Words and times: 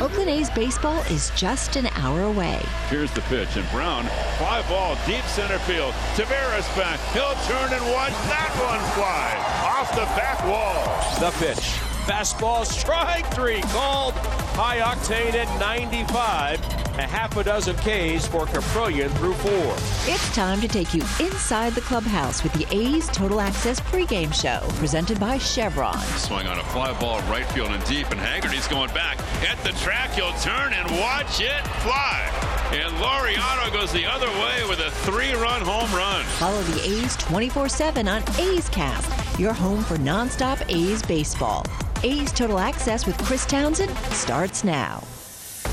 Oakland 0.00 0.28
A's 0.28 0.50
baseball 0.50 1.00
is 1.02 1.30
just 1.36 1.76
an 1.76 1.86
hour 1.94 2.22
away. 2.22 2.60
Here's 2.88 3.12
the 3.12 3.20
pitch, 3.22 3.56
and 3.56 3.68
Brown, 3.70 4.04
fly 4.38 4.64
ball, 4.68 4.96
deep 5.06 5.24
center 5.26 5.58
field. 5.60 5.94
Taveras 6.16 6.66
back. 6.76 6.98
He'll 7.12 7.34
turn 7.46 7.72
and 7.72 7.84
watch 7.92 8.12
that 8.26 8.50
one 8.58 8.80
fly 8.94 9.54
off 9.64 9.90
the 9.92 10.06
back 10.16 10.42
wall. 10.44 10.82
The 11.20 11.30
pitch. 11.38 11.64
Fastball, 12.06 12.66
strike 12.66 13.32
three, 13.32 13.60
called 13.62 14.14
high 14.56 14.78
octane 14.78 15.34
at 15.34 15.60
95 15.60 16.83
a 16.98 17.02
half 17.02 17.36
a 17.36 17.44
dozen 17.44 17.74
Ks 17.76 18.26
for 18.26 18.46
Kaprielian 18.46 19.10
through 19.18 19.34
four. 19.34 19.74
It's 20.06 20.34
time 20.34 20.60
to 20.60 20.68
take 20.68 20.94
you 20.94 21.02
inside 21.20 21.74
the 21.74 21.80
clubhouse 21.80 22.42
with 22.42 22.52
the 22.52 22.66
A's 22.74 23.08
Total 23.08 23.40
Access 23.40 23.80
pregame 23.80 24.32
show, 24.32 24.60
presented 24.78 25.18
by 25.18 25.38
Chevron. 25.38 25.98
Swung 26.16 26.46
on 26.46 26.58
a 26.58 26.64
fly 26.64 26.98
ball 27.00 27.20
right 27.22 27.46
field 27.46 27.70
and 27.70 27.84
deep, 27.84 28.10
and 28.10 28.20
Haggerty's 28.20 28.68
going 28.68 28.92
back 28.94 29.18
at 29.48 29.58
the 29.64 29.72
track. 29.80 30.12
He'll 30.12 30.32
turn 30.34 30.72
and 30.72 30.90
watch 31.00 31.40
it 31.40 31.66
fly. 31.82 32.30
And 32.72 32.92
Laureano 32.94 33.72
goes 33.72 33.92
the 33.92 34.06
other 34.06 34.28
way 34.28 34.68
with 34.68 34.80
a 34.80 34.90
three-run 35.02 35.62
home 35.62 35.92
run. 35.92 36.24
Follow 36.24 36.62
the 36.62 36.80
A's 36.80 37.16
24-7 37.16 38.08
on 38.08 38.40
A's 38.40 38.68
Cast, 38.68 39.38
your 39.38 39.52
home 39.52 39.82
for 39.84 39.96
nonstop 39.96 40.62
A's 40.68 41.02
baseball. 41.02 41.64
A's 42.02 42.32
Total 42.32 42.58
Access 42.58 43.06
with 43.06 43.16
Chris 43.24 43.46
Townsend 43.46 43.96
starts 44.12 44.64
now. 44.64 45.02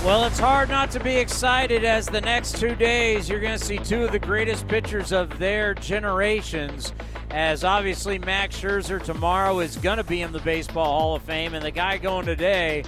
Well, 0.03 0.25
it's 0.25 0.39
hard 0.39 0.69
not 0.69 0.89
to 0.91 0.99
be 0.99 1.15
excited 1.15 1.85
as 1.85 2.07
the 2.07 2.21
next 2.21 2.57
two 2.57 2.73
days 2.73 3.29
you're 3.29 3.39
going 3.39 3.57
to 3.57 3.63
see 3.63 3.77
two 3.77 4.03
of 4.03 4.11
the 4.11 4.17
greatest 4.17 4.67
pitchers 4.67 5.11
of 5.11 5.37
their 5.37 5.75
generations. 5.75 6.91
As 7.29 7.63
obviously 7.63 8.17
Max 8.17 8.59
Scherzer 8.59 9.01
tomorrow 9.01 9.59
is 9.59 9.77
going 9.77 9.97
to 9.97 10.03
be 10.03 10.23
in 10.23 10.31
the 10.31 10.39
Baseball 10.39 10.85
Hall 10.85 11.15
of 11.17 11.21
Fame, 11.21 11.53
and 11.53 11.63
the 11.63 11.69
guy 11.69 11.99
going 11.99 12.25
today, 12.25 12.83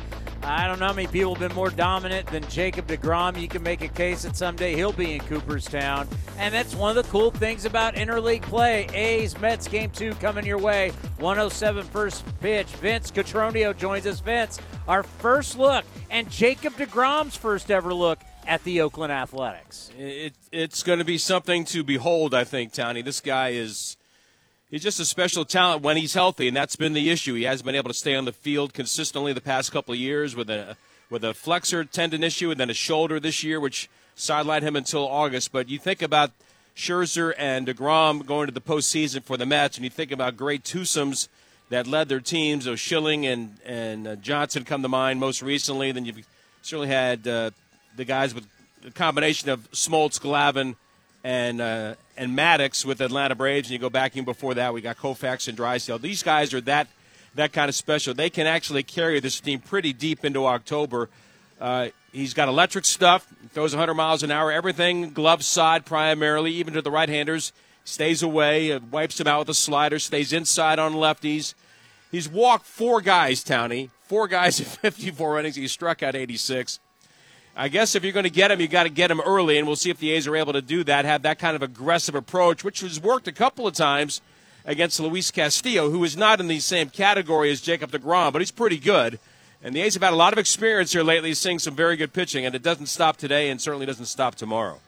I 0.45 0.67
don't 0.67 0.79
know 0.79 0.87
how 0.87 0.93
many 0.93 1.07
people 1.07 1.35
have 1.35 1.47
been 1.47 1.55
more 1.55 1.69
dominant 1.69 2.27
than 2.27 2.47
Jacob 2.49 2.87
DeGrom. 2.87 3.39
You 3.39 3.47
can 3.47 3.63
make 3.63 3.81
a 3.81 3.87
case 3.87 4.23
that 4.23 4.35
someday 4.35 4.75
he'll 4.75 4.91
be 4.91 5.13
in 5.13 5.21
Cooperstown. 5.21 6.07
And 6.37 6.53
that's 6.53 6.75
one 6.75 6.97
of 6.97 7.03
the 7.03 7.09
cool 7.09 7.31
things 7.31 7.63
about 7.63 7.95
interleague 7.95 8.41
play. 8.41 8.87
A's 8.93 9.39
Mets 9.39 9.67
game 9.67 9.89
two 9.91 10.13
coming 10.15 10.45
your 10.45 10.57
way. 10.57 10.89
107 11.19 11.85
first 11.85 12.25
pitch. 12.41 12.67
Vince 12.67 13.09
Cotroneo 13.09 13.75
joins 13.75 14.05
us. 14.05 14.19
Vince, 14.19 14.59
our 14.87 15.03
first 15.03 15.57
look 15.57 15.85
and 16.09 16.29
Jacob 16.29 16.73
DeGrom's 16.73 17.37
first 17.37 17.71
ever 17.71 17.93
look 17.93 18.19
at 18.45 18.63
the 18.65 18.81
Oakland 18.81 19.11
Athletics. 19.11 19.91
It, 19.97 20.33
it's 20.51 20.83
going 20.83 20.99
to 20.99 21.05
be 21.05 21.17
something 21.17 21.63
to 21.65 21.83
behold, 21.83 22.33
I 22.33 22.43
think, 22.43 22.73
Townie. 22.73 23.03
This 23.03 23.21
guy 23.21 23.49
is 23.49 23.97
he's 24.73 24.83
just 24.83 24.99
a 24.99 25.05
special 25.05 25.45
talent 25.45 25.81
when 25.81 25.95
he's 25.95 26.13
healthy, 26.13 26.47
and 26.47 26.57
that's 26.57 26.75
been 26.75 26.93
the 26.93 27.09
issue. 27.09 27.35
He 27.35 27.43
hasn't 27.43 27.65
been 27.65 27.75
able 27.75 27.89
to 27.89 27.93
stay 27.93 28.15
on 28.15 28.25
the 28.25 28.33
field 28.33 28.73
consistently 28.73 29.31
the 29.31 29.41
past 29.41 29.71
couple 29.71 29.93
of 29.93 29.99
years 29.99 30.35
with 30.35 30.49
a 30.49 30.75
with 31.09 31.23
a 31.23 31.33
flexor 31.33 31.85
tendon 31.85 32.23
issue 32.23 32.49
and 32.51 32.59
then 32.59 32.69
a 32.69 32.73
shoulder 32.73 33.19
this 33.19 33.43
year, 33.43 33.59
which 33.59 33.89
sidelined 34.17 34.63
him 34.63 34.75
until 34.75 35.07
August. 35.07 35.51
But 35.51 35.69
you 35.69 35.77
think 35.77 36.01
about 36.01 36.31
Scherzer 36.75 37.33
and 37.37 37.67
DeGrom 37.67 38.25
going 38.25 38.47
to 38.47 38.53
the 38.53 38.61
postseason 38.61 39.23
for 39.23 39.37
the 39.37 39.45
Mets, 39.45 39.77
and 39.77 39.83
you 39.83 39.89
think 39.89 40.11
about 40.11 40.35
great 40.35 40.63
twosomes– 40.63 41.27
that 41.73 41.87
led 41.87 42.07
their 42.07 42.19
teams. 42.19 42.65
So 42.65 42.75
Schilling 42.75 43.25
and 43.25 43.57
and 43.65 44.07
uh, 44.07 44.15
Johnson 44.17 44.63
come 44.63 44.81
to 44.81 44.89
mind 44.89 45.19
most 45.19 45.41
recently. 45.41 45.91
Then 45.91 46.05
you've 46.05 46.25
certainly 46.61 46.87
had 46.87 47.27
uh, 47.27 47.51
the 47.95 48.05
guys 48.05 48.33
with 48.33 48.47
a 48.85 48.91
combination 48.91 49.49
of 49.49 49.69
Smoltz, 49.71 50.19
Glavine, 50.19 50.75
and 51.23 51.61
uh, 51.61 51.95
and 52.17 52.37
Maddux 52.37 52.85
with 52.85 53.01
Atlanta 53.01 53.35
Braves. 53.35 53.67
And 53.67 53.73
you 53.73 53.79
go 53.79 53.89
back 53.89 54.15
even 54.15 54.25
before 54.25 54.53
that, 54.55 54.73
we 54.73 54.81
got 54.81 54.97
Koufax 54.97 55.47
and 55.47 55.57
Drysdale. 55.57 55.99
These 55.99 56.23
guys 56.23 56.53
are 56.53 56.61
that 56.61 56.87
that 57.35 57.53
kind 57.53 57.69
of 57.69 57.75
special. 57.75 58.13
They 58.13 58.29
can 58.29 58.47
actually 58.47 58.83
carry 58.83 59.19
this 59.19 59.39
team 59.39 59.59
pretty 59.59 59.93
deep 59.93 60.23
into 60.23 60.45
October. 60.45 61.09
Uh, 61.59 61.89
he's 62.11 62.33
got 62.33 62.47
electric 62.47 62.85
stuff. 62.85 63.27
Throws 63.53 63.73
100 63.73 63.93
miles 63.93 64.23
an 64.23 64.31
hour. 64.31 64.51
Everything 64.51 65.11
glove 65.11 65.43
side 65.43 65.85
primarily, 65.85 66.51
even 66.51 66.73
to 66.73 66.81
the 66.81 66.91
right-handers. 66.91 67.53
Stays 67.85 68.21
away, 68.21 68.71
uh, 68.71 68.79
wipes 68.91 69.17
them 69.17 69.27
out 69.27 69.39
with 69.39 69.49
a 69.49 69.53
slider. 69.53 69.99
Stays 69.99 70.33
inside 70.33 70.79
on 70.79 70.93
lefties. 70.93 71.53
He's 72.11 72.29
walked 72.29 72.65
four 72.65 73.01
guys, 73.01 73.43
Townie. 73.43 73.89
Four 74.07 74.27
guys 74.27 74.59
in 74.59 74.65
54 74.65 75.39
innings. 75.39 75.55
He 75.55 75.67
struck 75.67 76.03
out 76.03 76.15
86. 76.15 76.79
I 77.55 77.67
guess 77.67 77.93
if 77.93 78.03
you're 78.03 78.13
going 78.13 78.23
to 78.23 78.31
get 78.31 78.49
him, 78.49 78.59
you 78.59 78.67
got 78.67 78.83
to 78.83 78.89
get 78.89 79.11
him 79.11 79.21
early, 79.21 79.57
and 79.57 79.67
we'll 79.67 79.75
see 79.75 79.91
if 79.91 79.99
the 79.99 80.11
A's 80.11 80.27
are 80.27 80.35
able 80.35 80.53
to 80.53 80.61
do 80.61 80.83
that. 80.85 81.05
Have 81.05 81.21
that 81.21 81.37
kind 81.37 81.55
of 81.55 81.61
aggressive 81.61 82.15
approach, 82.15 82.63
which 82.63 82.81
has 82.81 82.99
worked 82.99 83.27
a 83.27 83.31
couple 83.31 83.67
of 83.67 83.75
times 83.75 84.21
against 84.65 84.99
Luis 84.99 85.29
Castillo, 85.29 85.89
who 85.91 86.03
is 86.03 86.17
not 86.17 86.39
in 86.39 86.47
the 86.47 86.59
same 86.59 86.89
category 86.89 87.51
as 87.51 87.61
Jacob 87.61 87.91
DeGrom, 87.91 88.33
but 88.33 88.41
he's 88.41 88.51
pretty 88.51 88.79
good. 88.79 89.19
And 89.61 89.75
the 89.75 89.81
A's 89.81 89.93
have 89.93 90.03
had 90.03 90.13
a 90.13 90.17
lot 90.17 90.33
of 90.33 90.39
experience 90.39 90.93
here 90.93 91.03
lately, 91.03 91.33
seeing 91.33 91.59
some 91.59 91.75
very 91.75 91.95
good 91.95 92.11
pitching, 92.11 92.45
and 92.45 92.55
it 92.55 92.63
doesn't 92.63 92.87
stop 92.87 93.17
today, 93.17 93.49
and 93.49 93.61
certainly 93.61 93.85
doesn't 93.85 94.05
stop 94.05 94.35
tomorrow. 94.35 94.79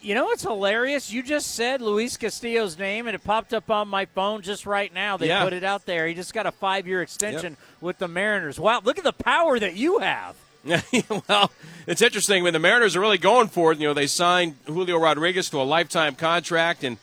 You 0.00 0.14
know 0.14 0.24
what's 0.24 0.42
hilarious? 0.42 1.12
You 1.12 1.22
just 1.22 1.54
said 1.54 1.80
Luis 1.80 2.16
Castillo's 2.16 2.78
name, 2.78 3.06
and 3.06 3.14
it 3.14 3.22
popped 3.22 3.52
up 3.52 3.70
on 3.70 3.88
my 3.88 4.06
phone 4.06 4.42
just 4.42 4.64
right 4.64 4.92
now. 4.92 5.16
They 5.16 5.28
yeah. 5.28 5.44
put 5.44 5.52
it 5.52 5.64
out 5.64 5.86
there. 5.86 6.06
He 6.06 6.14
just 6.14 6.34
got 6.34 6.46
a 6.46 6.52
five 6.52 6.86
year 6.86 7.02
extension 7.02 7.52
yep. 7.52 7.58
with 7.80 7.98
the 7.98 8.08
Mariners. 8.08 8.58
Wow, 8.58 8.80
look 8.82 8.98
at 8.98 9.04
the 9.04 9.12
power 9.12 9.58
that 9.58 9.76
you 9.76 9.98
have. 9.98 10.34
well, 11.28 11.50
it's 11.86 12.02
interesting 12.02 12.42
when 12.42 12.52
the 12.52 12.58
Mariners 12.58 12.94
are 12.96 13.00
really 13.00 13.18
going 13.18 13.48
for 13.48 13.72
it. 13.72 13.78
You 13.78 13.88
know, 13.88 13.94
they 13.94 14.06
signed 14.06 14.56
Julio 14.66 14.98
Rodriguez 14.98 15.50
to 15.50 15.60
a 15.60 15.64
lifetime 15.64 16.14
contract, 16.14 16.84
and 16.84 16.98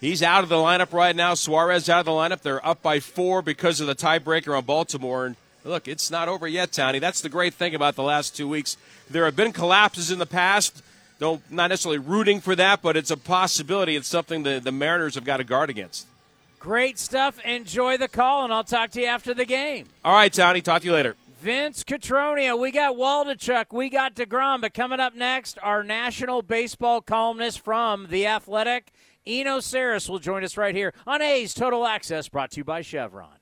he's 0.00 0.22
out 0.22 0.42
of 0.42 0.48
the 0.48 0.56
lineup 0.56 0.92
right 0.92 1.14
now. 1.14 1.34
Suarez 1.34 1.88
out 1.88 2.00
of 2.00 2.06
the 2.06 2.12
lineup. 2.12 2.40
They're 2.40 2.64
up 2.66 2.82
by 2.82 3.00
four 3.00 3.42
because 3.42 3.80
of 3.80 3.86
the 3.86 3.94
tiebreaker 3.94 4.56
on 4.56 4.64
Baltimore. 4.64 5.26
And 5.26 5.36
look, 5.64 5.88
it's 5.88 6.10
not 6.10 6.28
over 6.28 6.48
yet, 6.48 6.70
Townie. 6.70 7.00
That's 7.00 7.20
the 7.20 7.28
great 7.28 7.54
thing 7.54 7.74
about 7.74 7.96
the 7.96 8.02
last 8.02 8.36
two 8.36 8.48
weeks. 8.48 8.76
There 9.10 9.26
have 9.26 9.36
been 9.36 9.52
collapses 9.52 10.10
in 10.10 10.18
the 10.18 10.26
past 10.26 10.82
don't 11.22 11.40
not 11.52 11.68
necessarily 11.68 11.98
rooting 11.98 12.40
for 12.40 12.56
that, 12.56 12.82
but 12.82 12.96
it's 12.96 13.12
a 13.12 13.16
possibility. 13.16 13.94
It's 13.94 14.08
something 14.08 14.42
the, 14.42 14.58
the 14.58 14.72
Mariners 14.72 15.14
have 15.14 15.24
got 15.24 15.36
to 15.36 15.44
guard 15.44 15.70
against. 15.70 16.06
Great 16.58 16.98
stuff. 16.98 17.38
Enjoy 17.44 17.96
the 17.96 18.08
call, 18.08 18.42
and 18.42 18.52
I'll 18.52 18.64
talk 18.64 18.90
to 18.92 19.00
you 19.00 19.06
after 19.06 19.32
the 19.32 19.44
game. 19.44 19.86
All 20.04 20.14
right, 20.14 20.32
Townie. 20.32 20.62
Talk 20.62 20.82
to 20.82 20.88
you 20.88 20.92
later. 20.92 21.14
Vince 21.42 21.82
Cotroneo, 21.82 22.56
we 22.56 22.70
got 22.70 22.94
Waldichuk, 22.94 23.72
we 23.72 23.90
got 23.90 24.14
DeGrom, 24.14 24.60
but 24.60 24.72
coming 24.74 25.00
up 25.00 25.16
next, 25.16 25.58
our 25.60 25.82
national 25.82 26.40
baseball 26.40 27.00
columnist 27.00 27.58
from 27.58 28.06
The 28.10 28.28
Athletic, 28.28 28.92
Eno 29.26 29.58
Sarris, 29.58 30.08
will 30.08 30.20
join 30.20 30.44
us 30.44 30.56
right 30.56 30.72
here 30.72 30.94
on 31.04 31.20
A's 31.20 31.52
Total 31.52 31.84
Access, 31.84 32.28
brought 32.28 32.52
to 32.52 32.58
you 32.58 32.64
by 32.64 32.80
Chevron. 32.80 33.41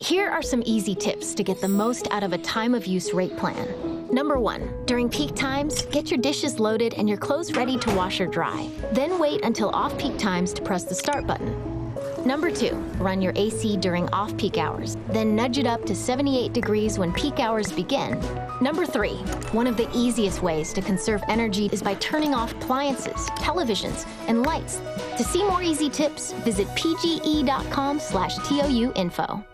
here 0.00 0.30
are 0.30 0.42
some 0.42 0.62
easy 0.64 0.94
tips 0.94 1.34
to 1.34 1.42
get 1.42 1.60
the 1.60 1.68
most 1.68 2.06
out 2.12 2.22
of 2.22 2.32
a 2.32 2.38
time 2.38 2.72
of 2.72 2.86
use 2.86 3.12
rate 3.12 3.36
plan. 3.36 4.06
Number 4.12 4.38
one, 4.38 4.72
during 4.86 5.08
peak 5.08 5.34
times, 5.34 5.82
get 5.86 6.08
your 6.08 6.18
dishes 6.18 6.60
loaded 6.60 6.94
and 6.94 7.08
your 7.08 7.18
clothes 7.18 7.56
ready 7.56 7.76
to 7.78 7.94
wash 7.94 8.20
or 8.20 8.26
dry. 8.26 8.70
Then 8.92 9.18
wait 9.18 9.44
until 9.44 9.70
off 9.70 9.98
peak 9.98 10.16
times 10.16 10.52
to 10.52 10.62
press 10.62 10.84
the 10.84 10.94
start 10.94 11.26
button. 11.26 11.77
Number 12.26 12.50
two, 12.50 12.74
run 12.98 13.22
your 13.22 13.32
AC 13.36 13.76
during 13.76 14.08
off 14.10 14.36
peak 14.36 14.58
hours, 14.58 14.96
then 15.08 15.36
nudge 15.36 15.58
it 15.58 15.66
up 15.66 15.84
to 15.86 15.94
78 15.94 16.52
degrees 16.52 16.98
when 16.98 17.12
peak 17.12 17.38
hours 17.38 17.70
begin. 17.70 18.20
Number 18.60 18.84
three, 18.84 19.18
one 19.52 19.66
of 19.66 19.76
the 19.76 19.88
easiest 19.94 20.42
ways 20.42 20.72
to 20.72 20.82
conserve 20.82 21.22
energy 21.28 21.66
is 21.72 21.82
by 21.82 21.94
turning 21.94 22.34
off 22.34 22.52
appliances, 22.52 23.30
televisions, 23.36 24.06
and 24.26 24.42
lights. 24.44 24.80
To 25.16 25.22
see 25.24 25.44
more 25.44 25.62
easy 25.62 25.88
tips, 25.88 26.32
visit 26.44 26.66
pge.com 26.68 28.00
slash 28.00 28.36
TOU 28.48 28.92
info. 28.96 29.44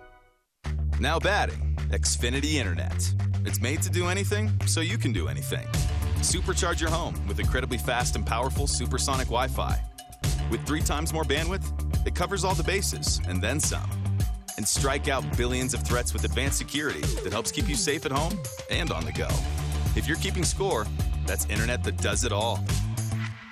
Now 0.98 1.18
batting, 1.18 1.76
Xfinity 1.90 2.54
Internet. 2.54 3.14
It's 3.44 3.60
made 3.60 3.82
to 3.82 3.90
do 3.90 4.08
anything, 4.08 4.50
so 4.66 4.80
you 4.80 4.96
can 4.96 5.12
do 5.12 5.28
anything. 5.28 5.66
Supercharge 6.20 6.80
your 6.80 6.90
home 6.90 7.14
with 7.28 7.40
incredibly 7.40 7.78
fast 7.78 8.16
and 8.16 8.24
powerful 8.24 8.66
supersonic 8.66 9.26
Wi 9.26 9.48
Fi. 9.48 9.78
With 10.50 10.66
three 10.66 10.80
times 10.80 11.12
more 11.12 11.24
bandwidth, 11.24 12.06
it 12.06 12.14
covers 12.14 12.44
all 12.44 12.54
the 12.54 12.62
bases 12.62 13.20
and 13.28 13.42
then 13.42 13.60
some. 13.60 13.90
And 14.56 14.66
strike 14.66 15.08
out 15.08 15.24
billions 15.36 15.74
of 15.74 15.82
threats 15.82 16.12
with 16.12 16.24
advanced 16.24 16.58
security 16.58 17.00
that 17.22 17.32
helps 17.32 17.50
keep 17.50 17.68
you 17.68 17.74
safe 17.74 18.06
at 18.06 18.12
home 18.12 18.38
and 18.70 18.90
on 18.92 19.04
the 19.04 19.12
go. 19.12 19.28
If 19.96 20.06
you're 20.06 20.16
keeping 20.18 20.44
score, 20.44 20.86
that's 21.26 21.46
internet 21.46 21.82
that 21.84 21.96
does 21.98 22.24
it 22.24 22.32
all. 22.32 22.62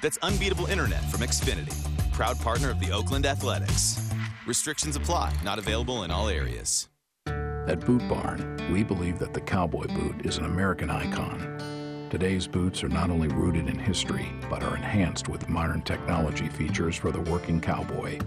That's 0.03 0.19
unbeatable 0.23 0.67
internet 0.67 1.03
from 1.11 1.21
Xfinity, 1.21 1.75
proud 2.13 2.39
partner 2.41 2.71
of 2.71 2.81
the 2.81 2.93
Oakland 2.93 3.27
Athletics. 3.27 4.11
Restrictions 4.47 4.97
apply, 4.97 5.33
not 5.45 5.59
available 5.59 6.05
in 6.05 6.11
all 6.11 6.29
areas. 6.29 6.89
At 7.27 7.87
Boot 7.87 8.07
Barn, 8.09 8.59
we 8.73 8.83
believe 8.83 9.21
that 9.21 9.33
the 9.33 9.41
cowboy 9.41 9.87
boot 9.87 10.27
is 10.27 10.39
an 10.39 10.45
American 10.45 10.91
icon. 10.91 11.82
Today's 12.13 12.47
boots 12.47 12.85
are 12.85 12.91
not 12.91 13.09
only 13.09 13.29
rooted 13.29 13.69
in 13.69 13.79
history, 13.79 14.29
but 14.51 14.63
are 14.63 14.77
enhanced 14.77 15.31
with 15.31 15.49
modern 15.49 15.81
technology 15.81 16.47
features 16.47 16.95
for 16.95 17.11
the 17.11 17.23
working 17.23 17.59
cowboy. 17.59 18.21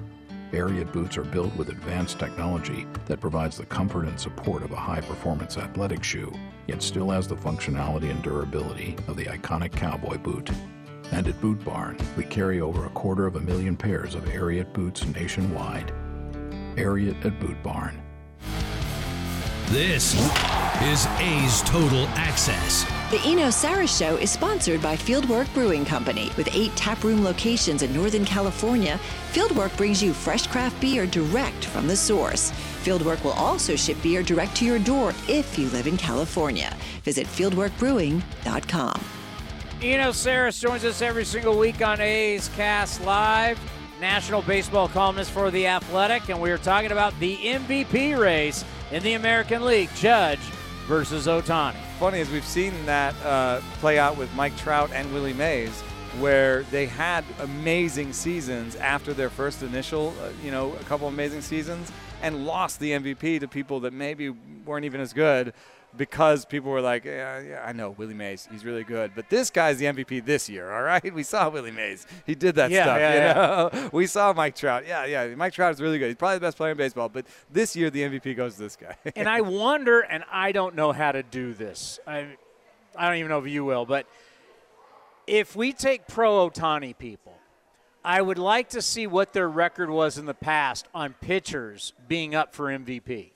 Ariat 0.53 0.91
boots 0.91 1.19
are 1.19 1.23
built 1.23 1.55
with 1.55 1.69
advanced 1.69 2.17
technology 2.17 2.87
that 3.05 3.21
provides 3.21 3.57
the 3.57 3.65
comfort 3.67 4.07
and 4.07 4.19
support 4.19 4.63
of 4.63 4.71
a 4.71 4.75
high 4.75 5.01
performance 5.01 5.59
athletic 5.59 6.03
shoe, 6.03 6.33
yet 6.65 6.81
still 6.81 7.11
has 7.11 7.27
the 7.27 7.35
functionality 7.35 8.09
and 8.09 8.23
durability 8.23 8.97
of 9.07 9.17
the 9.17 9.25
iconic 9.25 9.71
cowboy 9.71 10.17
boot. 10.17 10.49
And 11.11 11.27
at 11.27 11.39
Boot 11.39 11.63
Barn, 11.63 11.95
we 12.17 12.23
carry 12.23 12.61
over 12.61 12.87
a 12.87 12.89
quarter 12.89 13.27
of 13.27 13.35
a 13.35 13.41
million 13.41 13.77
pairs 13.77 14.15
of 14.15 14.23
Ariat 14.23 14.73
boots 14.73 15.05
nationwide. 15.05 15.93
Ariat 16.75 17.23
at 17.23 17.39
Boot 17.39 17.61
Barn. 17.61 18.01
This 19.67 20.15
is 20.81 21.05
A's 21.19 21.61
Total 21.61 22.07
Access. 22.15 22.91
The 23.11 23.21
Eno 23.23 23.49
Sarris 23.49 23.95
Show 23.95 24.15
is 24.15 24.31
sponsored 24.31 24.81
by 24.81 24.95
Fieldwork 24.95 25.53
Brewing 25.53 25.85
Company. 25.85 26.31
With 26.37 26.49
eight 26.55 26.75
taproom 26.75 27.23
locations 27.23 27.83
in 27.83 27.93
Northern 27.93 28.25
California, 28.25 28.99
Fieldwork 29.31 29.77
brings 29.77 30.01
you 30.01 30.11
fresh 30.11 30.47
craft 30.47 30.81
beer 30.81 31.05
direct 31.05 31.65
from 31.65 31.85
the 31.85 31.95
source. 31.95 32.51
Fieldwork 32.83 33.23
will 33.23 33.33
also 33.33 33.75
ship 33.75 34.01
beer 34.01 34.23
direct 34.23 34.55
to 34.55 34.65
your 34.65 34.79
door 34.79 35.13
if 35.29 35.59
you 35.59 35.69
live 35.69 35.85
in 35.85 35.97
California. 35.97 36.75
Visit 37.03 37.27
fieldworkbrewing.com. 37.27 38.99
Eno 39.83 40.09
Sarris 40.09 40.59
joins 40.59 40.83
us 40.83 41.03
every 41.03 41.25
single 41.25 41.59
week 41.59 41.85
on 41.85 42.01
A's 42.01 42.49
Cast 42.55 43.05
Live, 43.05 43.59
national 44.01 44.41
baseball 44.41 44.87
columnist 44.87 45.29
for 45.29 45.51
The 45.51 45.67
Athletic, 45.67 46.29
and 46.29 46.41
we 46.41 46.49
are 46.49 46.57
talking 46.57 46.91
about 46.91 47.13
the 47.19 47.37
MVP 47.37 48.17
race 48.17 48.65
in 48.91 49.03
the 49.03 49.13
American 49.13 49.63
League, 49.63 49.91
Judge 49.93 50.39
versus 50.87 51.27
Ohtani. 51.27 51.84
Funny 51.99 52.19
as 52.19 52.29
we've 52.29 52.43
seen 52.45 52.73
that 52.85 53.15
uh, 53.23 53.61
play 53.79 53.97
out 53.97 54.17
with 54.17 54.33
Mike 54.35 54.55
Trout 54.57 54.91
and 54.91 55.11
Willie 55.13 55.31
Mays, 55.31 55.71
where 56.19 56.63
they 56.63 56.87
had 56.87 57.23
amazing 57.39 58.11
seasons 58.11 58.75
after 58.75 59.13
their 59.13 59.29
first 59.29 59.63
initial, 59.63 60.13
uh, 60.21 60.27
you 60.43 60.51
know, 60.51 60.73
a 60.73 60.83
couple 60.83 61.07
amazing 61.07 61.41
seasons, 61.41 61.89
and 62.21 62.45
lost 62.45 62.81
the 62.81 62.91
MVP 62.91 63.39
to 63.39 63.47
people 63.47 63.79
that 63.79 63.93
maybe 63.93 64.29
weren't 64.65 64.83
even 64.83 64.99
as 64.99 65.13
good 65.13 65.53
because 65.97 66.45
people 66.45 66.71
were 66.71 66.81
like, 66.81 67.05
yeah, 67.05 67.39
yeah, 67.39 67.63
I 67.65 67.71
know 67.71 67.91
Willie 67.91 68.13
Mays, 68.13 68.47
he's 68.51 68.65
really 68.65 68.83
good, 68.83 69.11
but 69.15 69.29
this 69.29 69.49
guy's 69.49 69.77
the 69.77 69.85
MVP 69.85 70.25
this 70.25 70.49
year. 70.49 70.71
All 70.71 70.83
right, 70.83 71.13
we 71.13 71.23
saw 71.23 71.49
Willie 71.49 71.71
Mays, 71.71 72.05
he 72.25 72.35
did 72.35 72.55
that 72.55 72.71
Yeah, 72.71 72.83
stuff. 72.83 72.99
yeah, 72.99 73.13
you 73.13 73.19
yeah. 73.19 73.33
know? 73.83 73.89
we 73.93 74.07
saw 74.07 74.33
Mike 74.33 74.55
Trout. 74.55 74.85
Yeah, 74.87 75.05
yeah, 75.05 75.33
Mike 75.35 75.53
Trout 75.53 75.73
is 75.73 75.81
really 75.81 75.99
good. 75.99 76.07
He's 76.07 76.15
probably 76.15 76.37
the 76.37 76.41
best 76.41 76.57
player 76.57 76.71
in 76.71 76.77
baseball, 76.77 77.09
but 77.09 77.25
this 77.51 77.75
year 77.75 77.89
the 77.89 78.01
MVP 78.01 78.35
goes 78.35 78.55
to 78.55 78.61
this 78.61 78.75
guy. 78.75 78.95
and 79.15 79.27
I 79.29 79.41
wonder, 79.41 80.01
and 80.01 80.23
I 80.31 80.51
don't 80.51 80.75
know 80.75 80.91
how 80.91 81.11
to 81.11 81.23
do 81.23 81.53
this. 81.53 81.99
I, 82.05 82.27
I 82.95 83.07
don't 83.07 83.17
even 83.17 83.29
know 83.29 83.39
if 83.39 83.47
you 83.47 83.63
will, 83.65 83.85
but 83.85 84.05
if 85.27 85.55
we 85.55 85.73
take 85.73 86.07
pro 86.07 86.49
Ohtani 86.49 86.97
people, 86.97 87.33
I 88.03 88.21
would 88.21 88.37
like 88.37 88.69
to 88.69 88.81
see 88.81 89.07
what 89.07 89.33
their 89.33 89.49
record 89.49 89.89
was 89.89 90.17
in 90.19 90.27
the 90.27 90.35
past 90.35 90.87
on 90.93 91.13
pitchers 91.21 91.93
being 92.07 92.35
up 92.35 92.53
for 92.53 92.65
MVP. 92.67 93.31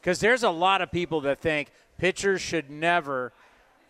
Because 0.00 0.20
there's 0.20 0.42
a 0.44 0.50
lot 0.50 0.82
of 0.82 0.90
people 0.92 1.20
that 1.22 1.40
think 1.40 1.70
pitchers 1.98 2.40
should 2.40 2.70
never, 2.70 3.32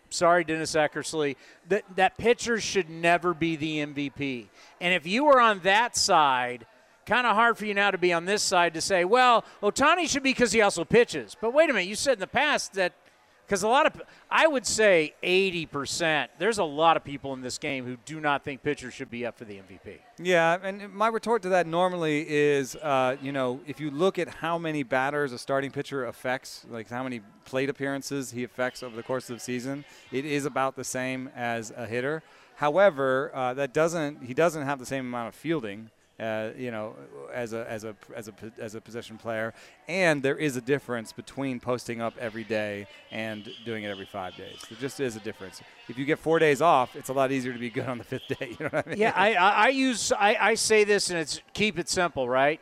sorry, 0.09 0.43
Dennis 0.43 0.75
Eckersley, 0.75 1.35
that, 1.69 1.83
that 1.95 2.17
pitchers 2.17 2.63
should 2.63 2.89
never 2.89 3.33
be 3.33 3.55
the 3.55 3.79
MVP. 3.79 4.47
And 4.81 4.93
if 4.93 5.07
you 5.07 5.25
were 5.25 5.39
on 5.39 5.59
that 5.59 5.95
side, 5.95 6.65
kind 7.05 7.27
of 7.27 7.35
hard 7.35 7.57
for 7.57 7.65
you 7.65 7.73
now 7.73 7.91
to 7.91 7.97
be 7.97 8.13
on 8.13 8.25
this 8.25 8.41
side 8.41 8.73
to 8.73 8.81
say, 8.81 9.05
well, 9.05 9.43
Ohtani 9.61 10.07
should 10.07 10.23
be 10.23 10.31
because 10.31 10.51
he 10.51 10.61
also 10.61 10.85
pitches. 10.85 11.35
But 11.39 11.53
wait 11.53 11.69
a 11.69 11.73
minute, 11.73 11.87
you 11.87 11.95
said 11.95 12.13
in 12.13 12.19
the 12.19 12.27
past 12.27 12.73
that 12.73 12.93
because 13.45 13.63
a 13.63 13.67
lot 13.67 13.85
of, 13.85 14.01
I 14.31 14.47
would 14.47 14.65
say 14.65 15.13
80%, 15.21 16.27
there's 16.39 16.57
a 16.57 16.63
lot 16.63 16.97
of 16.97 17.03
people 17.03 17.33
in 17.33 17.41
this 17.41 17.57
game 17.57 17.85
who 17.85 17.97
do 18.05 18.19
not 18.19 18.43
think 18.43 18.63
pitchers 18.63 18.93
should 18.93 19.11
be 19.11 19.25
up 19.25 19.37
for 19.37 19.45
the 19.45 19.55
MVP. 19.55 19.99
Yeah, 20.17 20.57
and 20.63 20.93
my 20.93 21.07
retort 21.07 21.41
to 21.43 21.49
that 21.49 21.67
normally 21.67 22.25
is, 22.27 22.75
uh, 22.77 23.17
you 23.21 23.31
know, 23.31 23.59
if 23.67 23.79
you 23.79 23.91
look 23.91 24.17
at 24.17 24.27
how 24.27 24.57
many 24.57 24.83
batters 24.83 25.33
a 25.33 25.37
starting 25.37 25.71
pitcher 25.71 26.05
affects, 26.05 26.65
like 26.69 26.89
how 26.89 27.03
many 27.03 27.21
plate 27.45 27.69
appearances 27.69 28.31
he 28.31 28.43
affects 28.43 28.81
over 28.81 28.95
the 28.95 29.03
course 29.03 29.29
of 29.29 29.37
the 29.37 29.41
season, 29.41 29.85
it 30.11 30.25
is 30.25 30.45
about 30.45 30.75
the 30.75 30.83
same 30.83 31.29
as 31.35 31.71
a 31.75 31.85
hitter. 31.85 32.23
However, 32.55 33.31
uh, 33.33 33.53
that 33.55 33.73
doesn't 33.73 34.23
he 34.23 34.33
doesn't 34.33 34.63
have 34.63 34.79
the 34.79 34.85
same 34.85 35.05
amount 35.05 35.29
of 35.29 35.35
fielding. 35.35 35.89
Uh, 36.23 36.51
you 36.57 36.71
know, 36.71 36.95
as 37.33 37.51
a 37.51 37.69
as 37.69 37.83
a 37.83 37.93
as 38.15 38.29
a 38.29 38.33
as 38.57 38.75
a 38.75 38.79
position 38.79 39.17
player, 39.17 39.53
and 39.89 40.23
there 40.23 40.37
is 40.37 40.55
a 40.55 40.61
difference 40.61 41.11
between 41.11 41.59
posting 41.59 41.99
up 41.99 42.13
every 42.17 42.45
day 42.45 42.87
and 43.11 43.49
doing 43.65 43.83
it 43.83 43.89
every 43.89 44.05
five 44.05 44.33
days. 44.37 44.63
There 44.69 44.77
just 44.79 45.01
is 45.01 45.17
a 45.17 45.19
difference. 45.19 45.61
If 45.89 45.97
you 45.97 46.05
get 46.05 46.19
four 46.19 46.39
days 46.39 46.61
off, 46.61 46.95
it's 46.95 47.09
a 47.09 47.13
lot 47.13 47.33
easier 47.33 47.51
to 47.51 47.59
be 47.59 47.69
good 47.69 47.87
on 47.87 47.97
the 47.97 48.05
fifth 48.05 48.27
day. 48.39 48.55
You 48.57 48.57
know 48.61 48.69
what 48.71 48.87
I 48.87 48.89
mean? 48.91 48.99
Yeah, 48.99 49.11
I, 49.13 49.33
I, 49.33 49.49
I 49.49 49.67
use 49.69 50.13
I, 50.13 50.37
I 50.39 50.53
say 50.53 50.85
this 50.85 51.09
and 51.09 51.19
it's 51.19 51.41
keep 51.53 51.77
it 51.77 51.89
simple, 51.89 52.29
right? 52.29 52.61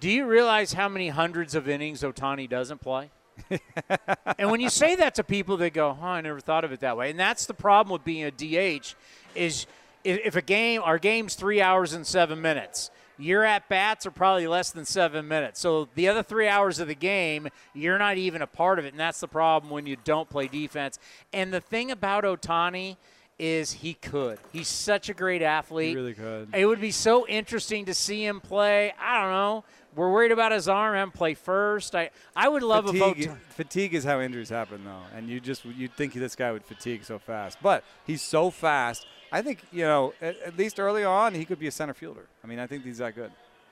Do 0.00 0.08
you 0.08 0.24
realize 0.24 0.72
how 0.72 0.88
many 0.88 1.10
hundreds 1.10 1.54
of 1.54 1.68
innings 1.68 2.00
Ohtani 2.00 2.48
doesn't 2.48 2.80
play? 2.80 3.10
and 4.38 4.50
when 4.50 4.60
you 4.60 4.70
say 4.70 4.94
that 4.96 5.16
to 5.16 5.24
people, 5.24 5.58
they 5.58 5.68
go, 5.68 5.92
"Huh, 5.92 6.06
I 6.06 6.20
never 6.22 6.40
thought 6.40 6.64
of 6.64 6.72
it 6.72 6.80
that 6.80 6.96
way." 6.96 7.10
And 7.10 7.20
that's 7.20 7.44
the 7.44 7.52
problem 7.52 7.92
with 7.92 8.04
being 8.04 8.24
a 8.24 8.30
DH 8.30 8.94
is 9.34 9.66
if 10.06 10.20
if 10.24 10.36
a 10.36 10.42
game 10.42 10.80
our 10.82 10.98
game's 10.98 11.34
three 11.34 11.60
hours 11.60 11.92
and 11.92 12.06
seven 12.06 12.40
minutes. 12.40 12.90
Your 13.18 13.44
at 13.44 13.66
bats 13.70 14.04
are 14.04 14.10
probably 14.10 14.46
less 14.46 14.72
than 14.72 14.84
seven 14.84 15.26
minutes. 15.26 15.58
So 15.58 15.88
the 15.94 16.08
other 16.08 16.22
three 16.22 16.48
hours 16.48 16.80
of 16.80 16.88
the 16.88 16.94
game, 16.94 17.48
you're 17.72 17.98
not 17.98 18.18
even 18.18 18.42
a 18.42 18.46
part 18.46 18.78
of 18.78 18.84
it. 18.84 18.88
And 18.88 19.00
that's 19.00 19.20
the 19.20 19.28
problem 19.28 19.70
when 19.70 19.86
you 19.86 19.96
don't 20.04 20.28
play 20.28 20.48
defense. 20.48 20.98
And 21.32 21.50
the 21.50 21.62
thing 21.62 21.90
about 21.90 22.24
Ohtani 22.24 22.98
is 23.38 23.72
he 23.72 23.94
could. 23.94 24.38
He's 24.52 24.68
such 24.68 25.08
a 25.08 25.14
great 25.14 25.40
athlete. 25.42 25.90
He 25.90 25.96
really 25.96 26.12
could. 26.12 26.48
It 26.54 26.66
would 26.66 26.80
be 26.80 26.90
so 26.90 27.26
interesting 27.26 27.86
to 27.86 27.94
see 27.94 28.24
him 28.24 28.40
play. 28.40 28.92
I 29.00 29.22
don't 29.22 29.30
know. 29.30 29.64
We're 29.94 30.12
worried 30.12 30.32
about 30.32 30.52
his 30.52 30.68
arm. 30.68 30.94
Him 30.94 31.10
play 31.10 31.32
first. 31.32 31.94
I 31.94 32.10
I 32.34 32.48
would 32.48 32.62
love 32.62 32.84
fatigue, 32.84 33.24
a 33.24 33.28
vote. 33.28 33.38
fatigue 33.48 33.94
is 33.94 34.04
how 34.04 34.20
injuries 34.20 34.50
happen, 34.50 34.84
though, 34.84 35.02
and 35.16 35.28
you 35.28 35.40
just 35.40 35.64
you'd 35.64 35.94
think 35.94 36.12
this 36.12 36.36
guy 36.36 36.52
would 36.52 36.64
fatigue 36.64 37.04
so 37.04 37.18
fast, 37.18 37.56
but 37.62 37.82
he's 38.06 38.20
so 38.20 38.50
fast. 38.50 39.06
I 39.32 39.42
think 39.42 39.60
you 39.72 39.82
know 39.84 40.12
at, 40.20 40.38
at 40.40 40.56
least 40.56 40.78
early 40.80 41.04
on 41.04 41.34
he 41.34 41.44
could 41.44 41.58
be 41.58 41.66
a 41.66 41.70
center 41.72 41.94
fielder. 41.94 42.26
I 42.42 42.46
mean, 42.46 42.58
I 42.58 42.66
think 42.66 42.84
he's 42.84 42.98
that 42.98 43.14
good. 43.14 43.30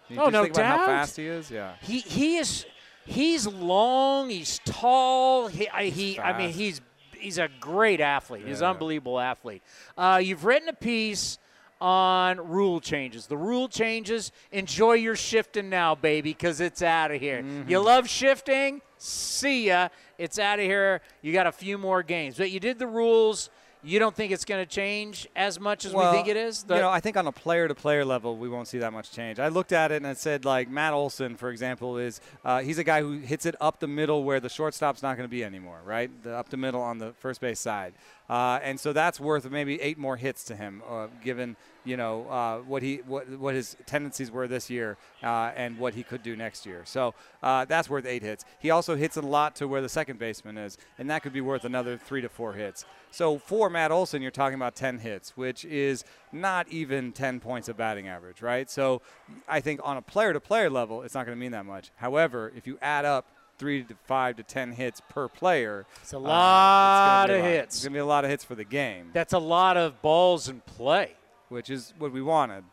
You 0.09 0.17
Oh, 0.19 0.25
just 0.25 0.33
no 0.33 0.43
think 0.43 0.55
about 0.57 0.79
how 0.81 0.87
fast 0.87 1.17
he 1.17 1.27
is. 1.27 1.51
Yeah. 1.51 1.75
He 1.83 2.01
he 2.01 2.37
is 2.37 2.67
he's 3.07 3.47
long. 3.47 4.31
He's 4.31 4.61
tall. 4.65 5.49
He 5.49 5.69
I, 5.69 5.85
he 5.87 6.19
I 6.19 6.37
mean 6.37 6.51
he's 6.51 6.81
he's 7.17 7.39
a 7.39 7.49
great 7.61 8.01
athlete. 8.01 8.47
he's 8.47 8.61
an 8.61 8.69
unbelievable 8.69 9.19
athlete. 9.19 9.63
Uh, 9.97 10.21
you've 10.23 10.45
written 10.45 10.69
a 10.69 10.75
piece 10.75 11.39
on 11.81 12.39
rule 12.49 12.81
changes. 12.81 13.27
The 13.27 13.37
rule 13.37 13.69
changes. 13.69 14.33
Enjoy 14.53 14.93
your 14.95 15.17
shifting 15.17 15.69
now, 15.69 15.95
baby, 15.95 16.31
because 16.33 16.61
it's 16.61 16.83
out 16.83 17.11
of 17.11 17.21
here. 17.21 17.43
Mm-hmm. 17.43 17.69
You 17.69 17.81
love 17.81 18.09
shifting? 18.09 18.81
See 18.99 19.67
ya. 19.67 19.89
It's 20.17 20.39
out 20.39 20.59
of 20.59 20.65
here. 20.65 21.01
You 21.21 21.33
got 21.33 21.47
a 21.47 21.53
few 21.53 21.77
more 21.77 22.03
games, 22.03 22.37
but 22.37 22.51
you 22.51 22.61
did 22.61 22.79
the 22.79 22.87
rules. 22.87 23.51
You 23.85 23.99
don't 23.99 24.15
think 24.17 24.33
it's 24.33 24.47
going 24.47 24.65
to 24.65 24.71
change 24.71 25.29
as 25.37 25.61
much 25.61 25.85
as 25.85 25.93
Well, 25.93 26.11
we 26.11 26.17
think 26.17 26.29
it 26.29 26.37
is? 26.39 26.63
The- 26.63 26.77
you 26.77 26.81
know, 26.81 26.89
I 26.89 27.01
think 27.01 27.19
on 27.19 27.27
a 27.27 27.33
player-to-player 27.33 28.05
level, 28.05 28.37
we 28.39 28.49
won't 28.49 28.67
see 28.67 28.79
that 28.79 28.93
much 28.93 29.13
change. 29.13 29.39
I 29.39 29.49
looked 29.49 29.73
at 29.73 29.93
it 29.93 29.97
and 29.97 30.07
I 30.07 30.15
said, 30.15 30.47
like 30.47 30.71
Matt 30.71 30.95
Olson, 30.95 31.37
for 31.37 31.51
example, 31.51 31.99
is 31.99 32.21
uh, 32.45 32.61
he's 32.63 32.79
a 32.79 32.85
guy 32.85 33.03
who 33.03 33.19
hits 33.19 33.45
it 33.45 33.55
up 33.61 33.81
the 33.81 33.87
middle 33.87 34.25
where 34.25 34.41
the 34.41 34.49
shortstop's 34.49 35.03
not 35.03 35.17
going 35.19 35.29
to 35.29 35.31
be 35.31 35.45
anymore, 35.45 35.81
right? 35.85 36.11
The 36.23 36.35
up 36.35 36.49
the 36.49 36.57
middle 36.57 36.81
on 36.81 36.99
the 36.99 37.13
first 37.19 37.41
base 37.43 37.61
side, 37.61 37.93
uh, 38.29 38.59
and 38.63 38.81
so 38.81 38.93
that's 38.93 39.21
worth 39.21 39.51
maybe 39.51 39.81
eight 39.81 39.99
more 39.99 40.17
hits 40.17 40.45
to 40.45 40.57
him, 40.57 40.83
uh, 40.89 41.09
given 41.23 41.57
you 41.85 41.97
know 41.97 42.27
uh, 42.29 42.59
what 42.59 42.83
he 42.83 42.97
what 43.07 43.29
what 43.39 43.55
his 43.55 43.77
tendencies 43.87 44.31
were 44.31 44.49
this 44.49 44.71
year 44.71 44.97
uh, 45.23 45.53
and 45.55 45.79
what 45.79 45.95
he 45.95 46.03
could 46.03 46.23
do 46.23 46.35
next 46.35 46.65
year. 46.65 46.83
So 46.85 47.15
uh, 47.43 47.67
that's 47.67 47.91
worth 47.91 48.07
eight 48.07 48.23
hits. 48.23 48.45
He 48.59 48.71
also 48.71 48.97
hits 48.97 49.17
a 49.17 49.23
lot 49.23 49.57
to 49.57 49.69
where 49.69 49.83
the 49.83 49.89
second 49.89 50.19
baseman 50.19 50.57
is, 50.57 50.79
and 50.99 51.11
that 51.11 51.23
could 51.23 51.33
be 51.33 51.43
worth 51.43 51.65
another 51.65 51.99
three 51.99 52.23
to 52.23 52.29
four 52.29 52.55
hits. 52.55 52.87
So 53.15 53.39
for 53.39 53.71
Matt 53.71 53.93
Olson, 53.93 54.23
you're 54.23 54.33
talking 54.33 54.57
about 54.57 54.75
10 54.75 54.99
hits, 54.99 55.37
which 55.37 55.65
is 55.65 56.03
not 56.33 56.67
even 56.69 57.13
10 57.13 57.39
points 57.39 57.69
of 57.69 57.77
batting 57.77 58.09
average, 58.09 58.43
right? 58.43 58.69
So 58.69 59.03
I 59.47 59.61
think 59.61 59.79
on 59.85 59.97
a 59.97 60.03
player-to-player 60.03 60.69
level, 60.69 61.03
it's 61.03 61.15
not 61.15 61.25
going 61.25 61.39
to 61.39 61.41
mean 61.41 61.53
that 61.53 61.65
much. 61.65 61.93
However, 61.95 62.53
if 62.57 62.67
you 62.67 62.77
add 62.83 63.05
up 63.05 63.29
three 63.59 63.85
to 63.85 63.95
five 64.07 64.37
to 64.37 64.43
10 64.43 64.73
hits 64.73 65.01
per 65.09 65.29
player, 65.29 65.87
It's 66.03 66.13
a 66.13 66.17
uh, 66.17 66.21
lot 66.21 67.27
gonna 67.27 67.33
be 67.33 67.39
of 67.39 67.45
a 67.45 67.49
lot. 67.49 67.51
hits. 67.55 67.75
It's 67.77 67.85
going 67.85 67.93
to 67.93 67.97
be 67.97 68.01
a 68.01 68.07
lot 68.07 68.25
of 68.25 68.31
hits 68.31 68.45
for 68.45 68.55
the 68.55 68.65
game 68.65 69.11
That's 69.13 69.33
a 69.33 69.39
lot 69.39 69.77
of 69.77 70.01
balls 70.03 70.49
in 70.49 70.61
play. 70.61 71.13
which 71.49 71.71
is 71.71 71.95
what 71.99 72.13
we 72.13 72.21
wanted. 72.23 72.65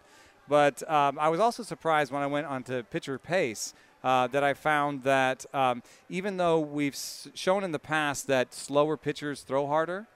But 0.48 0.90
um, 0.90 1.18
I 1.20 1.30
was 1.30 1.40
also 1.40 1.64
surprised 1.64 2.12
when 2.12 2.22
I 2.22 2.28
went 2.28 2.48
onto 2.48 2.84
pitcher 2.84 3.18
pace 3.20 3.74
uh, 4.04 4.28
that 4.28 4.44
I 4.44 4.54
found 4.56 5.04
that 5.04 5.46
um, 5.54 5.84
even 6.10 6.38
though 6.38 6.60
we've 6.60 6.94
s- 6.96 7.28
shown 7.36 7.64
in 7.64 7.72
the 7.72 7.80
past 7.80 8.28
that 8.28 8.54
slower 8.54 8.98
pitchers 8.98 9.42
throw 9.44 9.68
harder, 9.68 10.08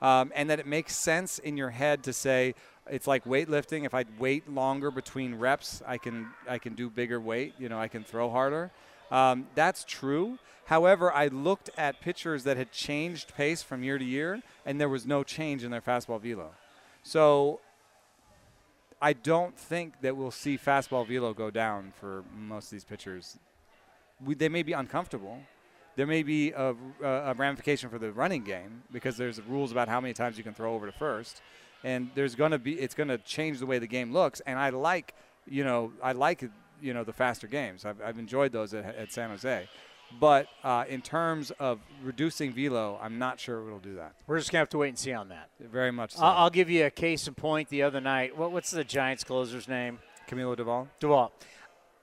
um, 0.00 0.32
and 0.34 0.48
that 0.50 0.58
it 0.58 0.66
makes 0.66 0.96
sense 0.96 1.38
in 1.38 1.56
your 1.56 1.70
head 1.70 2.02
to 2.04 2.12
say 2.12 2.54
it's 2.90 3.06
like 3.06 3.24
weightlifting. 3.24 3.84
If 3.84 3.94
I 3.94 4.04
wait 4.18 4.48
longer 4.50 4.90
between 4.90 5.34
reps, 5.36 5.82
I 5.86 5.98
can 5.98 6.28
I 6.48 6.58
can 6.58 6.74
do 6.74 6.88
bigger 6.90 7.20
weight. 7.20 7.54
You 7.58 7.68
know, 7.68 7.78
I 7.78 7.88
can 7.88 8.02
throw 8.04 8.30
harder. 8.30 8.70
Um, 9.10 9.46
that's 9.54 9.84
true. 9.84 10.38
However, 10.66 11.12
I 11.12 11.26
looked 11.26 11.70
at 11.76 12.00
pitchers 12.00 12.44
that 12.44 12.56
had 12.56 12.72
changed 12.72 13.34
pace 13.36 13.62
from 13.62 13.82
year 13.82 13.98
to 13.98 14.04
year, 14.04 14.40
and 14.64 14.80
there 14.80 14.88
was 14.88 15.06
no 15.06 15.22
change 15.22 15.62
in 15.62 15.70
their 15.70 15.82
fastball 15.82 16.20
velo. 16.20 16.50
So 17.02 17.60
I 19.00 19.12
don't 19.12 19.58
think 19.58 20.00
that 20.00 20.16
we'll 20.16 20.30
see 20.30 20.56
fastball 20.56 21.06
velo 21.06 21.34
go 21.34 21.50
down 21.50 21.92
for 22.00 22.24
most 22.34 22.66
of 22.66 22.70
these 22.70 22.84
pitchers. 22.84 23.38
We, 24.24 24.34
they 24.34 24.48
may 24.48 24.62
be 24.62 24.72
uncomfortable. 24.72 25.40
There 25.96 26.06
may 26.06 26.22
be 26.22 26.52
a, 26.52 26.74
a 27.02 27.34
ramification 27.34 27.90
for 27.90 27.98
the 27.98 28.10
running 28.10 28.42
game 28.42 28.82
because 28.90 29.16
there's 29.18 29.40
rules 29.42 29.70
about 29.70 29.88
how 29.88 30.00
many 30.00 30.14
times 30.14 30.38
you 30.38 30.44
can 30.44 30.54
throw 30.54 30.74
over 30.74 30.86
to 30.86 30.92
first, 30.92 31.42
and 31.84 32.10
there's 32.14 32.34
going 32.34 32.52
to 32.52 32.58
be 32.58 32.80
it's 32.80 32.94
going 32.94 33.10
to 33.10 33.18
change 33.18 33.58
the 33.58 33.66
way 33.66 33.78
the 33.78 33.86
game 33.86 34.12
looks. 34.12 34.40
And 34.40 34.58
I 34.58 34.70
like, 34.70 35.14
you 35.46 35.62
know, 35.62 35.92
I 36.02 36.12
like 36.12 36.48
you 36.84 36.94
know 36.94 37.02
the 37.02 37.12
faster 37.12 37.46
games. 37.46 37.84
I've, 37.84 38.00
I've 38.02 38.18
enjoyed 38.18 38.52
those 38.52 38.74
at, 38.74 38.84
at 38.84 39.12
San 39.12 39.30
Jose. 39.30 39.68
But 40.20 40.46
uh, 40.62 40.84
in 40.88 41.00
terms 41.00 41.50
of 41.58 41.80
reducing 42.02 42.52
velo, 42.52 43.00
I'm 43.02 43.18
not 43.18 43.40
sure 43.40 43.66
it'll 43.66 43.78
do 43.78 43.96
that. 43.96 44.14
We're 44.26 44.38
just 44.38 44.52
gonna 44.52 44.60
have 44.60 44.68
to 44.70 44.78
wait 44.78 44.90
and 44.90 44.98
see 44.98 45.12
on 45.12 45.28
that. 45.30 45.48
Very 45.58 45.90
much. 45.90 46.12
So. 46.12 46.22
I'll, 46.22 46.44
I'll 46.44 46.50
give 46.50 46.70
you 46.70 46.84
a 46.84 46.90
case 46.90 47.26
in 47.26 47.34
point. 47.34 47.68
The 47.70 47.82
other 47.82 48.00
night, 48.00 48.36
what, 48.36 48.52
what's 48.52 48.70
the 48.70 48.84
Giants 48.84 49.24
closer's 49.24 49.66
name? 49.66 49.98
Camilo 50.28 50.56
Doval. 50.56 50.88
Doval. 51.00 51.30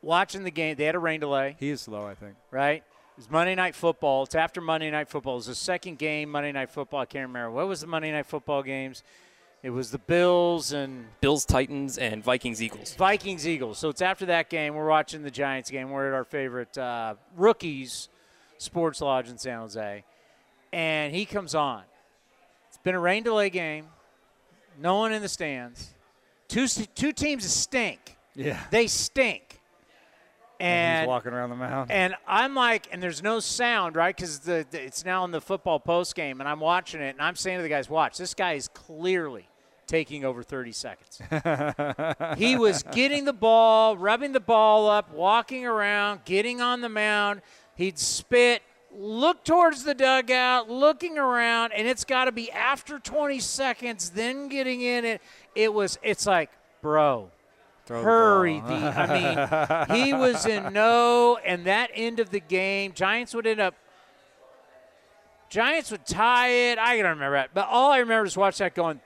Watching 0.01 0.43
the 0.43 0.51
game, 0.51 0.75
they 0.75 0.85
had 0.85 0.95
a 0.95 0.99
rain 0.99 1.19
delay. 1.19 1.55
He 1.59 1.69
is 1.69 1.81
slow, 1.81 2.05
I 2.07 2.15
think. 2.15 2.35
Right. 2.49 2.83
It's 3.17 3.29
Monday 3.29 3.53
Night 3.53 3.75
Football. 3.75 4.23
It's 4.23 4.35
after 4.35 4.61
Monday 4.61 4.89
Night 4.89 5.07
Football. 5.07 5.37
It's 5.37 5.45
the 5.45 5.55
second 5.55 5.99
game 5.99 6.31
Monday 6.31 6.51
Night 6.51 6.71
Football. 6.71 7.01
I 7.01 7.05
can't 7.05 7.27
remember 7.27 7.51
what 7.51 7.67
was 7.67 7.81
the 7.81 7.87
Monday 7.87 8.11
Night 8.11 8.25
Football 8.25 8.63
games. 8.63 9.03
It 9.63 9.69
was 9.69 9.91
the 9.91 9.99
Bills 9.99 10.73
and 10.73 11.05
Bills, 11.21 11.45
Titans, 11.45 11.99
and 11.99 12.23
Vikings, 12.23 12.63
Eagles. 12.63 12.95
Vikings, 12.95 13.47
Eagles. 13.47 13.77
So 13.77 13.89
it's 13.89 14.01
after 14.01 14.25
that 14.25 14.49
game. 14.49 14.73
We're 14.73 14.87
watching 14.87 15.21
the 15.21 15.29
Giants 15.29 15.69
game. 15.69 15.91
We're 15.91 16.07
at 16.07 16.13
our 16.15 16.23
favorite 16.23 16.75
uh, 16.77 17.13
rookies 17.37 18.09
Sports 18.57 19.01
Lodge 19.01 19.29
in 19.29 19.37
San 19.37 19.59
Jose, 19.59 20.03
and 20.73 21.13
he 21.13 21.25
comes 21.25 21.53
on. 21.53 21.83
It's 22.69 22.77
been 22.77 22.95
a 22.95 22.99
rain 22.99 23.23
delay 23.23 23.49
game. 23.49 23.85
No 24.79 24.97
one 24.97 25.13
in 25.13 25.21
the 25.21 25.29
stands. 25.29 25.93
Two 26.47 26.67
two 26.67 27.11
teams 27.11 27.43
stink. 27.45 28.17
Yeah, 28.35 28.59
they 28.71 28.87
stink. 28.87 29.59
And, 30.59 30.69
and 30.69 30.99
he's 31.01 31.07
walking 31.07 31.33
around 31.33 31.49
the 31.49 31.55
mound. 31.55 31.91
And 31.91 32.15
I'm 32.27 32.53
like, 32.53 32.87
and 32.91 33.01
there's 33.01 33.23
no 33.23 33.39
sound, 33.39 33.95
right? 33.95 34.15
Because 34.15 34.39
the, 34.39 34.63
the, 34.69 34.79
it's 34.79 35.03
now 35.03 35.25
in 35.25 35.31
the 35.31 35.41
football 35.41 35.79
post 35.79 36.13
game, 36.13 36.39
and 36.39 36.47
I'm 36.47 36.59
watching 36.59 37.01
it, 37.01 37.15
and 37.15 37.21
I'm 37.21 37.35
saying 37.35 37.57
to 37.57 37.63
the 37.63 37.69
guys, 37.69 37.89
"Watch, 37.89 38.17
this 38.17 38.35
guy 38.35 38.53
is 38.53 38.67
clearly 38.67 39.47
taking 39.91 40.23
over 40.23 40.41
30 40.41 40.71
seconds. 40.71 41.21
he 42.37 42.55
was 42.55 42.81
getting 42.81 43.25
the 43.25 43.33
ball, 43.33 43.97
rubbing 43.97 44.31
the 44.31 44.39
ball 44.39 44.89
up, 44.89 45.13
walking 45.13 45.65
around, 45.65 46.23
getting 46.23 46.61
on 46.61 46.79
the 46.79 46.87
mound. 46.87 47.41
He'd 47.75 47.99
spit, 47.99 48.61
look 48.97 49.43
towards 49.43 49.83
the 49.83 49.93
dugout, 49.93 50.69
looking 50.69 51.17
around, 51.17 51.73
and 51.73 51.89
it's 51.89 52.05
got 52.05 52.25
to 52.25 52.31
be 52.31 52.49
after 52.51 52.99
20 52.99 53.41
seconds, 53.41 54.11
then 54.11 54.47
getting 54.47 54.79
in 54.79 55.03
it. 55.03 55.21
It 55.55 55.73
was, 55.73 55.99
it's 56.01 56.25
like, 56.25 56.51
bro, 56.81 57.29
Throw 57.85 58.01
hurry. 58.01 58.61
The, 58.61 58.73
I 58.73 59.87
mean, 59.89 60.05
he 60.05 60.13
was 60.13 60.45
in 60.45 60.71
no, 60.71 61.37
and 61.43 61.65
that 61.65 61.91
end 61.93 62.21
of 62.21 62.29
the 62.29 62.39
game, 62.39 62.93
Giants 62.93 63.33
would 63.33 63.45
end 63.45 63.59
up. 63.59 63.75
Giants 65.49 65.91
would 65.91 66.05
tie 66.05 66.71
it. 66.71 66.79
I 66.79 66.95
don't 66.95 67.09
remember 67.09 67.35
that, 67.35 67.49
but 67.53 67.67
all 67.67 67.91
I 67.91 67.97
remember 67.97 68.25
is 68.25 68.37
watch 68.37 68.59
that 68.59 68.73
going. 68.73 69.01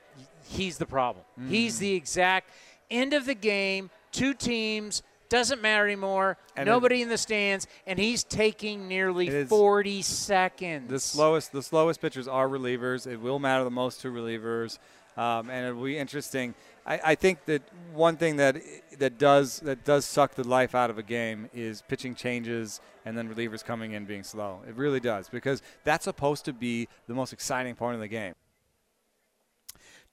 He's 0.47 0.77
the 0.77 0.85
problem. 0.85 1.25
Mm. 1.39 1.49
He's 1.49 1.79
the 1.79 1.93
exact 1.93 2.49
end 2.89 3.13
of 3.13 3.25
the 3.25 3.35
game. 3.35 3.89
Two 4.11 4.33
teams 4.33 5.03
doesn't 5.29 5.61
matter 5.61 5.85
anymore. 5.85 6.37
And 6.55 6.67
Nobody 6.67 7.01
it, 7.01 7.03
in 7.03 7.09
the 7.09 7.17
stands, 7.17 7.67
and 7.85 7.99
he's 7.99 8.23
taking 8.23 8.87
nearly 8.87 9.45
40 9.45 10.01
seconds. 10.01 10.89
The 10.89 10.99
slowest, 10.99 11.51
the 11.51 11.63
slowest 11.63 12.01
pitchers 12.01 12.27
are 12.27 12.47
relievers. 12.47 13.07
It 13.07 13.17
will 13.17 13.39
matter 13.39 13.63
the 13.63 13.71
most 13.71 14.01
to 14.01 14.09
relievers, 14.09 14.77
um, 15.17 15.49
and 15.49 15.67
it'll 15.67 15.83
be 15.83 15.97
interesting. 15.97 16.53
I, 16.85 16.99
I, 17.03 17.15
think 17.15 17.45
that 17.45 17.63
one 17.93 18.15
thing 18.15 18.35
that 18.35 18.57
that 18.99 19.17
does 19.17 19.59
that 19.61 19.83
does 19.83 20.05
suck 20.05 20.35
the 20.35 20.47
life 20.47 20.75
out 20.75 20.89
of 20.89 20.99
a 20.99 21.03
game 21.03 21.49
is 21.53 21.81
pitching 21.81 22.13
changes 22.13 22.79
and 23.05 23.17
then 23.17 23.33
relievers 23.33 23.65
coming 23.65 23.93
in 23.93 24.05
being 24.05 24.23
slow. 24.23 24.59
It 24.67 24.75
really 24.75 24.99
does 24.99 25.27
because 25.27 25.61
that's 25.83 26.03
supposed 26.03 26.45
to 26.45 26.53
be 26.53 26.87
the 27.07 27.15
most 27.15 27.33
exciting 27.33 27.75
part 27.75 27.95
of 27.95 28.01
the 28.01 28.07
game. 28.07 28.35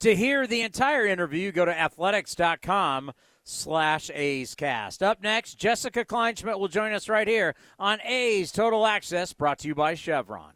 To 0.03 0.13
hear 0.13 0.45
the 0.45 0.63
entire 0.63 1.05
interview, 1.05 1.53
go 1.53 1.63
to 1.63 1.71
athletics.com 1.71 3.13
slash 3.45 4.11
A's 4.13 4.53
Cast. 4.53 5.01
Up 5.01 5.23
next, 5.23 5.57
Jessica 5.57 6.03
Kleinschmidt 6.03 6.59
will 6.59 6.67
join 6.67 6.91
us 6.91 7.07
right 7.07 7.25
here 7.25 7.55
on 7.79 8.01
A's 8.01 8.51
Total 8.51 8.85
Access, 8.85 9.31
brought 9.31 9.59
to 9.59 9.69
you 9.69 9.75
by 9.75 9.95
Chevron. 9.95 10.51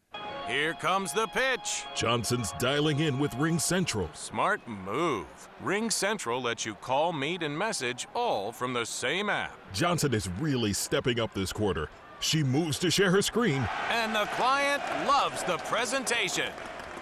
Here 0.49 0.73
comes 0.73 1.13
the 1.13 1.27
pitch. 1.27 1.85
Johnson's 1.95 2.51
dialing 2.59 2.99
in 2.99 3.19
with 3.19 3.33
Ring 3.35 3.57
Central. 3.57 4.09
Smart 4.11 4.67
move. 4.67 5.25
Ring 5.61 5.89
Central 5.91 6.41
lets 6.41 6.65
you 6.65 6.75
call, 6.75 7.13
meet, 7.13 7.41
and 7.41 7.57
message 7.57 8.05
all 8.13 8.51
from 8.51 8.73
the 8.73 8.85
same 8.85 9.29
app. 9.29 9.55
Johnson 9.71 10.13
is 10.13 10.27
really 10.41 10.73
stepping 10.73 11.21
up 11.21 11.33
this 11.33 11.53
quarter. 11.53 11.87
She 12.19 12.43
moves 12.43 12.79
to 12.79 12.91
share 12.91 13.11
her 13.11 13.21
screen. 13.21 13.65
And 13.91 14.13
the 14.13 14.27
client 14.33 14.83
loves 15.07 15.41
the 15.43 15.57
presentation. 15.59 16.51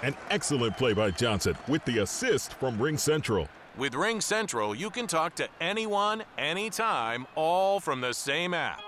An 0.05 0.15
excellent 0.29 0.77
play 0.77 0.93
by 0.93 1.09
Johnson 1.09 1.57
with 1.67 1.83
the 1.85 1.97
assist 1.97 2.53
from 2.53 2.79
Ring 2.79 2.95
Central. 2.95 3.47
With 3.75 3.95
Ring 3.95 4.21
Central, 4.21 4.75
you 4.75 4.91
can 4.91 5.07
talk 5.07 5.33
to 5.37 5.47
anyone, 5.59 6.21
anytime, 6.37 7.25
all 7.33 7.79
from 7.79 8.01
the 8.01 8.13
same 8.13 8.53
app. 8.53 8.81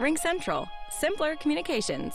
Ring 0.00 0.16
Central, 0.16 0.66
simpler 0.90 1.36
communications. 1.36 2.14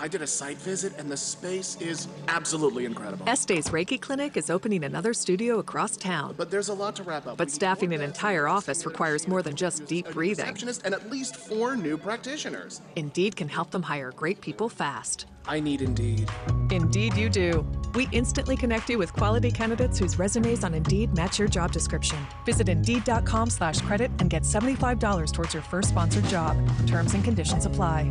I 0.00 0.08
did 0.08 0.22
a 0.22 0.26
site 0.26 0.56
visit, 0.56 0.94
and 0.96 1.10
the 1.10 1.16
space 1.16 1.76
is 1.78 2.08
absolutely 2.28 2.86
incredible. 2.86 3.28
Este's 3.28 3.68
Reiki 3.68 4.00
Clinic 4.00 4.34
is 4.38 4.48
opening 4.48 4.84
another 4.84 5.12
studio 5.12 5.58
across 5.58 5.94
town. 5.94 6.34
But 6.38 6.50
there's 6.50 6.70
a 6.70 6.74
lot 6.74 6.96
to 6.96 7.02
wrap 7.02 7.26
up. 7.26 7.36
But 7.36 7.50
staffing 7.50 7.92
an 7.92 8.00
entire 8.00 8.48
office 8.48 8.86
requires 8.86 9.28
more 9.28 9.42
than 9.42 9.56
just 9.56 9.84
deep 9.84 10.10
breathing. 10.12 10.56
and 10.84 10.94
at 10.94 11.10
least 11.10 11.36
four 11.36 11.76
new 11.76 11.98
practitioners. 11.98 12.80
Indeed 12.96 13.36
can 13.36 13.48
help 13.48 13.72
them 13.72 13.82
hire 13.82 14.10
great 14.12 14.40
people 14.40 14.70
fast. 14.70 15.26
I 15.46 15.60
need 15.60 15.82
Indeed. 15.82 16.30
Indeed, 16.70 17.14
you 17.16 17.28
do. 17.28 17.66
We 17.94 18.08
instantly 18.10 18.56
connect 18.56 18.88
you 18.88 18.96
with 18.96 19.12
quality 19.12 19.50
candidates 19.50 19.98
whose 19.98 20.18
resumes 20.18 20.64
on 20.64 20.72
Indeed 20.72 21.14
match 21.14 21.38
your 21.38 21.48
job 21.48 21.72
description. 21.72 22.18
Visit 22.46 22.70
Indeed.com/credit 22.70 24.10
and 24.18 24.30
get 24.30 24.46
seventy-five 24.46 24.98
dollars 24.98 25.30
towards 25.30 25.52
your 25.52 25.62
first 25.64 25.90
sponsored 25.90 26.24
job. 26.24 26.56
Terms 26.86 27.12
and 27.12 27.22
conditions 27.22 27.66
apply. 27.66 28.10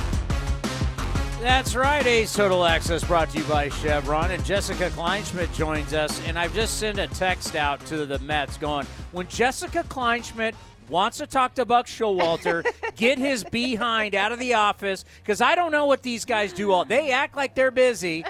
That's 1.41 1.75
right. 1.75 2.05
A's 2.05 2.35
Total 2.35 2.63
Access 2.63 3.03
brought 3.03 3.31
to 3.31 3.39
you 3.39 3.43
by 3.45 3.69
Chevron. 3.69 4.29
And 4.29 4.45
Jessica 4.45 4.91
Kleinschmidt 4.91 5.51
joins 5.55 5.91
us. 5.91 6.21
And 6.27 6.37
I've 6.37 6.53
just 6.53 6.77
sent 6.77 6.99
a 6.99 7.07
text 7.07 7.55
out 7.55 7.83
to 7.87 8.05
the 8.05 8.19
Mets 8.19 8.57
going, 8.57 8.85
when 9.11 9.27
Jessica 9.27 9.83
Kleinschmidt 9.89 10.53
wants 10.87 11.17
to 11.17 11.25
talk 11.25 11.55
to 11.55 11.65
Buck 11.65 11.87
Showalter, 11.87 12.63
get 12.95 13.17
his 13.17 13.43
behind 13.43 14.13
out 14.13 14.31
of 14.31 14.37
the 14.37 14.53
office 14.53 15.03
because 15.23 15.41
I 15.41 15.55
don't 15.55 15.71
know 15.71 15.87
what 15.87 16.03
these 16.03 16.25
guys 16.25 16.53
do 16.53 16.71
all. 16.71 16.85
They 16.85 17.09
act 17.09 17.35
like 17.35 17.55
they're 17.55 17.71
busy. 17.71 18.23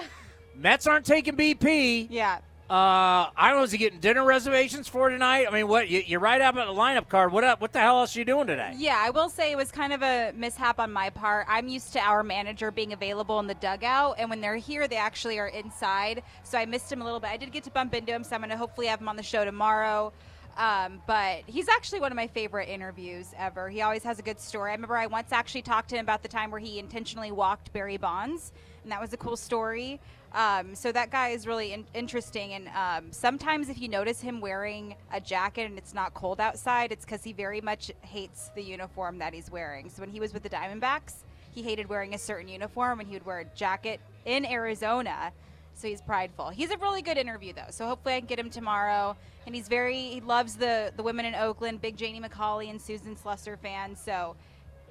Mets 0.56 0.86
aren't 0.86 1.04
taking 1.04 1.36
BP. 1.36 2.06
Yeah. 2.08 2.38
Uh, 2.72 3.28
I 3.36 3.50
don't 3.50 3.58
know. 3.58 3.64
Is 3.64 3.72
he 3.72 3.76
getting 3.76 4.00
dinner 4.00 4.24
reservations 4.24 4.88
for 4.88 5.10
tonight? 5.10 5.44
I 5.46 5.50
mean, 5.50 5.68
what 5.68 5.90
you, 5.90 6.02
you're 6.06 6.20
right 6.20 6.40
up 6.40 6.56
at 6.56 6.66
the 6.66 6.72
lineup 6.72 7.06
card. 7.06 7.30
What 7.30 7.44
up? 7.44 7.60
What 7.60 7.74
the 7.74 7.80
hell 7.80 7.98
else 7.98 8.16
are 8.16 8.18
you 8.18 8.24
doing 8.24 8.46
today? 8.46 8.72
Yeah, 8.78 8.96
I 8.98 9.10
will 9.10 9.28
say 9.28 9.52
it 9.52 9.58
was 9.58 9.70
kind 9.70 9.92
of 9.92 10.00
a 10.00 10.32
mishap 10.34 10.80
on 10.80 10.90
my 10.90 11.10
part. 11.10 11.44
I'm 11.50 11.68
used 11.68 11.92
to 11.92 12.00
our 12.00 12.22
manager 12.22 12.70
being 12.70 12.94
available 12.94 13.38
in 13.40 13.46
the 13.46 13.52
dugout, 13.56 14.14
and 14.16 14.30
when 14.30 14.40
they're 14.40 14.56
here, 14.56 14.88
they 14.88 14.96
actually 14.96 15.38
are 15.38 15.48
inside. 15.48 16.22
So 16.44 16.56
I 16.56 16.64
missed 16.64 16.90
him 16.90 17.02
a 17.02 17.04
little 17.04 17.20
bit. 17.20 17.28
I 17.28 17.36
did 17.36 17.52
get 17.52 17.62
to 17.64 17.70
bump 17.70 17.92
into 17.92 18.10
him, 18.10 18.24
so 18.24 18.36
I'm 18.36 18.40
going 18.40 18.48
to 18.48 18.56
hopefully 18.56 18.86
have 18.86 19.02
him 19.02 19.08
on 19.10 19.16
the 19.16 19.22
show 19.22 19.44
tomorrow. 19.44 20.10
Um, 20.56 21.02
but 21.06 21.42
he's 21.44 21.68
actually 21.68 22.00
one 22.00 22.10
of 22.10 22.16
my 22.16 22.26
favorite 22.26 22.70
interviews 22.70 23.34
ever. 23.36 23.68
He 23.68 23.82
always 23.82 24.02
has 24.04 24.18
a 24.18 24.22
good 24.22 24.40
story. 24.40 24.70
I 24.70 24.74
remember 24.76 24.96
I 24.96 25.08
once 25.08 25.30
actually 25.30 25.62
talked 25.62 25.90
to 25.90 25.96
him 25.96 26.06
about 26.06 26.22
the 26.22 26.28
time 26.28 26.50
where 26.50 26.60
he 26.60 26.78
intentionally 26.78 27.32
walked 27.32 27.70
Barry 27.74 27.98
Bonds, 27.98 28.50
and 28.82 28.90
that 28.92 29.00
was 29.00 29.12
a 29.12 29.18
cool 29.18 29.36
story. 29.36 30.00
Um, 30.34 30.74
so 30.74 30.92
that 30.92 31.10
guy 31.10 31.28
is 31.28 31.46
really 31.46 31.72
in- 31.72 31.86
interesting. 31.94 32.54
And 32.54 32.68
um, 32.68 33.12
sometimes, 33.12 33.68
if 33.68 33.80
you 33.80 33.88
notice 33.88 34.20
him 34.20 34.40
wearing 34.40 34.94
a 35.12 35.20
jacket 35.20 35.66
and 35.66 35.76
it's 35.78 35.94
not 35.94 36.14
cold 36.14 36.40
outside, 36.40 36.92
it's 36.92 37.04
because 37.04 37.22
he 37.22 37.32
very 37.32 37.60
much 37.60 37.90
hates 38.00 38.50
the 38.54 38.62
uniform 38.62 39.18
that 39.18 39.34
he's 39.34 39.50
wearing. 39.50 39.90
So 39.90 40.00
when 40.00 40.10
he 40.10 40.20
was 40.20 40.32
with 40.32 40.42
the 40.42 40.50
Diamondbacks, 40.50 41.14
he 41.50 41.62
hated 41.62 41.88
wearing 41.88 42.14
a 42.14 42.18
certain 42.18 42.48
uniform, 42.48 43.00
and 43.00 43.08
he 43.08 43.14
would 43.14 43.26
wear 43.26 43.40
a 43.40 43.44
jacket 43.56 44.00
in 44.24 44.46
Arizona. 44.46 45.32
So 45.74 45.88
he's 45.88 46.00
prideful. 46.00 46.50
He's 46.50 46.70
a 46.70 46.76
really 46.78 47.02
good 47.02 47.18
interview, 47.18 47.52
though. 47.52 47.70
So 47.70 47.86
hopefully 47.86 48.14
I 48.14 48.20
can 48.20 48.26
get 48.26 48.38
him 48.38 48.50
tomorrow. 48.50 49.16
And 49.44 49.54
he's 49.54 49.68
very 49.68 49.96
he 49.96 50.20
loves 50.20 50.54
the 50.54 50.92
the 50.96 51.02
women 51.02 51.24
in 51.24 51.34
Oakland, 51.34 51.82
big 51.82 51.96
Janie 51.96 52.20
McCauley 52.20 52.70
and 52.70 52.80
Susan 52.80 53.16
Slusser 53.16 53.58
fans. 53.58 54.00
So 54.00 54.36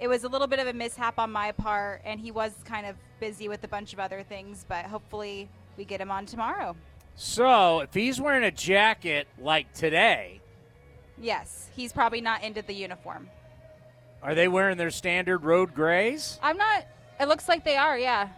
it 0.01 0.07
was 0.09 0.23
a 0.25 0.27
little 0.27 0.47
bit 0.47 0.59
of 0.59 0.67
a 0.67 0.73
mishap 0.73 1.17
on 1.19 1.31
my 1.31 1.51
part, 1.53 2.01
and 2.03 2.19
he 2.19 2.31
was 2.31 2.51
kind 2.65 2.85
of 2.85 2.95
busy 3.21 3.47
with 3.47 3.63
a 3.63 3.67
bunch 3.67 3.93
of 3.93 3.99
other 3.99 4.23
things. 4.23 4.65
But 4.67 4.85
hopefully 4.85 5.47
we 5.77 5.85
get 5.85 6.01
him 6.01 6.11
on 6.11 6.25
tomorrow. 6.25 6.75
So 7.15 7.81
if 7.81 7.93
he's 7.93 8.19
wearing 8.19 8.43
a 8.43 8.51
jacket 8.51 9.27
like 9.39 9.71
today, 9.73 10.41
Yes, 11.23 11.69
he's 11.75 11.93
probably 11.93 12.19
not 12.19 12.41
into 12.43 12.63
the 12.63 12.73
uniform. 12.73 13.29
are 14.23 14.33
they 14.33 14.47
wearing 14.47 14.77
their 14.77 14.89
standard 14.89 15.43
road 15.43 15.75
grays? 15.75 16.39
I'm 16.41 16.57
not. 16.57 16.85
It 17.19 17.27
looks 17.27 17.47
like 17.47 17.63
they 17.63 17.77
are. 17.77 17.97
Yeah. 17.97 18.29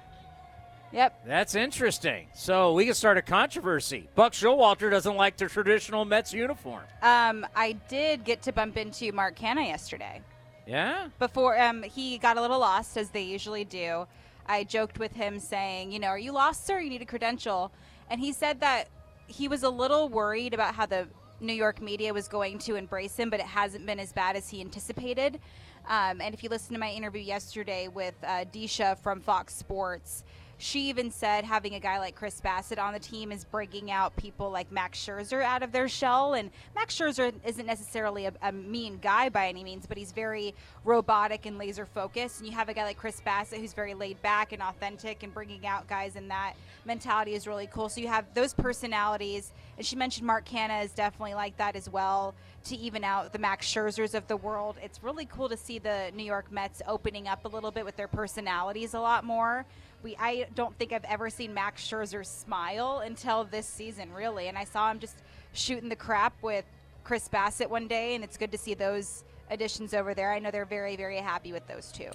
Yep. 0.91 1.25
That's 1.25 1.55
interesting. 1.55 2.27
So 2.35 2.73
we 2.73 2.85
can 2.85 2.93
start 2.93 3.17
a 3.17 3.21
controversy. 3.21 4.09
Buck 4.15 4.33
Showalter 4.33 4.91
doesn't 4.91 5.15
like 5.15 5.37
the 5.37 5.47
traditional 5.47 6.03
Mets 6.05 6.33
uniform. 6.33 6.83
Um, 7.01 7.47
I 7.55 7.71
did 7.87 8.25
get 8.25 8.41
to 8.43 8.51
bump 8.51 8.75
into 8.77 9.11
Mark 9.13 9.35
Canha 9.37 9.65
yesterday. 9.65 10.21
Yeah. 10.65 11.09
before 11.19 11.59
um, 11.59 11.83
he 11.83 12.17
got 12.17 12.37
a 12.37 12.41
little 12.41 12.59
lost 12.59 12.97
as 12.97 13.09
they 13.09 13.23
usually 13.23 13.65
do. 13.65 14.07
I 14.45 14.63
joked 14.63 14.99
with 14.99 15.13
him 15.13 15.39
saying 15.39 15.91
you 15.91 15.99
know 15.99 16.07
are 16.07 16.19
you 16.19 16.31
lost 16.31 16.65
sir? 16.65 16.79
You 16.79 16.89
need 16.89 17.01
a 17.01 17.05
credential. 17.05 17.71
And 18.09 18.19
he 18.19 18.31
said 18.31 18.59
that 18.59 18.87
he 19.27 19.47
was 19.47 19.63
a 19.63 19.69
little 19.69 20.09
worried 20.09 20.53
about 20.53 20.75
how 20.75 20.85
the 20.85 21.07
new 21.39 21.53
york 21.53 21.81
media 21.81 22.13
was 22.13 22.27
going 22.27 22.57
to 22.59 22.75
embrace 22.75 23.17
him 23.17 23.29
but 23.29 23.39
it 23.39 23.45
hasn't 23.45 23.85
been 23.85 23.99
as 23.99 24.13
bad 24.13 24.35
as 24.35 24.49
he 24.49 24.61
anticipated. 24.61 25.39
Um, 25.87 26.21
and 26.21 26.33
if 26.33 26.43
you 26.43 26.49
listen 26.49 26.73
to 26.73 26.79
my 26.79 26.91
interview 26.91 27.21
yesterday 27.21 27.89
with 27.89 28.15
uh, 28.23 28.45
Deesha 28.53 28.97
from 28.99 29.19
fox 29.19 29.53
sports 29.53 30.23
she 30.57 30.89
even 30.89 31.11
said 31.11 31.43
having 31.43 31.75
a 31.75 31.79
guy 31.79 31.99
like 31.99 32.15
Chris 32.15 32.39
Bassitt 32.39 32.81
on 32.81 32.93
the 32.93 32.99
team 32.99 33.31
is 33.31 33.43
bringing 33.43 33.91
out 33.91 34.15
people 34.15 34.49
like 34.49 34.71
Max 34.71 34.99
Scherzer 34.99 35.41
out 35.41 35.63
of 35.63 35.71
their 35.71 35.89
shell. 35.89 36.33
And 36.33 36.51
Max 36.75 36.97
Scherzer 36.97 37.33
isn't 37.45 37.65
necessarily 37.65 38.27
a, 38.27 38.33
a 38.41 38.51
mean 38.51 38.99
guy 39.01 39.29
by 39.29 39.47
any 39.47 39.63
means, 39.63 39.85
but 39.85 39.97
he's 39.97 40.11
very 40.11 40.53
robotic 40.85 41.45
and 41.45 41.57
laser 41.57 41.85
focused. 41.85 42.39
And 42.39 42.47
you 42.47 42.55
have 42.55 42.69
a 42.69 42.73
guy 42.73 42.83
like 42.83 42.97
Chris 42.97 43.21
Bassitt 43.25 43.59
who's 43.59 43.73
very 43.73 43.93
laid 43.93 44.21
back 44.21 44.53
and 44.53 44.61
authentic, 44.61 45.23
and 45.23 45.33
bringing 45.33 45.65
out 45.65 45.87
guys 45.87 46.15
in 46.15 46.27
that 46.29 46.53
mentality 46.85 47.33
is 47.33 47.47
really 47.47 47.67
cool. 47.67 47.89
So 47.89 47.99
you 47.99 48.07
have 48.07 48.25
those 48.33 48.53
personalities. 48.53 49.51
And 49.77 49.85
she 49.85 49.95
mentioned 49.95 50.27
Mark 50.27 50.45
Canha 50.45 50.83
is 50.83 50.91
definitely 50.91 51.33
like 51.33 51.57
that 51.57 51.75
as 51.75 51.89
well 51.89 52.35
to 52.65 52.77
even 52.77 53.03
out 53.03 53.33
the 53.33 53.39
Max 53.39 53.67
Scherzers 53.67 54.13
of 54.13 54.27
the 54.27 54.37
world. 54.37 54.77
It's 54.81 55.03
really 55.03 55.25
cool 55.25 55.49
to 55.49 55.57
see 55.57 55.79
the 55.79 56.11
New 56.15 56.23
York 56.23 56.51
Mets 56.51 56.81
opening 56.87 57.27
up 57.27 57.43
a 57.45 57.47
little 57.47 57.71
bit 57.71 57.83
with 57.83 57.97
their 57.97 58.07
personalities 58.07 58.93
a 58.93 58.99
lot 58.99 59.25
more. 59.25 59.65
We 60.03 60.15
I 60.19 60.47
don't 60.53 60.77
think 60.77 60.91
I've 60.91 61.05
ever 61.05 61.29
seen 61.29 61.53
Max 61.53 61.87
Scherzer 61.87 62.25
smile 62.25 63.01
until 63.05 63.45
this 63.45 63.65
season, 63.65 64.13
really. 64.13 64.49
And 64.49 64.57
I 64.57 64.65
saw 64.65 64.91
him 64.91 64.99
just 64.99 65.15
shooting 65.53 65.89
the 65.89 65.95
crap 65.95 66.33
with 66.41 66.65
Chris 67.03 67.29
Bassitt 67.29 67.69
one 67.69 67.87
day, 67.87 68.15
and 68.15 68.23
it's 68.23 68.37
good 68.37 68.51
to 68.51 68.57
see 68.57 68.73
those 68.73 69.23
additions 69.49 69.93
over 69.93 70.13
there. 70.13 70.31
I 70.31 70.39
know 70.39 70.51
they're 70.51 70.65
very, 70.65 70.95
very 70.95 71.17
happy 71.17 71.51
with 71.51 71.65
those 71.67 71.91
two. 71.91 72.11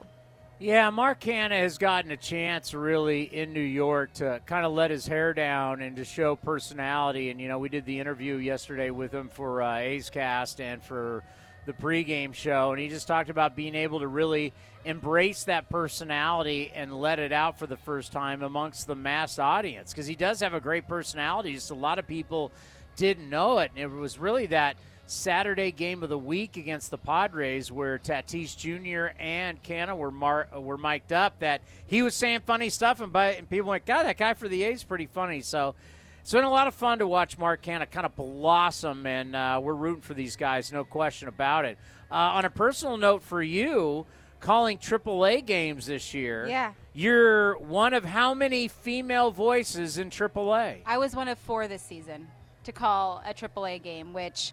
Yeah, 0.60 0.90
Mark 0.90 1.20
Canha 1.20 1.52
has 1.60 1.78
gotten 1.78 2.10
a 2.10 2.16
chance 2.16 2.74
really 2.74 3.22
in 3.22 3.52
New 3.52 3.60
York 3.60 4.12
to 4.14 4.40
kind 4.44 4.66
of 4.66 4.72
let 4.72 4.90
his 4.90 5.06
hair 5.06 5.32
down 5.32 5.80
and 5.82 5.94
to 5.96 6.04
show 6.04 6.34
personality. 6.34 7.30
And, 7.30 7.40
you 7.40 7.46
know, 7.46 7.60
we 7.60 7.68
did 7.68 7.86
the 7.86 8.00
interview 8.00 8.36
yesterday 8.36 8.90
with 8.90 9.14
him 9.14 9.28
for 9.28 9.62
uh, 9.62 9.76
A's 9.76 10.10
Cast 10.10 10.60
and 10.60 10.82
for 10.82 11.22
the 11.64 11.72
pregame 11.72 12.34
show. 12.34 12.72
And 12.72 12.80
he 12.80 12.88
just 12.88 13.06
talked 13.06 13.30
about 13.30 13.54
being 13.54 13.76
able 13.76 14.00
to 14.00 14.08
really 14.08 14.52
embrace 14.88 15.44
that 15.44 15.68
personality 15.68 16.72
and 16.74 16.98
let 16.98 17.18
it 17.18 17.30
out 17.30 17.58
for 17.58 17.66
the 17.66 17.76
first 17.76 18.10
time 18.10 18.42
amongst 18.42 18.86
the 18.86 18.94
mass 18.94 19.38
audience 19.38 19.92
because 19.92 20.06
he 20.06 20.14
does 20.14 20.40
have 20.40 20.54
a 20.54 20.60
great 20.60 20.88
personality. 20.88 21.52
Just 21.52 21.70
a 21.70 21.74
lot 21.74 21.98
of 21.98 22.06
people 22.06 22.50
didn't 22.96 23.28
know 23.28 23.58
it. 23.58 23.70
And 23.76 23.84
it 23.84 23.94
was 23.94 24.18
really 24.18 24.46
that 24.46 24.76
Saturday 25.06 25.72
game 25.72 26.02
of 26.02 26.08
the 26.08 26.18
week 26.18 26.56
against 26.56 26.90
the 26.90 26.96
Padres, 26.96 27.70
where 27.70 27.98
Tatis 27.98 28.56
Jr. 28.56 29.14
and 29.18 29.62
Canha 29.62 29.94
were 29.94 30.10
mar- 30.10 30.48
were 30.56 30.78
mic'd 30.78 31.12
up, 31.12 31.38
that 31.40 31.60
he 31.86 32.02
was 32.02 32.14
saying 32.14 32.40
funny 32.46 32.70
stuff, 32.70 33.00
and, 33.00 33.12
by, 33.12 33.32
and 33.32 33.48
people 33.48 33.70
went, 33.70 33.86
"God, 33.86 34.04
that 34.04 34.16
guy 34.16 34.34
for 34.34 34.48
the 34.48 34.64
A's 34.64 34.84
pretty 34.84 35.06
funny." 35.06 35.40
So 35.40 35.74
it's 36.20 36.32
been 36.32 36.44
a 36.44 36.50
lot 36.50 36.66
of 36.66 36.74
fun 36.74 36.98
to 36.98 37.06
watch 37.06 37.38
Mark 37.38 37.62
Canha 37.62 37.90
kind 37.90 38.04
of 38.04 38.16
blossom, 38.16 39.06
and 39.06 39.34
uh, 39.34 39.60
we're 39.62 39.74
rooting 39.74 40.02
for 40.02 40.14
these 40.14 40.36
guys, 40.36 40.72
no 40.72 40.84
question 40.84 41.28
about 41.28 41.64
it. 41.64 41.78
Uh, 42.10 42.14
on 42.14 42.44
a 42.44 42.50
personal 42.50 42.96
note 42.96 43.22
for 43.22 43.42
you, 43.42 44.06
calling 44.40 44.78
AAA 44.78 45.44
games 45.44 45.86
this 45.86 46.14
year, 46.14 46.46
Yeah. 46.46 46.72
you're 46.92 47.56
one 47.58 47.94
of 47.94 48.04
how 48.04 48.34
many 48.34 48.68
female 48.68 49.30
voices 49.30 49.98
in 49.98 50.10
AAA? 50.10 50.78
I 50.86 50.98
was 50.98 51.14
one 51.16 51.28
of 51.28 51.38
four 51.38 51.68
this 51.68 51.82
season 51.82 52.28
to 52.64 52.72
call 52.72 53.22
a 53.26 53.34
AAA 53.34 53.82
game, 53.82 54.12
which 54.12 54.52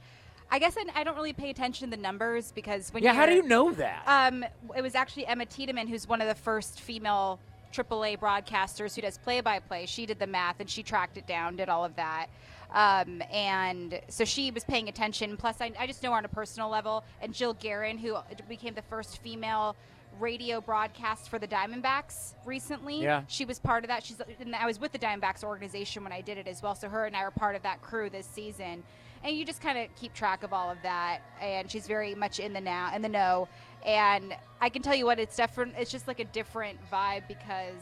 I 0.52 0.60
guess 0.60 0.78
I, 0.78 0.86
I 1.00 1.04
don't 1.04 1.16
really 1.16 1.34
pay 1.34 1.50
attention 1.50 1.90
to 1.90 1.96
the 1.98 2.02
numbers 2.02 2.52
because 2.54 2.94
when 2.94 3.04
Yeah, 3.04 3.14
how 3.14 3.26
do 3.26 3.34
you 3.34 3.44
know 3.44 3.72
that? 3.74 4.04
Um, 4.08 4.46
it 4.76 4.82
was 4.82 4.96
actually 4.96 5.28
Emma 5.28 5.46
Tiedemann, 5.46 5.88
who's 5.88 6.08
one 6.08 6.22
of 6.22 6.28
the 6.28 6.36
first 6.36 6.82
female 6.82 7.40
AAA 7.74 8.18
broadcasters 8.20 8.96
who 8.96 9.02
does 9.02 9.18
play-by-play. 9.18 9.86
She 9.88 10.06
did 10.06 10.18
the 10.20 10.28
math 10.28 10.60
and 10.60 10.70
she 10.70 10.82
tracked 10.84 11.18
it 11.18 11.28
down, 11.28 11.56
did 11.58 11.68
all 11.68 11.84
of 11.84 11.96
that. 11.98 12.28
Um, 12.72 13.22
and 13.32 14.00
so 14.10 14.26
she 14.26 14.52
was 14.52 14.64
paying 14.64 14.90
attention. 14.90 15.38
Plus, 15.38 15.62
I, 15.62 15.72
I 15.80 15.88
just 15.88 16.04
know 16.04 16.12
her 16.12 16.18
on 16.18 16.26
a 16.26 16.30
personal 16.30 16.70
level. 16.70 17.04
And 17.22 17.34
Jill 17.34 17.54
Guerin, 17.54 17.98
who 17.98 18.18
became 18.48 18.74
the 18.74 18.82
first 18.84 19.22
female 19.22 19.76
radio 20.20 20.62
broadcast 20.62 21.30
for 21.30 21.40
the 21.40 21.48
Diamondbacks 21.48 22.34
recently. 22.46 23.02
Yeah. 23.02 23.24
She 23.28 23.46
was 23.46 23.60
part 23.60 23.84
of 23.84 23.90
that. 23.90 24.04
She's 24.04 24.18
and 24.40 24.56
I 24.56 24.66
was 24.66 24.80
with 24.80 24.92
the 24.92 25.00
Diamondbacks 25.00 25.44
organization 25.44 26.04
when 26.04 26.14
I 26.14 26.22
did 26.22 26.38
it 26.38 26.48
as 26.48 26.62
well. 26.62 26.76
So 26.76 26.90
her 26.90 27.06
and 27.06 27.16
I 27.16 27.24
were 27.24 27.32
part 27.32 27.56
of 27.56 27.64
that 27.64 27.82
crew 27.82 28.10
this 28.10 28.26
season. 28.26 28.84
And 29.24 29.36
you 29.36 29.44
just 29.46 29.62
kind 29.62 29.78
of 29.78 29.94
keep 29.96 30.14
track 30.14 30.44
of 30.44 30.54
all 30.54 30.70
of 30.70 30.78
that. 30.84 31.20
And 31.42 31.70
she's 31.70 31.88
very 31.88 32.16
much 32.16 32.40
in 32.40 32.54
the 32.54 32.62
now 32.62 32.96
in 32.96 33.02
the 33.02 33.10
know. 33.10 33.48
And 33.86 34.36
I 34.62 34.70
can 34.70 34.82
tell 34.82 34.96
you 34.96 35.06
what, 35.06 35.20
it's 35.20 35.36
different. 35.36 35.74
It's 35.78 35.92
just 35.92 36.08
like 36.08 36.20
a 36.20 36.26
different 36.26 36.80
vibe 36.92 37.28
because 37.28 37.76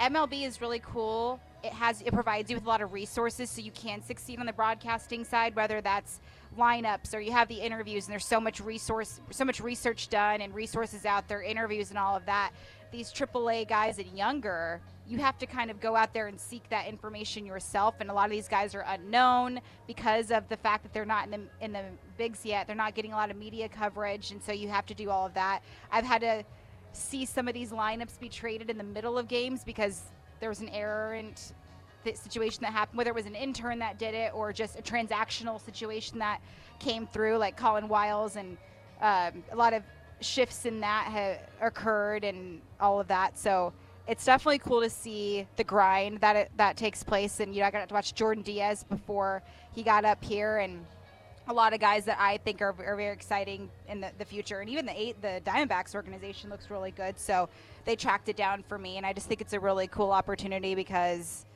MLB 0.00 0.46
is 0.46 0.60
really 0.60 0.80
cool. 0.80 1.40
It 1.62 1.72
has 1.72 2.02
it 2.02 2.12
provides 2.12 2.50
you 2.50 2.56
with 2.56 2.64
a 2.64 2.68
lot 2.68 2.80
of 2.80 2.92
resources 2.92 3.50
so 3.50 3.60
you 3.60 3.72
can 3.72 4.02
succeed 4.02 4.38
on 4.38 4.46
the 4.46 4.52
broadcasting 4.52 5.24
side, 5.24 5.56
whether 5.56 5.80
that's 5.80 6.20
lineups 6.56 7.14
or 7.14 7.20
you 7.20 7.32
have 7.32 7.48
the 7.48 7.56
interviews 7.60 8.06
and 8.06 8.12
there's 8.12 8.24
so 8.24 8.40
much 8.40 8.60
resource 8.60 9.20
so 9.30 9.44
much 9.44 9.60
research 9.60 10.08
done 10.08 10.40
and 10.40 10.54
resources 10.54 11.04
out 11.04 11.26
there, 11.28 11.42
interviews 11.42 11.90
and 11.90 11.98
all 11.98 12.16
of 12.16 12.24
that. 12.26 12.52
These 12.90 13.12
AAA 13.12 13.68
guys 13.68 13.98
and 13.98 14.16
younger, 14.16 14.80
you 15.06 15.18
have 15.18 15.36
to 15.38 15.46
kind 15.46 15.70
of 15.70 15.78
go 15.80 15.94
out 15.94 16.14
there 16.14 16.28
and 16.28 16.40
seek 16.40 16.66
that 16.70 16.86
information 16.86 17.44
yourself 17.44 17.96
and 18.00 18.08
a 18.08 18.14
lot 18.14 18.26
of 18.26 18.30
these 18.30 18.48
guys 18.48 18.74
are 18.74 18.84
unknown 18.86 19.60
because 19.86 20.30
of 20.30 20.48
the 20.48 20.56
fact 20.56 20.84
that 20.84 20.92
they're 20.92 21.04
not 21.04 21.24
in 21.26 21.30
the 21.32 21.40
in 21.60 21.72
the 21.72 21.82
bigs 22.16 22.46
yet. 22.46 22.68
They're 22.68 22.76
not 22.76 22.94
getting 22.94 23.12
a 23.12 23.16
lot 23.16 23.30
of 23.30 23.36
media 23.36 23.68
coverage 23.68 24.30
and 24.30 24.40
so 24.40 24.52
you 24.52 24.68
have 24.68 24.86
to 24.86 24.94
do 24.94 25.10
all 25.10 25.26
of 25.26 25.34
that. 25.34 25.62
I've 25.90 26.04
had 26.04 26.20
to 26.20 26.44
see 26.92 27.24
some 27.24 27.48
of 27.48 27.54
these 27.54 27.70
lineups 27.70 28.18
be 28.18 28.28
traded 28.28 28.70
in 28.70 28.78
the 28.78 28.84
middle 28.84 29.18
of 29.18 29.28
games 29.28 29.64
because 29.64 30.02
there 30.40 30.48
was 30.48 30.60
an 30.60 30.68
error 30.70 31.14
and 31.14 31.40
situation 32.16 32.62
that 32.62 32.72
happened, 32.72 32.96
whether 32.96 33.10
it 33.10 33.14
was 33.14 33.26
an 33.26 33.34
intern 33.34 33.78
that 33.80 33.98
did 33.98 34.14
it 34.14 34.32
or 34.34 34.52
just 34.52 34.78
a 34.78 34.82
transactional 34.82 35.62
situation 35.62 36.18
that 36.18 36.40
came 36.78 37.06
through, 37.06 37.36
like 37.36 37.56
Colin 37.56 37.88
Wiles, 37.88 38.36
and 38.36 38.56
um, 39.00 39.42
a 39.52 39.56
lot 39.56 39.74
of 39.74 39.82
shifts 40.20 40.64
in 40.64 40.80
that 40.80 41.04
have 41.06 41.38
occurred 41.60 42.24
and 42.24 42.60
all 42.80 43.00
of 43.00 43.08
that. 43.08 43.38
So 43.38 43.72
it's 44.06 44.24
definitely 44.24 44.58
cool 44.58 44.80
to 44.80 44.90
see 44.90 45.46
the 45.56 45.64
grind 45.64 46.20
that 46.20 46.34
it, 46.34 46.50
that 46.56 46.76
takes 46.76 47.02
place. 47.02 47.40
And 47.40 47.54
you 47.54 47.60
know, 47.60 47.66
I 47.66 47.70
got 47.70 47.88
to 47.88 47.94
watch 47.94 48.14
Jordan 48.14 48.42
Diaz 48.42 48.84
before 48.88 49.42
he 49.74 49.82
got 49.82 50.04
up 50.04 50.24
here, 50.24 50.58
and 50.58 50.84
a 51.48 51.52
lot 51.52 51.72
of 51.72 51.80
guys 51.80 52.04
that 52.04 52.18
I 52.20 52.36
think 52.38 52.60
are, 52.60 52.74
are 52.84 52.96
very 52.96 53.06
exciting 53.06 53.70
in 53.88 54.00
the, 54.00 54.10
the 54.18 54.24
future. 54.24 54.60
And 54.60 54.68
even 54.68 54.86
the 54.86 55.00
eight, 55.00 55.20
the 55.22 55.40
Diamondbacks 55.44 55.94
organization 55.94 56.50
looks 56.50 56.70
really 56.70 56.90
good. 56.90 57.18
So 57.18 57.48
they 57.84 57.96
tracked 57.96 58.28
it 58.28 58.36
down 58.36 58.62
for 58.68 58.78
me, 58.78 58.98
and 58.98 59.06
I 59.06 59.14
just 59.14 59.26
think 59.26 59.40
it's 59.40 59.54
a 59.54 59.60
really 59.60 59.86
cool 59.86 60.12
opportunity 60.12 60.74
because, 60.74 61.46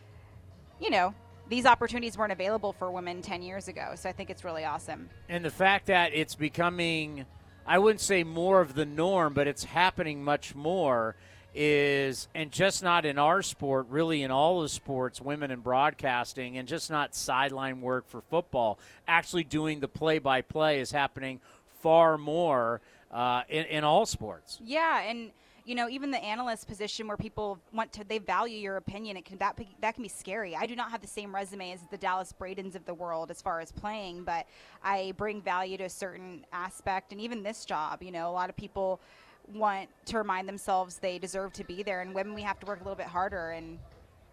you 0.81 0.91
know, 0.91 1.15
these 1.49 1.67
opportunities 1.67 2.17
weren't 2.17 2.33
available 2.33 2.73
for 2.73 2.91
women 2.91 3.21
10 3.21 3.43
years 3.43 3.69
ago. 3.69 3.93
So 3.97 4.09
I 4.09 4.13
think 4.13 4.31
it's 4.31 4.45
really 4.45 4.65
awesome. 4.65 5.11
And 5.29 5.45
the 5.45 5.51
fact 5.51 5.87
that 5.87 6.15
it's 6.15 6.35
becoming, 6.35 7.27
I 7.67 7.79
wouldn't 7.79 8.01
say 8.01 8.25
more 8.25 8.63
of 8.63 8.75
the 8.75 8.87
norm, 8.87 9.35
but 9.35 9.47
it's 9.47 9.65
happening 9.65 10.25
much 10.25 10.55
more 10.55 11.17
is, 11.55 12.29
and 12.35 12.51
just 12.51 12.83
not 12.83 13.05
in 13.05 13.19
our 13.19 13.43
sport, 13.43 13.87
really 13.91 14.23
in 14.23 14.31
all 14.31 14.63
the 14.63 14.69
sports, 14.69 15.21
women 15.21 15.51
in 15.51 15.61
broadcasting, 15.61 16.59
and 16.59 16.67
just 16.67 16.91
not 16.91 17.15
sideline 17.15 17.81
work 17.81 18.09
for 18.09 18.21
football. 18.23 18.79
Actually, 19.07 19.45
doing 19.45 19.81
the 19.81 19.89
play 19.89 20.19
by 20.19 20.41
play 20.41 20.81
is 20.81 20.93
happening 20.93 21.41
far 21.81 22.17
more 22.17 22.81
uh, 23.11 23.43
in, 23.49 23.65
in 23.67 23.85
all 23.85 24.07
sports. 24.07 24.59
Yeah, 24.65 25.03
and 25.03 25.31
you 25.65 25.75
know, 25.77 25.89
even 25.89 26.11
the 26.11 26.23
analyst 26.23 26.67
position 26.67 27.07
where 27.07 27.17
people 27.17 27.59
want 27.73 27.93
to, 27.93 28.05
they 28.05 28.19
value 28.19 28.59
your 28.59 28.77
opinion. 28.77 29.17
It 29.17 29.25
can 29.25 29.39
that 29.39 29.59
that 29.81 29.95
can 29.95 30.03
be 30.03 30.09
scary. 30.09 30.57
I 30.57 30.67
do 30.67 30.75
not 30.75 30.91
have 30.91 31.01
the 31.01 31.07
same 31.07 31.35
resume 31.35 31.73
as 31.73 31.81
the 31.91 31.99
Dallas 31.99 32.33
Braden's 32.33 32.75
of 32.75 32.85
the 32.85 32.95
world 32.95 33.31
as 33.31 33.41
far 33.41 33.61
as 33.61 33.71
playing, 33.71 34.25
but 34.25 34.47
I 34.83 35.13
bring 35.17 35.41
value 35.41 35.77
to 35.79 35.85
a 35.85 35.91
certain 35.91 36.45
aspect. 36.53 37.13
And 37.13 37.21
even 37.21 37.43
this 37.43 37.65
job, 37.65 38.03
you 38.03 38.11
know, 38.11 38.29
a 38.29 38.33
lot 38.33 38.51
of 38.51 38.57
people 38.57 39.01
want 39.55 39.89
to 40.07 40.19
remind 40.19 40.49
themselves 40.49 40.99
they 40.99 41.19
deserve 41.19 41.53
to 41.55 41.65
be 41.65 41.83
there, 41.83 42.01
and 42.01 42.15
women 42.15 42.35
we 42.35 42.43
have 42.43 42.59
to 42.61 42.67
work 42.67 42.81
a 42.81 42.85
little 42.85 42.97
bit 42.97 43.07
harder. 43.07 43.51
And 43.51 43.79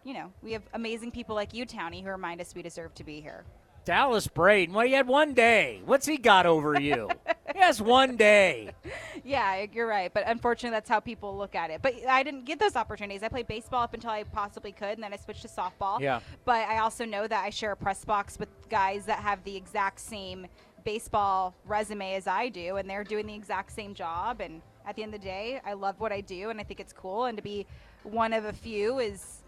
you 0.03 0.13
know, 0.13 0.31
we 0.41 0.53
have 0.53 0.63
amazing 0.73 1.11
people 1.11 1.35
like 1.35 1.53
you, 1.53 1.65
Townie, 1.65 2.03
who 2.03 2.09
remind 2.09 2.41
us 2.41 2.55
we 2.55 2.61
deserve 2.61 2.93
to 2.95 3.03
be 3.03 3.21
here. 3.21 3.45
Dallas 3.85 4.27
Braden. 4.27 4.75
Well, 4.75 4.85
he 4.85 4.93
had 4.93 5.07
one 5.07 5.33
day. 5.33 5.81
What's 5.85 6.05
he 6.05 6.17
got 6.17 6.45
over 6.45 6.79
you? 6.79 7.09
he 7.53 7.59
has 7.59 7.81
one 7.81 8.17
day. 8.17 8.71
Yeah, 9.23 9.65
you're 9.73 9.87
right. 9.87 10.13
But 10.13 10.25
unfortunately, 10.27 10.75
that's 10.75 10.89
how 10.89 10.99
people 10.99 11.35
look 11.35 11.55
at 11.55 11.71
it. 11.71 11.81
But 11.81 11.95
I 12.07 12.21
didn't 12.23 12.45
get 12.45 12.59
those 12.59 12.75
opportunities. 12.75 13.23
I 13.23 13.29
played 13.29 13.47
baseball 13.47 13.81
up 13.81 13.93
until 13.93 14.11
I 14.11 14.23
possibly 14.23 14.71
could, 14.71 14.89
and 14.89 15.03
then 15.03 15.11
I 15.13 15.17
switched 15.17 15.41
to 15.41 15.47
softball. 15.47 15.99
Yeah. 15.99 16.19
But 16.45 16.67
I 16.69 16.79
also 16.79 17.03
know 17.03 17.27
that 17.27 17.43
I 17.43 17.49
share 17.49 17.71
a 17.71 17.75
press 17.75 18.05
box 18.05 18.37
with 18.37 18.49
guys 18.69 19.05
that 19.05 19.19
have 19.19 19.43
the 19.43 19.55
exact 19.55 19.99
same 19.99 20.47
baseball 20.83 21.55
resume 21.65 22.15
as 22.15 22.27
I 22.27 22.49
do, 22.49 22.77
and 22.77 22.89
they're 22.89 23.03
doing 23.03 23.25
the 23.25 23.35
exact 23.35 23.71
same 23.71 23.93
job. 23.93 24.39
And 24.41 24.61
at 24.85 24.95
the 24.95 25.03
end 25.03 25.13
of 25.13 25.21
the 25.21 25.25
day, 25.27 25.61
I 25.65 25.73
love 25.73 25.99
what 25.99 26.11
I 26.11 26.21
do, 26.21 26.49
and 26.49 26.59
I 26.59 26.63
think 26.63 26.79
it's 26.79 26.93
cool. 26.93 27.25
And 27.25 27.37
to 27.37 27.43
be 27.43 27.65
one 28.03 28.33
of 28.33 28.45
a 28.45 28.53
few 28.53 28.99
is 28.99 29.41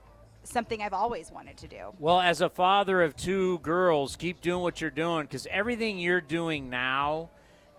something 0.43 0.81
I've 0.81 0.93
always 0.93 1.31
wanted 1.31 1.57
to 1.57 1.67
do. 1.67 1.93
Well, 1.99 2.19
as 2.19 2.41
a 2.41 2.49
father 2.49 3.01
of 3.01 3.15
two 3.15 3.59
girls, 3.59 4.15
keep 4.15 4.41
doing 4.41 4.61
what 4.61 4.81
you're 4.81 4.89
doing 4.89 5.23
because 5.23 5.47
everything 5.49 5.99
you're 5.99 6.21
doing 6.21 6.69
now 6.69 7.29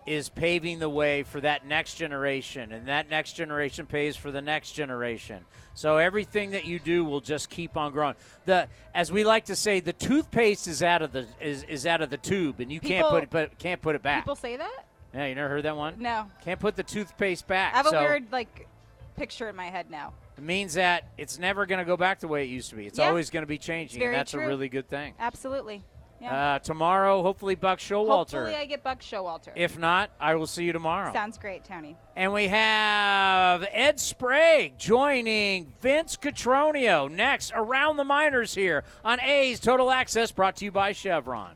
is 0.05 0.27
paving 0.27 0.79
the 0.79 0.89
way 0.89 1.23
for 1.23 1.39
that 1.39 1.65
next 1.65 1.95
generation, 1.95 2.73
and 2.73 2.87
that 2.87 3.09
next 3.09 3.33
generation 3.33 3.85
pays 3.85 4.17
for 4.17 4.31
the 4.31 4.41
next 4.41 4.73
generation. 4.73 5.45
So 5.75 5.97
everything 5.97 6.51
that 6.51 6.65
you 6.65 6.79
do 6.79 7.05
will 7.05 7.21
just 7.21 7.49
keep 7.49 7.77
on 7.77 7.93
growing. 7.93 8.15
The 8.45 8.67
as 8.93 9.11
we 9.11 9.23
like 9.23 9.45
to 9.45 9.55
say, 9.55 9.79
the 9.79 9.93
toothpaste 9.93 10.67
is 10.67 10.83
out 10.83 11.01
of 11.01 11.13
the 11.13 11.25
is, 11.39 11.63
is 11.63 11.85
out 11.85 12.01
of 12.01 12.09
the 12.09 12.17
tube, 12.17 12.59
and 12.59 12.71
you 12.71 12.81
People- 12.81 12.97
can't 12.97 13.09
put 13.09 13.23
it 13.23 13.29
but 13.29 13.57
can't 13.57 13.81
put 13.81 13.95
it 13.95 14.01
back. 14.01 14.23
People 14.23 14.35
say 14.35 14.57
that? 14.57 14.85
Yeah, 15.13 15.27
you 15.27 15.35
never 15.35 15.49
heard 15.49 15.63
that 15.63 15.77
one? 15.77 15.95
No. 15.99 16.29
Can't 16.43 16.59
put 16.59 16.75
the 16.75 16.83
toothpaste 16.83 17.47
back. 17.47 17.73
I 17.73 17.77
have 17.77 17.87
So 17.87 17.97
a 17.99 18.01
weird 18.01 18.31
like 18.31 18.67
picture 19.15 19.47
in 19.49 19.55
my 19.55 19.65
head 19.67 19.91
now. 19.91 20.13
It 20.37 20.43
means 20.43 20.73
that 20.73 21.09
it's 21.17 21.37
never 21.37 21.65
going 21.67 21.77
to 21.79 21.85
go 21.85 21.95
back 21.95 22.19
the 22.19 22.27
way 22.27 22.43
it 22.43 22.49
used 22.49 22.71
to 22.71 22.75
be. 22.75 22.87
It's 22.87 22.97
Yeah. 22.97 23.09
always 23.09 23.29
going 23.29 23.43
to 23.43 23.47
be 23.47 23.59
changing, 23.59 24.01
and 24.01 24.13
that's 24.13 24.31
true. 24.31 24.43
a 24.43 24.47
really 24.47 24.69
good 24.69 24.89
thing. 24.89 25.13
Absolutely. 25.19 25.83
Yeah. 26.19 26.53
Uh, 26.55 26.59
tomorrow, 26.59 27.21
hopefully, 27.21 27.53
Buck 27.55 27.79
Showalter. 27.79 28.07
Hopefully, 28.07 28.55
I 28.55 28.65
get 28.65 28.81
Buck 28.81 29.01
Showalter. 29.01 29.49
If 29.55 29.77
not, 29.77 30.09
I 30.21 30.35
will 30.35 30.47
see 30.47 30.63
you 30.63 30.71
tomorrow. 30.71 31.11
Sounds 31.11 31.37
great, 31.37 31.65
Townie. 31.65 31.97
And 32.15 32.31
we 32.33 32.47
have 32.47 33.67
Ed 33.71 33.99
Sprague 33.99 34.77
joining 34.79 35.73
Vince 35.81 36.15
Cotroneo 36.15 37.11
next 37.11 37.51
around 37.53 37.97
the 37.97 38.05
minors 38.05 38.55
here 38.55 38.85
on 39.03 39.19
A's 39.19 39.59
Total 39.59 39.91
Access, 39.91 40.31
brought 40.31 40.55
to 40.57 40.65
you 40.65 40.71
by 40.71 40.93
Chevron. 40.93 41.55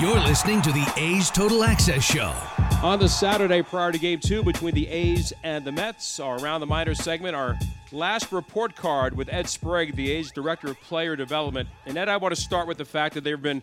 You're 0.00 0.20
listening 0.20 0.60
to 0.62 0.72
the 0.72 0.92
A's 0.96 1.30
Total 1.30 1.64
Access 1.64 2.02
Show. 2.02 2.34
On 2.82 2.98
the 2.98 3.08
Saturday 3.08 3.62
prior 3.62 3.92
to 3.92 3.98
game 3.98 4.20
two 4.20 4.42
between 4.42 4.74
the 4.74 4.88
A's 4.88 5.32
and 5.42 5.64
the 5.64 5.72
Mets, 5.72 6.20
our 6.20 6.36
Around 6.38 6.60
the 6.60 6.66
Minors 6.66 7.02
segment, 7.02 7.34
our 7.34 7.58
last 7.92 8.32
report 8.32 8.76
card 8.76 9.16
with 9.16 9.32
Ed 9.32 9.48
Sprague, 9.48 9.96
the 9.96 10.10
A's 10.10 10.30
Director 10.30 10.68
of 10.68 10.80
Player 10.80 11.16
Development. 11.16 11.68
And 11.86 11.96
Ed, 11.96 12.08
I 12.08 12.16
want 12.16 12.34
to 12.34 12.40
start 12.40 12.66
with 12.66 12.76
the 12.76 12.84
fact 12.84 13.14
that 13.14 13.24
there 13.24 13.34
have 13.34 13.42
been 13.42 13.62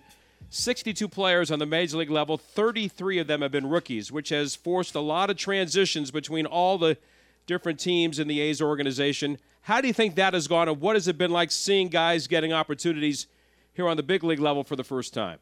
62 0.50 1.08
players 1.08 1.52
on 1.52 1.60
the 1.60 1.66
Major 1.66 1.98
League 1.98 2.10
level, 2.10 2.38
33 2.38 3.20
of 3.20 3.28
them 3.28 3.42
have 3.42 3.52
been 3.52 3.70
rookies, 3.70 4.12
which 4.12 4.30
has 4.30 4.56
forced 4.56 4.96
a 4.96 5.00
lot 5.00 5.30
of 5.30 5.38
transitions 5.38 6.12
between 6.12 6.46
all 6.46 6.78
the 6.78 6.98
different 7.46 7.80
teams 7.80 8.20
in 8.20 8.28
the 8.28 8.40
A's 8.42 8.62
organization. 8.62 9.38
How 9.64 9.82
do 9.82 9.88
you 9.88 9.94
think 9.94 10.16
that 10.16 10.34
has 10.34 10.48
gone, 10.48 10.68
and 10.68 10.82
what 10.82 10.96
has 10.96 11.08
it 11.08 11.18
been 11.18 11.32
like 11.32 11.52
seeing 11.52 11.88
guys 11.88 12.28
getting 12.28 12.52
opportunities 12.52 13.28
here 13.74 13.88
on 13.88 13.98
the 13.98 14.04
big 14.04 14.24
league 14.24 14.40
level 14.40 14.64
for 14.64 14.76
the 14.76 14.84
first 14.84 15.14
time? 15.14 15.40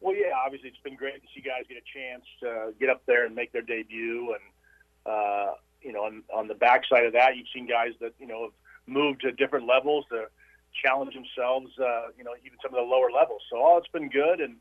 Well, 0.00 0.14
yeah, 0.14 0.32
obviously 0.44 0.68
it's 0.68 0.78
been 0.78 0.96
great 0.96 1.20
to 1.22 1.28
see 1.34 1.40
guys 1.40 1.64
get 1.68 1.76
a 1.78 1.98
chance 1.98 2.24
to 2.40 2.72
get 2.78 2.88
up 2.88 3.02
there 3.06 3.26
and 3.26 3.34
make 3.34 3.52
their 3.52 3.62
debut. 3.62 4.34
And 4.34 5.12
uh, 5.12 5.52
you 5.82 5.92
know, 5.92 6.00
on, 6.00 6.22
on 6.34 6.48
the 6.48 6.54
backside 6.54 7.04
of 7.06 7.12
that, 7.14 7.36
you've 7.36 7.48
seen 7.54 7.66
guys 7.66 7.92
that 8.00 8.12
you 8.18 8.26
know 8.26 8.42
have 8.44 8.52
moved 8.86 9.22
to 9.22 9.32
different 9.32 9.66
levels 9.66 10.04
to 10.10 10.26
challenge 10.84 11.14
themselves. 11.14 11.70
Uh, 11.78 12.08
you 12.16 12.24
know, 12.24 12.32
even 12.44 12.58
some 12.62 12.72
of 12.72 12.76
the 12.76 12.88
lower 12.88 13.10
levels. 13.10 13.42
So 13.50 13.58
all 13.58 13.78
it's 13.78 13.88
been 13.88 14.08
good, 14.08 14.40
and 14.40 14.56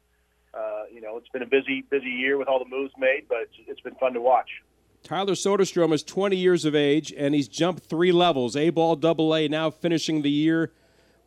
uh, 0.53 0.83
you 0.91 1.01
know, 1.01 1.17
it's 1.17 1.29
been 1.29 1.43
a 1.43 1.47
busy 1.47 1.83
busy 1.89 2.09
year 2.09 2.37
with 2.37 2.47
all 2.47 2.59
the 2.59 2.69
moves 2.69 2.93
made, 2.97 3.25
but 3.29 3.39
it's, 3.43 3.55
it's 3.67 3.81
been 3.81 3.95
fun 3.95 4.13
to 4.13 4.21
watch. 4.21 4.49
Tyler 5.03 5.33
Soderstrom 5.33 5.93
is 5.93 6.03
20 6.03 6.35
years 6.35 6.65
of 6.65 6.75
age, 6.75 7.13
and 7.15 7.35
he's 7.35 7.47
jumped 7.47 7.83
three 7.83 8.11
levels: 8.11 8.55
A 8.55 8.71
ball, 8.71 8.95
double 8.95 9.35
A. 9.35 9.47
Now 9.47 9.69
finishing 9.69 10.23
the 10.23 10.31
year 10.31 10.71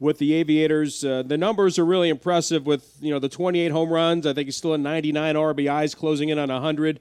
with 0.01 0.19
the 0.19 0.33
Aviators. 0.33 1.05
Uh, 1.05 1.23
the 1.23 1.39
numbers 1.39 1.79
are 1.79 1.85
really 1.85 2.09
impressive. 2.09 2.67
With 2.67 2.97
you 3.01 3.13
know 3.13 3.21
the 3.21 3.29
28 3.29 3.71
home 3.71 3.91
runs, 3.91 4.27
I 4.27 4.33
think 4.33 4.47
he's 4.47 4.57
still 4.57 4.75
at 4.75 4.81
99 4.81 5.37
RBIs, 5.37 5.95
closing 5.95 6.31
in 6.31 6.39
on 6.39 6.49
100. 6.49 6.99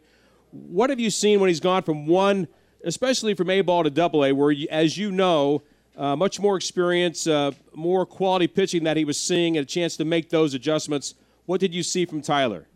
What 0.52 0.90
have 0.90 1.00
you 1.00 1.10
seen 1.10 1.40
when 1.40 1.48
he's 1.48 1.60
gone 1.60 1.84
from 1.84 2.06
one, 2.06 2.48
especially 2.84 3.34
from 3.34 3.50
A 3.50 3.62
ball 3.62 3.84
to 3.84 3.90
double 3.90 4.26
A, 4.26 4.34
where, 4.34 4.54
as 4.70 4.98
you 4.98 5.12
know, 5.12 5.64
uh, 5.96 6.16
much 6.16 6.40
more 6.40 6.56
experience, 6.56 7.26
uh, 7.26 7.52
more 7.74 8.06
quality 8.06 8.48
pitching 8.48 8.84
that 8.84 8.98
he 8.98 9.06
was 9.06 9.20
seeing, 9.20 9.58
and 9.58 9.64
a 9.64 9.68
chance 9.68 9.96
to 9.98 10.06
make 10.06 10.30
those 10.30 10.54
adjustments. 10.54 11.16
What 11.46 11.60
did 11.60 11.74
you 11.74 11.84
see 11.84 12.06
from 12.06 12.22
Tyler? 12.22 12.68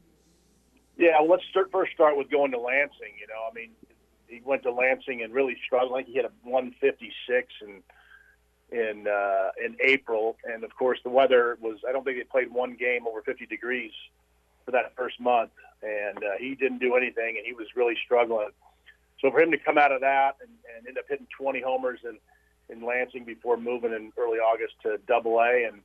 Yeah, 0.98 1.20
well, 1.20 1.32
let's 1.32 1.44
start, 1.50 1.72
first 1.72 1.94
start 1.94 2.18
with 2.18 2.30
going 2.30 2.52
to 2.52 2.60
Lansing. 2.60 3.14
You 3.20 3.28
know, 3.28 3.50
I 3.50 3.54
mean, 3.54 3.72
he 4.28 4.42
went 4.44 4.64
to 4.64 4.72
Lansing 4.72 5.24
and 5.24 5.34
really 5.34 5.58
struggled. 5.66 5.92
Like 5.92 6.06
he 6.06 6.14
hit 6.14 6.26
a 6.26 6.32
156 6.44 7.48
and 7.62 7.82
in 8.74 9.08
uh, 9.08 9.50
in 9.64 9.78
April, 9.82 10.36
and 10.44 10.64
of 10.64 10.76
course 10.76 11.00
the 11.04 11.10
weather 11.10 11.58
was. 11.62 11.78
I 11.88 11.92
don't 11.92 12.04
think 12.04 12.18
they 12.18 12.24
played 12.24 12.52
one 12.52 12.76
game 12.76 13.08
over 13.08 13.22
50 13.22 13.46
degrees 13.46 13.92
for 14.66 14.72
that 14.72 14.96
first 14.96 15.20
month, 15.20 15.52
and 15.84 16.18
uh, 16.18 16.38
he 16.40 16.56
didn't 16.56 16.80
do 16.80 16.96
anything, 16.96 17.36
and 17.38 17.46
he 17.46 17.54
was 17.54 17.68
really 17.76 17.96
struggling. 18.04 18.50
So 19.22 19.32
for 19.32 19.40
him 19.40 19.52
to 19.52 19.58
come 19.58 19.78
out 19.78 19.92
of 19.92 20.02
that 20.02 20.38
and, 20.42 20.50
and 20.76 20.88
end 20.88 20.98
up 20.98 21.06
hitting 21.08 21.28
20 21.38 21.62
homers 21.62 22.00
in 22.04 22.18
in 22.70 22.84
Lansing 22.84 23.26
before 23.26 23.58
moving 23.58 23.94
in 23.94 24.12
early 24.18 24.40
August 24.40 24.74
to 24.84 24.98
Double 25.08 25.40
A 25.40 25.66
and 25.68 25.82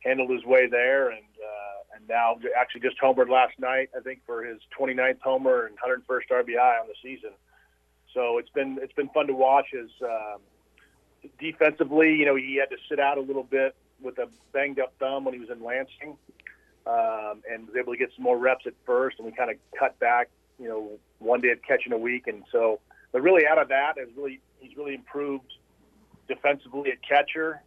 handled 0.00 0.30
his 0.30 0.44
way 0.44 0.66
there, 0.66 1.10
and 1.10 1.18
uh, 1.20 1.96
and 1.96 2.08
now 2.08 2.36
actually 2.58 2.80
just 2.80 2.96
homered 2.98 3.28
last 3.28 3.58
night, 3.58 3.90
I 3.96 4.00
think 4.00 4.20
for 4.24 4.42
his 4.42 4.58
29th 4.78 5.20
homer 5.20 5.66
and 5.66 5.76
101st 5.76 6.30
RBI 6.30 6.80
on 6.80 6.86
the 6.86 6.94
season. 7.02 7.30
So 8.14 8.38
it's 8.38 8.50
been 8.50 8.78
it's 8.80 8.94
been 8.94 9.10
fun 9.10 9.26
to 9.26 9.34
watch 9.34 9.66
his. 9.70 9.90
Um, 10.02 10.40
defensively, 11.38 12.14
you 12.14 12.24
know, 12.24 12.36
he 12.36 12.56
had 12.56 12.70
to 12.70 12.76
sit 12.88 13.00
out 13.00 13.18
a 13.18 13.20
little 13.20 13.42
bit 13.42 13.74
with 14.00 14.18
a 14.18 14.28
banged 14.52 14.78
up 14.78 14.92
thumb 14.98 15.24
when 15.24 15.34
he 15.34 15.40
was 15.40 15.50
in 15.50 15.62
Lansing, 15.62 16.16
um, 16.86 17.42
and 17.50 17.66
was 17.66 17.76
able 17.78 17.92
to 17.92 17.98
get 17.98 18.10
some 18.14 18.24
more 18.24 18.38
reps 18.38 18.66
at 18.66 18.74
first, 18.84 19.18
and 19.18 19.26
we 19.26 19.32
kind 19.32 19.50
of 19.50 19.56
cut 19.78 19.98
back, 19.98 20.28
you 20.58 20.68
know, 20.68 20.90
one 21.18 21.40
day 21.40 21.50
of 21.50 21.62
catching 21.62 21.92
a 21.92 21.98
week, 21.98 22.26
and 22.26 22.44
so, 22.52 22.80
but 23.12 23.22
really 23.22 23.46
out 23.46 23.58
of 23.58 23.68
that, 23.68 23.98
has 23.98 24.08
really 24.16 24.40
he's 24.60 24.76
really 24.76 24.94
improved 24.94 25.52
defensively 26.28 26.90
at 26.90 26.98
catcher, 27.02 27.62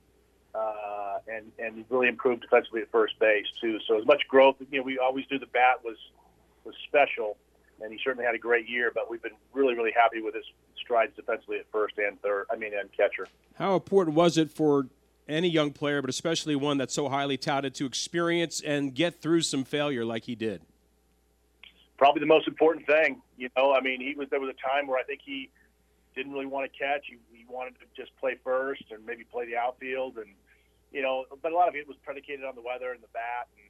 uh, 0.53 1.17
and 1.27 1.51
and 1.57 1.75
he's 1.75 1.85
really 1.89 2.07
improved 2.07 2.41
defensively 2.41 2.81
at 2.81 2.91
first 2.91 3.17
base 3.19 3.47
too. 3.59 3.79
So 3.87 3.99
as 3.99 4.05
much 4.05 4.23
growth, 4.27 4.57
you 4.71 4.79
know, 4.79 4.83
we 4.83 4.99
always 4.99 5.25
do 5.27 5.39
the 5.39 5.47
bat 5.47 5.83
was 5.83 5.97
was 6.63 6.75
special 6.87 7.37
and 7.81 7.91
he 7.91 7.99
certainly 8.03 8.25
had 8.25 8.35
a 8.35 8.39
great 8.39 8.67
year. 8.67 8.91
But 8.93 9.09
we've 9.09 9.21
been 9.21 9.37
really, 9.53 9.75
really 9.75 9.91
happy 9.91 10.21
with 10.21 10.35
his 10.35 10.45
strides 10.77 11.15
defensively 11.15 11.57
at 11.59 11.65
first 11.71 11.97
and 11.97 12.21
third. 12.21 12.45
I 12.51 12.55
mean, 12.55 12.71
and 12.77 12.91
catcher. 12.91 13.27
How 13.59 13.75
important 13.75 14.15
was 14.15 14.37
it 14.37 14.49
for 14.49 14.87
any 15.27 15.49
young 15.49 15.71
player, 15.71 16.01
but 16.01 16.09
especially 16.09 16.55
one 16.55 16.77
that's 16.77 16.93
so 16.93 17.09
highly 17.09 17.37
touted, 17.37 17.75
to 17.75 17.85
experience 17.85 18.61
and 18.61 18.95
get 18.95 19.21
through 19.21 19.41
some 19.41 19.65
failure 19.65 20.05
like 20.05 20.23
he 20.23 20.33
did? 20.33 20.61
Probably 21.97 22.21
the 22.21 22.25
most 22.25 22.47
important 22.47 22.87
thing. 22.87 23.21
You 23.37 23.49
know, 23.57 23.73
I 23.73 23.81
mean, 23.81 23.99
he 23.99 24.15
was 24.15 24.29
there 24.29 24.39
was 24.39 24.49
a 24.49 24.67
time 24.67 24.87
where 24.87 24.97
I 24.97 25.03
think 25.03 25.19
he 25.23 25.49
didn't 26.15 26.31
really 26.31 26.45
want 26.45 26.71
to 26.71 26.79
catch. 26.79 27.07
He, 27.07 27.17
he 27.33 27.45
wanted 27.49 27.75
to 27.81 27.85
just 27.95 28.15
play 28.15 28.37
first 28.43 28.83
and 28.91 29.05
maybe 29.05 29.25
play 29.25 29.45
the 29.45 29.57
outfield, 29.57 30.17
and 30.17 30.29
you 30.93 31.01
know, 31.01 31.25
but 31.43 31.51
a 31.51 31.55
lot 31.55 31.67
of 31.67 31.75
it 31.75 31.85
was 31.85 31.97
predicated 32.01 32.45
on 32.45 32.55
the 32.55 32.61
weather 32.61 32.93
and 32.93 33.03
the 33.03 33.11
bat, 33.13 33.49
and 33.57 33.67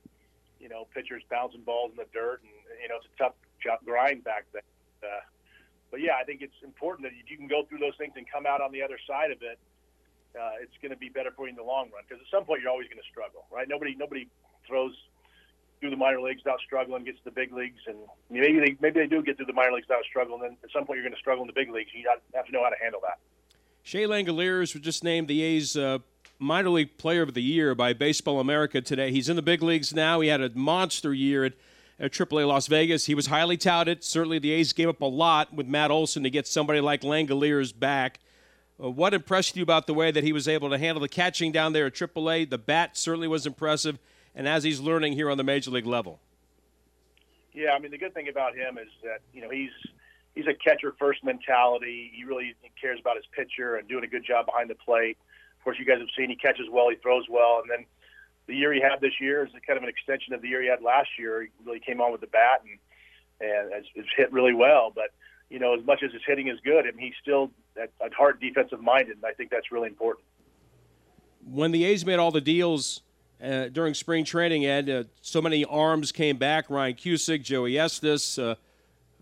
you 0.62 0.70
know, 0.70 0.86
pitchers 0.94 1.24
bouncing 1.32 1.62
balls 1.62 1.90
in 1.90 1.98
the 1.98 2.06
dirt, 2.14 2.42
and 2.44 2.52
you 2.80 2.88
know, 2.90 2.98
it's 2.98 3.08
a 3.16 3.18
tough 3.18 3.34
job, 3.62 3.80
grind 3.84 4.24
back 4.24 4.46
then. 4.54 4.62
Uh, 5.02 5.26
but 5.90 6.00
yeah, 6.00 6.14
I 6.22 6.26
think 6.26 6.44
it's 6.44 6.62
important 6.64 7.10
that 7.10 7.18
you 7.18 7.36
can 7.36 7.48
go 7.48 7.66
through 7.66 7.80
those 7.80 7.98
things 7.98 8.14
and 8.16 8.30
come 8.32 8.46
out 8.46 8.62
on 8.62 8.72
the 8.72 8.84
other 8.84 9.00
side 9.08 9.32
of 9.32 9.42
it, 9.42 9.58
uh, 10.36 10.62
it's 10.62 10.76
going 10.82 10.92
to 10.92 10.98
be 10.98 11.10
better 11.10 11.32
for 11.36 11.46
you 11.46 11.52
in 11.52 11.56
the 11.56 11.64
long 11.64 11.90
run. 11.94 12.04
Because 12.08 12.22
at 12.22 12.30
some 12.32 12.46
point 12.46 12.62
you're 12.62 12.72
always 12.72 12.88
going 12.88 13.02
to 13.02 13.10
struggle, 13.10 13.46
right? 13.52 13.68
Nobody 13.68 13.96
nobody 13.96 14.28
throws 14.68 14.94
through 15.80 15.90
the 15.90 15.98
minor 15.98 16.20
leagues 16.20 16.42
without 16.44 16.60
struggling, 16.66 17.04
gets 17.04 17.18
to 17.20 17.26
the 17.26 17.32
big 17.32 17.54
leagues, 17.54 17.80
and 17.88 17.98
maybe 18.30 18.60
they 18.60 18.76
maybe 18.82 19.00
they 19.00 19.08
do 19.08 19.22
get 19.22 19.38
through 19.38 19.46
the 19.46 19.54
minor 19.54 19.74
leagues 19.74 19.88
without 19.88 20.04
struggling. 20.06 20.42
Then 20.42 20.58
at 20.64 20.72
some 20.72 20.86
point 20.86 20.98
you're 20.98 21.06
going 21.06 21.16
to 21.16 21.20
struggle 21.20 21.44
in 21.44 21.48
the 21.48 21.54
big 21.54 21.72
leagues. 21.72 21.92
You 21.94 22.10
have 22.36 22.46
to 22.46 22.52
know 22.52 22.64
how 22.64 22.70
to 22.70 22.80
handle 22.82 23.02
that. 23.02 23.20
Shea 23.84 24.04
Langeliers 24.04 24.74
was 24.74 24.84
just 24.84 25.04
named 25.04 25.28
the 25.28 25.42
A's 25.42 25.78
uh, 25.78 26.00
minor 26.38 26.70
league 26.70 26.98
player 26.98 27.22
of 27.22 27.34
the 27.34 27.42
year 27.42 27.74
by 27.74 27.94
Baseball 27.94 28.40
America 28.40 28.82
today. 28.82 29.12
He's 29.12 29.30
in 29.30 29.36
the 29.36 29.42
big 29.42 29.64
leagues 29.64 29.94
now. 29.94 30.20
He 30.20 30.28
had 30.28 30.42
a 30.42 30.50
monster 30.54 31.14
year 31.14 31.46
at 31.46 31.54
at 32.00 32.12
AAA 32.12 32.48
Las 32.48 32.68
Vegas. 32.68 33.06
He 33.06 33.16
was 33.16 33.28
highly 33.28 33.58
touted. 33.58 34.04
Certainly, 34.04 34.40
the 34.40 34.52
A's 34.52 34.74
gave 34.74 34.90
up 34.90 35.02
a 35.02 35.06
lot 35.06 35.54
with 35.54 35.68
Matt 35.68 35.92
Olson 35.92 36.24
to 36.24 36.30
get 36.30 36.48
somebody 36.48 36.80
like 36.80 37.02
Langeliers 37.02 37.78
back. 37.78 38.20
Uh, 38.82 38.90
what 38.90 39.14
impressed 39.14 39.58
you 39.58 39.64
about 39.64 39.88
the 39.88 39.94
way 39.94 40.12
that 40.12 40.24
he 40.24 40.32
was 40.32 40.48
able 40.48 40.70
to 40.70 40.78
handle 40.78 41.02
the 41.02 41.10
catching 41.10 41.52
down 41.52 41.74
there 41.74 41.88
at 41.88 41.94
AAA? 41.94 42.50
The 42.50 42.58
bat 42.58 42.98
certainly 42.98 43.28
was 43.28 43.46
impressive, 43.46 44.00
and 44.34 44.48
as 44.48 44.64
he's 44.64 44.80
learning 44.80 45.14
here 45.14 45.30
on 45.30 45.38
the 45.38 45.44
major 45.44 45.72
league 45.72 45.86
level. 45.86 46.20
Yeah, 47.54 47.72
I 47.72 47.80
mean 47.80 47.92
the 47.92 47.98
good 47.98 48.14
thing 48.14 48.30
about 48.30 48.56
him 48.56 48.78
is 48.78 48.88
that 49.04 49.22
you 49.34 49.42
know 49.42 49.50
he's 49.50 49.72
he's 50.34 50.48
a 50.48 50.54
catcher 50.54 50.96
first 50.98 51.24
mentality. 51.24 52.12
He 52.14 52.24
really 52.24 52.56
cares 52.80 53.00
about 53.02 53.18
his 53.18 53.26
pitcher 53.34 53.76
and 53.76 53.88
doing 53.88 54.04
a 54.04 54.08
good 54.08 54.24
job 54.26 54.46
behind 54.46 54.70
the 54.70 54.76
plate. 54.76 55.18
Of 55.58 55.64
course, 55.64 55.78
you 55.78 55.86
guys 55.86 56.00
have 56.00 56.08
seen 56.18 56.30
he 56.30 56.38
catches 56.38 56.68
well, 56.72 56.90
he 56.90 56.96
throws 56.96 57.26
well, 57.30 57.60
and 57.62 57.70
then 57.70 57.86
the 58.48 58.56
year 58.56 58.72
he 58.72 58.80
had 58.80 59.02
this 59.02 59.20
year 59.20 59.46
is 59.46 59.52
kind 59.68 59.78
of 59.78 59.84
an 59.84 59.90
extension 59.90 60.34
of 60.34 60.42
the 60.42 60.48
year 60.48 60.62
he 60.62 60.70
had 60.70 60.82
last 60.82 61.10
year. 61.18 61.42
He 61.42 61.50
really 61.66 61.80
came 61.80 62.00
on 62.00 62.12
with 62.12 62.22
the 62.22 62.28
bat 62.28 62.62
and 62.64 62.80
and 63.42 63.74
has, 63.74 63.84
has 63.96 64.06
hit 64.16 64.32
really 64.32 64.54
well. 64.54 64.92
But 64.94 65.12
you 65.50 65.60
know, 65.60 65.74
as 65.78 65.84
much 65.86 66.02
as 66.04 66.14
his 66.14 66.22
hitting 66.26 66.48
is 66.48 66.60
good, 66.64 66.86
I 66.86 66.92
mean, 66.92 67.08
he's 67.08 67.20
still 67.22 67.52
at, 67.80 67.92
at 68.04 68.14
heart 68.14 68.40
defensive 68.40 68.82
minded, 68.82 69.16
and 69.18 69.26
I 69.26 69.32
think 69.34 69.50
that's 69.50 69.72
really 69.72 69.88
important. 69.88 70.26
When 71.50 71.72
the 71.72 71.86
A's 71.86 72.06
made 72.06 72.20
all 72.20 72.32
the 72.32 72.42
deals 72.42 73.02
uh, 73.44 73.70
during 73.70 73.94
spring 73.94 74.26
training, 74.26 74.66
Ed, 74.66 74.90
uh, 74.90 75.04
so 75.22 75.42
many 75.42 75.66
arms 75.66 76.12
came 76.12 76.38
back. 76.38 76.70
Ryan 76.70 76.96
Cusick, 76.96 77.44
Joey 77.44 77.78
Estes, 77.78 78.38
uh, 78.38 78.56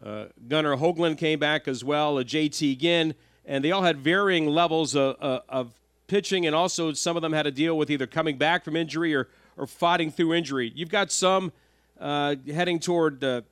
uh 0.03 0.25
Gunnar 0.47 0.77
Hoglund 0.77 1.17
came 1.17 1.39
back 1.39 1.67
as 1.67 1.83
well. 1.83 2.17
Uh, 2.17 2.23
JT 2.23 2.79
Ginn, 2.79 3.15
and 3.45 3.63
they 3.63 3.71
all 3.71 3.83
had 3.83 3.97
varying 3.97 4.47
levels 4.47 4.95
of, 4.95 5.15
uh, 5.21 5.41
of 5.47 5.73
pitching, 6.07 6.45
and 6.45 6.55
also 6.55 6.93
some 6.93 7.15
of 7.15 7.21
them 7.21 7.33
had 7.33 7.43
to 7.43 7.51
deal 7.51 7.77
with 7.77 7.89
either 7.89 8.07
coming 8.07 8.37
back 8.37 8.63
from 8.63 8.75
injury 8.75 9.13
or, 9.13 9.27
or 9.55 9.67
fighting 9.67 10.11
through 10.11 10.33
injury. 10.33 10.71
You've 10.75 10.89
got 10.89 11.11
some 11.11 11.51
uh, 11.99 12.35
heading 12.47 12.79
toward 12.79 13.19
the, 13.19 13.43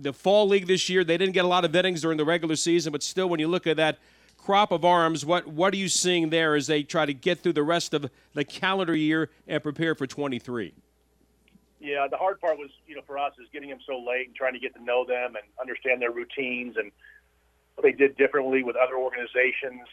the 0.00 0.12
fall 0.12 0.48
league 0.48 0.66
this 0.66 0.88
year. 0.88 1.04
They 1.04 1.18
didn't 1.18 1.34
get 1.34 1.44
a 1.44 1.48
lot 1.48 1.64
of 1.64 1.74
innings 1.74 2.02
during 2.02 2.16
the 2.18 2.24
regular 2.24 2.56
season, 2.56 2.92
but 2.92 3.02
still, 3.02 3.28
when 3.28 3.40
you 3.40 3.48
look 3.48 3.66
at 3.66 3.76
that 3.76 3.98
crop 4.38 4.72
of 4.72 4.84
arms, 4.84 5.26
what, 5.26 5.46
what 5.46 5.74
are 5.74 5.76
you 5.76 5.88
seeing 5.88 6.30
there 6.30 6.54
as 6.54 6.66
they 6.66 6.82
try 6.82 7.04
to 7.04 7.12
get 7.12 7.40
through 7.40 7.52
the 7.52 7.62
rest 7.62 7.92
of 7.92 8.10
the 8.32 8.44
calendar 8.44 8.96
year 8.96 9.30
and 9.46 9.62
prepare 9.62 9.94
for 9.94 10.06
23? 10.06 10.72
Yeah, 11.80 12.08
the 12.10 12.16
hard 12.16 12.40
part 12.40 12.58
was, 12.58 12.70
you 12.86 12.96
know, 12.96 13.02
for 13.06 13.18
us 13.18 13.34
is 13.40 13.48
getting 13.52 13.68
them 13.68 13.78
so 13.86 13.98
late 13.98 14.26
and 14.26 14.34
trying 14.34 14.54
to 14.54 14.58
get 14.58 14.74
to 14.74 14.82
know 14.82 15.04
them 15.04 15.36
and 15.36 15.44
understand 15.60 16.00
their 16.00 16.10
routines 16.10 16.76
and 16.76 16.90
what 17.74 17.82
they 17.82 17.92
did 17.92 18.16
differently 18.16 18.62
with 18.62 18.74
other 18.74 18.96
organizations 18.96 19.86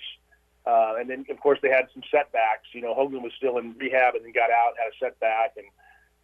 uh, 0.65 0.95
and 0.97 1.09
then, 1.09 1.25
of 1.29 1.39
course, 1.39 1.59
they 1.61 1.69
had 1.69 1.87
some 1.93 2.01
setbacks. 2.09 2.67
You 2.73 2.81
know, 2.81 2.93
Hogan 2.93 3.21
was 3.21 3.31
still 3.37 3.57
in 3.59 3.75
rehab 3.77 4.15
and 4.15 4.25
then 4.25 4.33
got 4.33 4.49
out, 4.49 4.73
had 4.77 4.89
a 4.89 4.97
setback, 4.97 5.53
and 5.57 5.67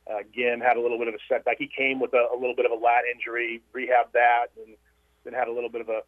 uh, 0.10 0.20
again 0.20 0.60
had 0.60 0.78
a 0.78 0.82
little 0.82 0.98
bit 0.98 1.08
of 1.08 1.14
a 1.14 1.22
setback. 1.30 1.58
He 1.60 1.70
came 1.70 2.00
with 2.00 2.14
a, 2.14 2.28
a 2.34 2.38
little 2.38 2.56
bit 2.56 2.66
of 2.66 2.72
a 2.72 2.76
lat 2.76 3.04
injury, 3.06 3.62
rehabbed 3.76 4.14
that, 4.14 4.48
and 4.58 4.76
then 5.24 5.34
had 5.34 5.48
a 5.48 5.52
little 5.52 5.70
bit 5.70 5.82
of 5.82 5.90
a 5.90 6.02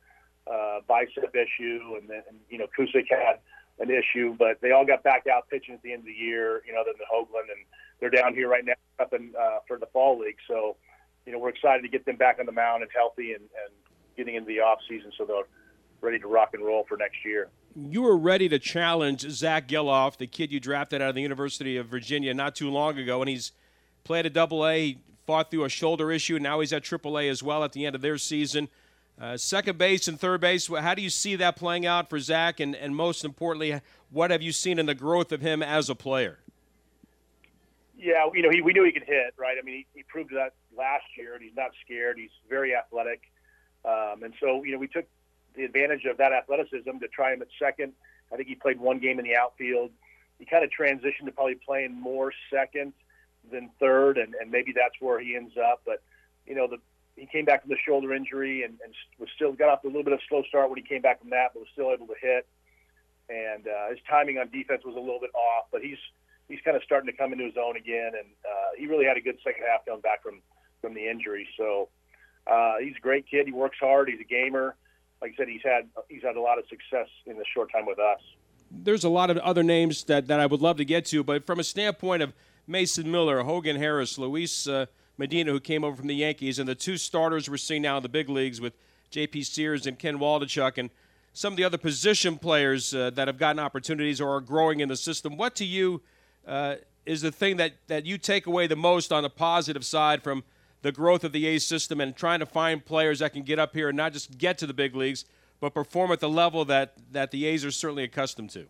uh, 0.52 0.80
bicep 0.88 1.36
issue, 1.36 1.96
and 2.00 2.10
then 2.10 2.24
you 2.50 2.58
know 2.58 2.68
Cusick 2.78 3.06
had 3.10 3.40
an 3.80 3.90
issue, 3.90 4.36
but 4.38 4.62
they 4.62 4.72
all 4.72 4.86
got 4.86 5.04
back 5.04 5.26
out 5.28 5.50
pitching 5.50 5.76
at 5.76 5.82
the 5.82 5.92
end 5.94 6.02
of 6.02 6.06
the 6.06 6.14
year. 6.14 6.62
You 6.66 6.74
know, 6.74 6.82
other 6.82 6.92
than 6.98 7.08
Hoglund, 7.12 7.52
and 7.52 7.66
they're 8.00 8.10
down 8.10 8.34
here 8.34 8.50
right 8.50 8.66
now 8.66 8.74
up 9.00 9.14
in 9.14 9.34
uh, 9.40 9.60
for 9.68 9.78
the 9.78 9.88
fall 9.88 10.20
league. 10.20 10.38
So, 10.48 10.76
you 11.26 11.32
know, 11.32 11.40
we're 11.40 11.50
excited 11.50 11.82
to 11.84 11.90
get 11.90 12.06
them 12.06 12.18
back 12.18 12.38
on 12.40 12.46
the 12.46 12.52
mound 12.52 12.84
and 12.84 12.92
healthy 12.96 13.34
and, 13.34 13.42
and 13.42 13.74
getting 14.18 14.36
into 14.36 14.48
the 14.48 14.60
off 14.60 14.80
season, 14.88 15.12
so 15.18 15.26
they're 15.26 15.44
ready 16.02 16.20
to 16.20 16.28
rock 16.28 16.50
and 16.54 16.64
roll 16.64 16.86
for 16.88 16.98
next 16.98 17.18
year 17.26 17.50
you 17.76 18.02
were 18.02 18.18
ready 18.18 18.48
to 18.50 18.60
challenge 18.60 19.22
Zack 19.22 19.68
Gelof, 19.68 20.18
the 20.18 20.28
kid 20.28 20.52
you 20.52 20.60
drafted 20.60 21.02
out 21.02 21.10
of 21.10 21.16
the 21.16 21.22
University 21.22 21.78
of 21.78 21.88
Virginia 21.88 22.34
not 22.34 22.56
too 22.56 22.70
long 22.70 22.98
ago, 22.98 23.22
and 23.22 23.30
he's 23.30 23.52
played 24.04 24.26
at 24.26 24.34
Double 24.34 24.68
A, 24.68 24.98
fought 25.26 25.50
through 25.50 25.64
a 25.64 25.70
shoulder 25.70 26.12
issue, 26.12 26.36
and 26.36 26.44
now 26.44 26.60
he's 26.60 26.74
at 26.74 26.84
Triple 26.84 27.18
A 27.18 27.28
as 27.30 27.42
well 27.42 27.64
at 27.64 27.72
the 27.72 27.86
end 27.86 27.96
of 27.96 28.02
their 28.02 28.18
season. 28.18 28.70
Uh, 29.20 29.38
second 29.38 29.78
base 29.78 30.08
and 30.08 30.20
third 30.20 30.42
base, 30.42 30.68
how 30.68 30.96
do 30.96 31.02
you 31.02 31.10
see 31.10 31.36
that 31.36 31.56
playing 31.56 31.86
out 31.86 32.10
for 32.10 32.20
Zach? 32.20 32.60
And, 32.60 32.76
and 32.76 32.96
most 32.96 33.24
importantly, 33.24 33.80
what 34.10 34.32
have 34.32 34.42
you 34.42 34.52
seen 34.52 34.80
in 34.80 34.86
the 34.86 34.96
growth 34.96 35.32
of 35.32 35.42
him 35.42 35.62
as 35.62 35.90
a 35.90 35.96
player? 35.96 36.40
Yeah, 37.96 38.28
you 38.34 38.42
know, 38.42 38.50
he, 38.50 38.62
we 38.62 38.74
knew 38.74 38.84
he 38.84 38.92
could 38.92 39.04
hit, 39.04 39.34
right? 39.38 39.56
I 39.58 39.64
mean, 39.64 39.76
he, 39.76 39.86
he 39.94 40.04
proved 40.04 40.32
that 40.32 40.56
last 40.76 41.06
year, 41.18 41.36
and 41.36 41.44
he's 41.44 41.56
not 41.56 41.72
scared. 41.86 42.18
He's 42.18 42.32
very 42.50 42.76
athletic. 42.76 43.22
Um, 43.86 44.24
and 44.24 44.34
so, 44.42 44.64
you 44.64 44.74
know, 44.74 44.78
we 44.80 44.88
took 44.88 45.06
the 45.56 45.64
advantage 45.64 46.06
of 46.06 46.18
that 46.18 46.34
athleticism 46.34 46.98
to 47.00 47.08
try 47.08 47.34
him 47.34 47.42
at 47.42 47.48
second. 47.60 47.94
I 48.32 48.36
think 48.36 48.50
he 48.50 48.56
played 48.56 48.80
one 48.80 49.00
game 49.00 49.20
in 49.20 49.26
the 49.26 49.38
outfield. 49.38 49.92
He 50.40 50.46
kind 50.46 50.64
of 50.64 50.72
transitioned 50.72 51.26
to 51.26 51.32
probably 51.32 51.56
playing 51.56 51.94
more 51.94 52.34
second 52.52 52.94
than 53.52 53.70
third, 53.80 54.18
and, 54.18 54.34
and 54.36 54.52
maybe 54.52 54.74
that's 54.74 54.96
where 55.00 55.20
he 55.20 55.36
ends 55.36 55.54
up. 55.58 55.82
But 55.86 56.02
you 56.46 56.56
know, 56.56 56.68
the 56.68 56.80
he 57.16 57.26
came 57.26 57.46
back 57.46 57.62
from 57.62 57.70
the 57.70 57.78
shoulder 57.86 58.14
injury 58.14 58.64
and, 58.64 58.78
and 58.84 58.94
was 59.20 59.30
still 59.36 59.54
got 59.54 59.70
off 59.70 59.84
a 59.84 59.88
little 59.88 60.04
bit 60.04 60.14
of 60.14 60.20
a 60.20 60.28
slow 60.28 60.44
start 60.44 60.70
when 60.70 60.78
he 60.78 60.84
came 60.84 61.02
back 61.02 61.22
from 61.22 61.30
that, 61.30 61.52
but 61.54 61.60
was 61.60 61.70
still 61.74 61.92
able 61.92 62.08
to 62.08 62.16
hit. 62.20 62.48
And 63.30 63.68
uh, 63.68 63.90
his 63.90 64.00
timing 64.10 64.38
on 64.38 64.50
defense 64.50 64.84
was 64.84 64.96
a 64.96 65.00
little 65.00 65.20
bit 65.20 65.32
off, 65.34 65.68
but 65.72 65.82
he's 65.82 65.98
he's 66.50 66.60
kind 66.66 66.76
of 66.76 66.84
starting 66.84 67.10
to 67.10 67.16
come 67.16 67.32
into 67.32 67.46
his 67.46 67.56
own 67.58 67.78
again, 67.78 68.12
and 68.18 68.28
uh, 68.44 68.70
he 68.78 68.88
really 68.88 69.06
had 69.06 69.16
a 69.18 69.22
good 69.22 69.38
second 69.44 69.64
half 69.70 69.86
coming 69.86 70.02
back 70.02 70.22
from 70.22 70.42
from 70.82 70.94
the 70.94 71.08
injury. 71.08 71.48
So 71.58 71.90
uh, 72.48 72.76
he's 72.82 72.96
a 72.98 73.00
great 73.00 73.26
kid. 73.30 73.46
He 73.46 73.54
works 73.54 73.78
hard. 73.80 74.10
He's 74.10 74.20
a 74.20 74.26
gamer. 74.28 74.76
Like 75.22 75.32
I 75.34 75.36
said, 75.38 75.48
he's 75.48 75.62
had 75.64 75.88
he's 76.10 76.24
had 76.24 76.36
a 76.36 76.42
lot 76.42 76.60
of 76.60 76.66
success 76.68 77.08
in 77.26 77.38
the 77.38 77.46
short 77.54 77.72
time 77.72 77.86
with 77.86 78.00
us. 78.00 78.20
There's 78.70 79.04
a 79.04 79.10
lot 79.10 79.30
of 79.30 79.38
other 79.38 79.64
names 79.64 80.04
that, 80.06 80.28
that 80.28 80.40
I 80.40 80.48
would 80.48 80.62
love 80.62 80.78
to 80.78 80.86
get 80.86 81.06
to, 81.08 81.24
but 81.24 81.46
from 81.46 81.60
a 81.60 81.64
standpoint 81.64 82.24
of 82.24 82.34
Mason 82.66 83.10
Miller, 83.12 83.44
Hogan 83.44 83.76
Harris, 83.76 84.18
Luis 84.18 84.68
uh, 84.68 84.88
Medina, 85.18 85.52
who 85.52 85.60
came 85.60 85.84
over 85.84 85.96
from 85.96 86.08
the 86.08 86.16
Yankees, 86.16 86.60
and 86.60 86.68
the 86.68 86.76
two 86.76 86.98
starters 86.98 87.50
we're 87.50 87.58
seeing 87.58 87.82
now 87.82 87.98
in 87.98 88.04
the 88.04 88.10
big 88.10 88.30
leagues 88.30 88.60
with 88.60 88.74
J.P. 89.12 89.44
Sears 89.44 89.86
and 89.86 90.00
Ken 90.00 90.18
Waldichuk, 90.18 90.78
and 90.78 90.90
some 91.34 91.54
of 91.54 91.58
the 91.58 91.64
other 91.64 91.78
position 91.78 92.38
players 92.38 92.94
uh, 92.94 93.10
that 93.12 93.28
have 93.28 93.38
gotten 93.38 93.60
opportunities 93.60 94.20
or 94.20 94.36
are 94.36 94.42
growing 94.42 94.80
in 94.80 94.90
the 94.90 94.96
system. 94.96 95.38
What 95.38 95.56
to 95.56 95.66
you 95.66 96.02
uh, 96.48 96.76
is 97.06 97.22
the 97.22 97.32
thing 97.32 97.58
that, 97.58 97.74
that 97.88 98.06
you 98.06 98.18
take 98.18 98.48
away 98.48 98.68
the 98.68 98.76
most 98.76 99.12
on 99.12 99.24
the 99.24 99.30
positive 99.30 99.86
side 99.86 100.24
from 100.24 100.44
the 100.82 100.92
growth 100.92 101.24
of 101.24 101.32
the 101.32 101.46
A's 101.48 101.66
system 101.66 102.02
and 102.02 102.16
trying 102.16 102.40
to 102.40 102.46
find 102.46 102.84
players 102.84 103.20
that 103.20 103.34
can 103.34 103.44
get 103.44 103.58
up 103.58 103.74
here 103.74 103.90
and 103.90 103.98
not 103.98 104.14
just 104.14 104.38
get 104.38 104.58
to 104.60 104.68
the 104.68 104.74
big 104.74 104.96
leagues, 104.96 105.26
but 105.60 105.74
perform 105.74 106.12
at 106.12 106.20
the 106.20 106.30
level 106.30 106.66
that, 106.66 106.94
that 107.12 107.32
the 107.32 107.46
A's 107.46 107.64
are 107.64 107.72
certainly 107.72 108.04
accustomed 108.04 108.50
to? 108.52 108.66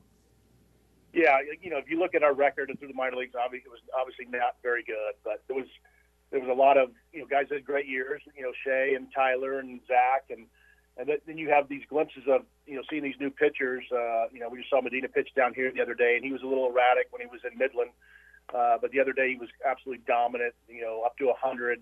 Yeah, 1.14 1.38
you 1.62 1.70
know, 1.70 1.78
if 1.78 1.90
you 1.90 2.00
look 2.00 2.16
at 2.16 2.24
our 2.24 2.34
record 2.34 2.72
through 2.80 2.88
the 2.88 2.94
minor 2.94 3.18
leagues, 3.18 3.36
obviously 3.36 3.68
it 3.68 3.72
was 3.72 3.82
obviously 3.98 4.26
not 4.26 4.56
very 4.64 4.84
good, 4.84 5.14
but 5.24 5.44
there 5.48 5.56
was 5.56 5.68
there 6.34 6.42
was 6.42 6.50
a 6.50 6.60
lot 6.60 6.78
of 6.78 6.90
you 7.14 7.20
know 7.20 7.28
guys 7.28 7.46
had 7.50 7.64
great 7.64 7.88
years, 7.88 8.22
you 8.36 8.42
know, 8.42 8.52
Shea 8.66 8.96
and 8.96 9.08
Tyler 9.14 9.60
and 9.60 9.80
Zach, 9.88 10.26
and 10.32 10.48
and 10.98 11.10
then 11.28 11.38
you 11.38 11.50
have 11.50 11.70
these 11.70 11.84
glimpses 11.88 12.24
of 12.28 12.42
you 12.66 12.76
know 12.76 12.82
seeing 12.90 13.04
these 13.04 13.20
new 13.20 13.30
pitchers. 13.30 13.84
Uh, 13.92 14.26
you 14.34 14.40
know, 14.40 14.50
we 14.50 14.58
just 14.58 14.70
saw 14.70 14.82
Medina 14.82 15.08
pitch 15.08 15.30
down 15.36 15.54
here 15.54 15.72
the 15.72 15.82
other 15.82 15.94
day, 15.94 16.16
and 16.16 16.26
he 16.26 16.34
was 16.34 16.42
a 16.42 16.48
little 16.48 16.68
erratic 16.68 17.08
when 17.12 17.22
he 17.22 17.28
was 17.28 17.42
in 17.50 17.56
Midland, 17.58 17.92
uh, 18.54 18.78
but 18.82 18.92
the 18.92 19.00
other 19.00 19.14
day 19.14 19.30
he 19.30 19.38
was 19.38 19.50
absolutely 19.64 20.04
dominant. 20.08 20.56
You 20.68 20.82
know, 20.82 21.04
up 21.06 21.16
to 21.20 21.30
a 21.30 21.36
hundred, 21.36 21.80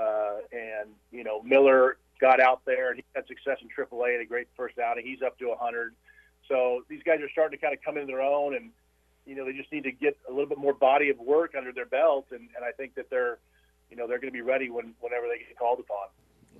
uh, 0.00 0.38
and 0.50 0.90
you 1.10 1.22
know 1.22 1.42
Miller 1.42 1.98
got 2.18 2.40
out 2.40 2.62
there 2.64 2.90
and 2.92 2.98
he 2.98 3.04
had 3.14 3.26
success 3.26 3.58
in 3.60 3.68
AAA, 3.68 4.12
had 4.12 4.22
a 4.22 4.24
great 4.24 4.48
first 4.56 4.78
outing. 4.78 5.04
He's 5.04 5.20
up 5.20 5.38
to 5.40 5.50
a 5.50 5.56
hundred. 5.56 5.92
So 6.48 6.82
these 6.88 7.02
guys 7.04 7.20
are 7.20 7.28
starting 7.30 7.58
to 7.58 7.62
kind 7.62 7.76
of 7.76 7.82
come 7.84 7.98
into 7.98 8.06
their 8.06 8.22
own, 8.22 8.54
and 8.54 8.70
you 9.26 9.34
know 9.34 9.44
they 9.44 9.52
just 9.52 9.70
need 9.70 9.84
to 9.84 9.92
get 9.92 10.16
a 10.26 10.32
little 10.32 10.48
bit 10.48 10.56
more 10.56 10.72
body 10.72 11.10
of 11.10 11.18
work 11.18 11.52
under 11.54 11.72
their 11.72 11.84
belt, 11.84 12.28
and, 12.30 12.48
and 12.56 12.64
I 12.64 12.72
think 12.72 12.94
that 12.94 13.10
they're 13.10 13.36
you 13.92 13.98
know 13.98 14.08
they're 14.08 14.18
going 14.18 14.32
to 14.32 14.36
be 14.36 14.40
ready 14.40 14.70
when 14.70 14.94
whenever 15.00 15.26
they 15.28 15.38
get 15.38 15.56
called 15.58 15.78
upon. 15.78 16.08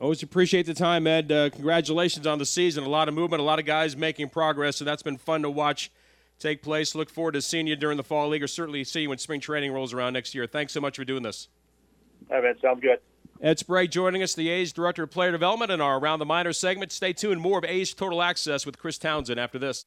Always 0.00 0.22
appreciate 0.22 0.66
the 0.66 0.74
time, 0.74 1.06
Ed. 1.06 1.32
Uh, 1.32 1.48
congratulations 1.48 2.26
on 2.26 2.38
the 2.38 2.44
season. 2.44 2.84
A 2.84 2.88
lot 2.88 3.08
of 3.08 3.14
movement, 3.14 3.40
a 3.40 3.44
lot 3.44 3.58
of 3.58 3.64
guys 3.64 3.96
making 3.96 4.28
progress, 4.28 4.80
and 4.80 4.88
that's 4.88 5.02
been 5.02 5.16
fun 5.16 5.42
to 5.42 5.50
watch 5.50 5.90
take 6.38 6.62
place. 6.62 6.94
Look 6.94 7.08
forward 7.08 7.32
to 7.32 7.42
seeing 7.42 7.66
you 7.66 7.74
during 7.74 7.96
the 7.96 8.04
fall 8.04 8.28
league, 8.28 8.42
or 8.42 8.46
certainly 8.46 8.84
see 8.84 9.02
you 9.02 9.08
when 9.08 9.18
spring 9.18 9.40
training 9.40 9.72
rolls 9.72 9.94
around 9.94 10.12
next 10.12 10.34
year. 10.34 10.46
Thanks 10.46 10.74
so 10.74 10.80
much 10.80 10.96
for 10.96 11.04
doing 11.04 11.22
this. 11.22 11.48
All 12.30 12.36
right, 12.36 12.44
man. 12.44 12.54
Sounds 12.60 12.80
good. 12.80 12.98
Ed 13.40 13.58
Sprague 13.58 13.90
joining 13.90 14.22
us, 14.22 14.34
the 14.34 14.50
A's 14.50 14.72
Director 14.72 15.04
of 15.04 15.10
Player 15.10 15.32
Development, 15.32 15.70
in 15.70 15.80
our 15.80 15.98
Around 15.98 16.18
the 16.18 16.26
Minors 16.26 16.58
segment. 16.58 16.92
Stay 16.92 17.12
tuned. 17.12 17.40
More 17.40 17.58
of 17.58 17.64
A's 17.64 17.94
Total 17.94 18.22
Access 18.22 18.66
with 18.66 18.78
Chris 18.78 18.98
Townsend 18.98 19.40
after 19.40 19.58
this. 19.58 19.86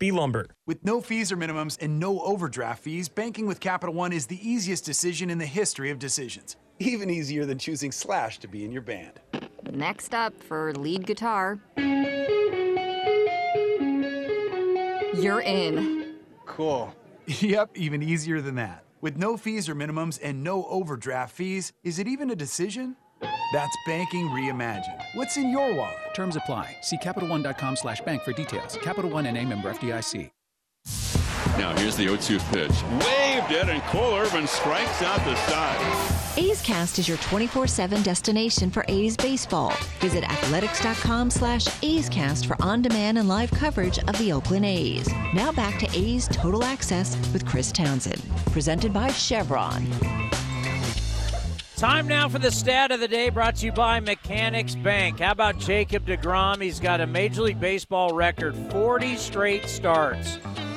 Lumber. 0.00 0.46
With 0.66 0.84
no 0.84 1.00
fees 1.00 1.32
or 1.32 1.36
minimums 1.36 1.76
and 1.80 1.98
no 1.98 2.20
overdraft 2.20 2.82
fees, 2.82 3.08
banking 3.08 3.46
with 3.46 3.60
Capital 3.60 3.94
One 3.94 4.12
is 4.12 4.26
the 4.26 4.38
easiest 4.48 4.84
decision 4.84 5.30
in 5.30 5.38
the 5.38 5.46
history 5.46 5.90
of 5.90 5.98
decisions. 5.98 6.56
Even 6.78 7.10
easier 7.10 7.44
than 7.44 7.58
choosing 7.58 7.92
Slash 7.92 8.38
to 8.38 8.48
be 8.48 8.64
in 8.64 8.72
your 8.72 8.82
band. 8.82 9.20
Next 9.72 10.14
up 10.14 10.32
for 10.42 10.72
lead 10.74 11.06
guitar. 11.06 11.58
You're 15.14 15.42
in. 15.42 16.16
Cool. 16.46 16.94
Yep, 17.26 17.76
even 17.76 18.02
easier 18.02 18.40
than 18.40 18.56
that. 18.56 18.82
With 19.00 19.16
no 19.16 19.36
fees 19.36 19.68
or 19.68 19.76
minimums 19.76 20.18
and 20.20 20.42
no 20.42 20.66
overdraft 20.66 21.32
fees, 21.32 21.72
is 21.84 22.00
it 22.00 22.08
even 22.08 22.30
a 22.30 22.34
decision? 22.34 22.96
That's 23.52 23.76
banking 23.86 24.28
reimagined. 24.28 25.02
What's 25.14 25.36
in 25.36 25.50
your 25.50 25.74
wallet? 25.74 25.96
Terms 26.14 26.36
apply. 26.36 26.76
See 26.82 26.98
CapitalOne.com 26.98 27.76
slash 27.76 28.00
bank 28.02 28.22
for 28.22 28.32
details. 28.32 28.78
Capital 28.82 29.10
One 29.10 29.26
and 29.26 29.36
a 29.36 29.44
member 29.44 29.72
FDIC. 29.72 30.30
Now 31.58 31.76
here's 31.76 31.96
the 31.96 32.06
0-2 32.06 32.38
pitch. 32.52 32.82
Waved 33.04 33.52
it, 33.52 33.68
and 33.68 33.82
Cole 33.82 34.14
Irvin 34.14 34.46
strikes 34.46 35.02
out 35.02 35.18
the 35.24 35.34
side. 35.34 36.38
A's 36.38 36.62
Cast 36.62 36.98
is 36.98 37.08
your 37.08 37.18
24-7 37.18 38.02
destination 38.02 38.70
for 38.70 38.84
A's 38.88 39.16
baseball. 39.16 39.74
Visit 39.98 40.24
athletics.com 40.24 41.28
slash 41.28 41.66
A's 41.82 42.08
Cast 42.08 42.46
for 42.46 42.56
on-demand 42.62 43.18
and 43.18 43.28
live 43.28 43.50
coverage 43.50 43.98
of 43.98 44.16
the 44.18 44.32
Oakland 44.32 44.64
A's. 44.64 45.08
Now 45.34 45.52
back 45.52 45.78
to 45.80 45.98
A's 45.98 46.28
Total 46.28 46.64
Access 46.64 47.16
with 47.32 47.44
Chris 47.44 47.72
Townsend. 47.72 48.22
Presented 48.52 48.92
by 48.92 49.10
Chevron. 49.10 49.86
Time 51.80 52.06
now 52.06 52.28
for 52.28 52.38
the 52.38 52.50
stat 52.50 52.90
of 52.90 53.00
the 53.00 53.08
day 53.08 53.30
brought 53.30 53.56
to 53.56 53.64
you 53.64 53.72
by 53.72 54.00
Mechanics 54.00 54.74
Bank. 54.74 55.20
How 55.20 55.32
about 55.32 55.58
Jacob 55.58 56.04
DeGrom? 56.04 56.60
He's 56.60 56.78
got 56.78 57.00
a 57.00 57.06
Major 57.06 57.40
League 57.40 57.58
Baseball 57.58 58.12
record 58.12 58.54
40 58.70 59.16
straight 59.16 59.64
starts 59.64 60.36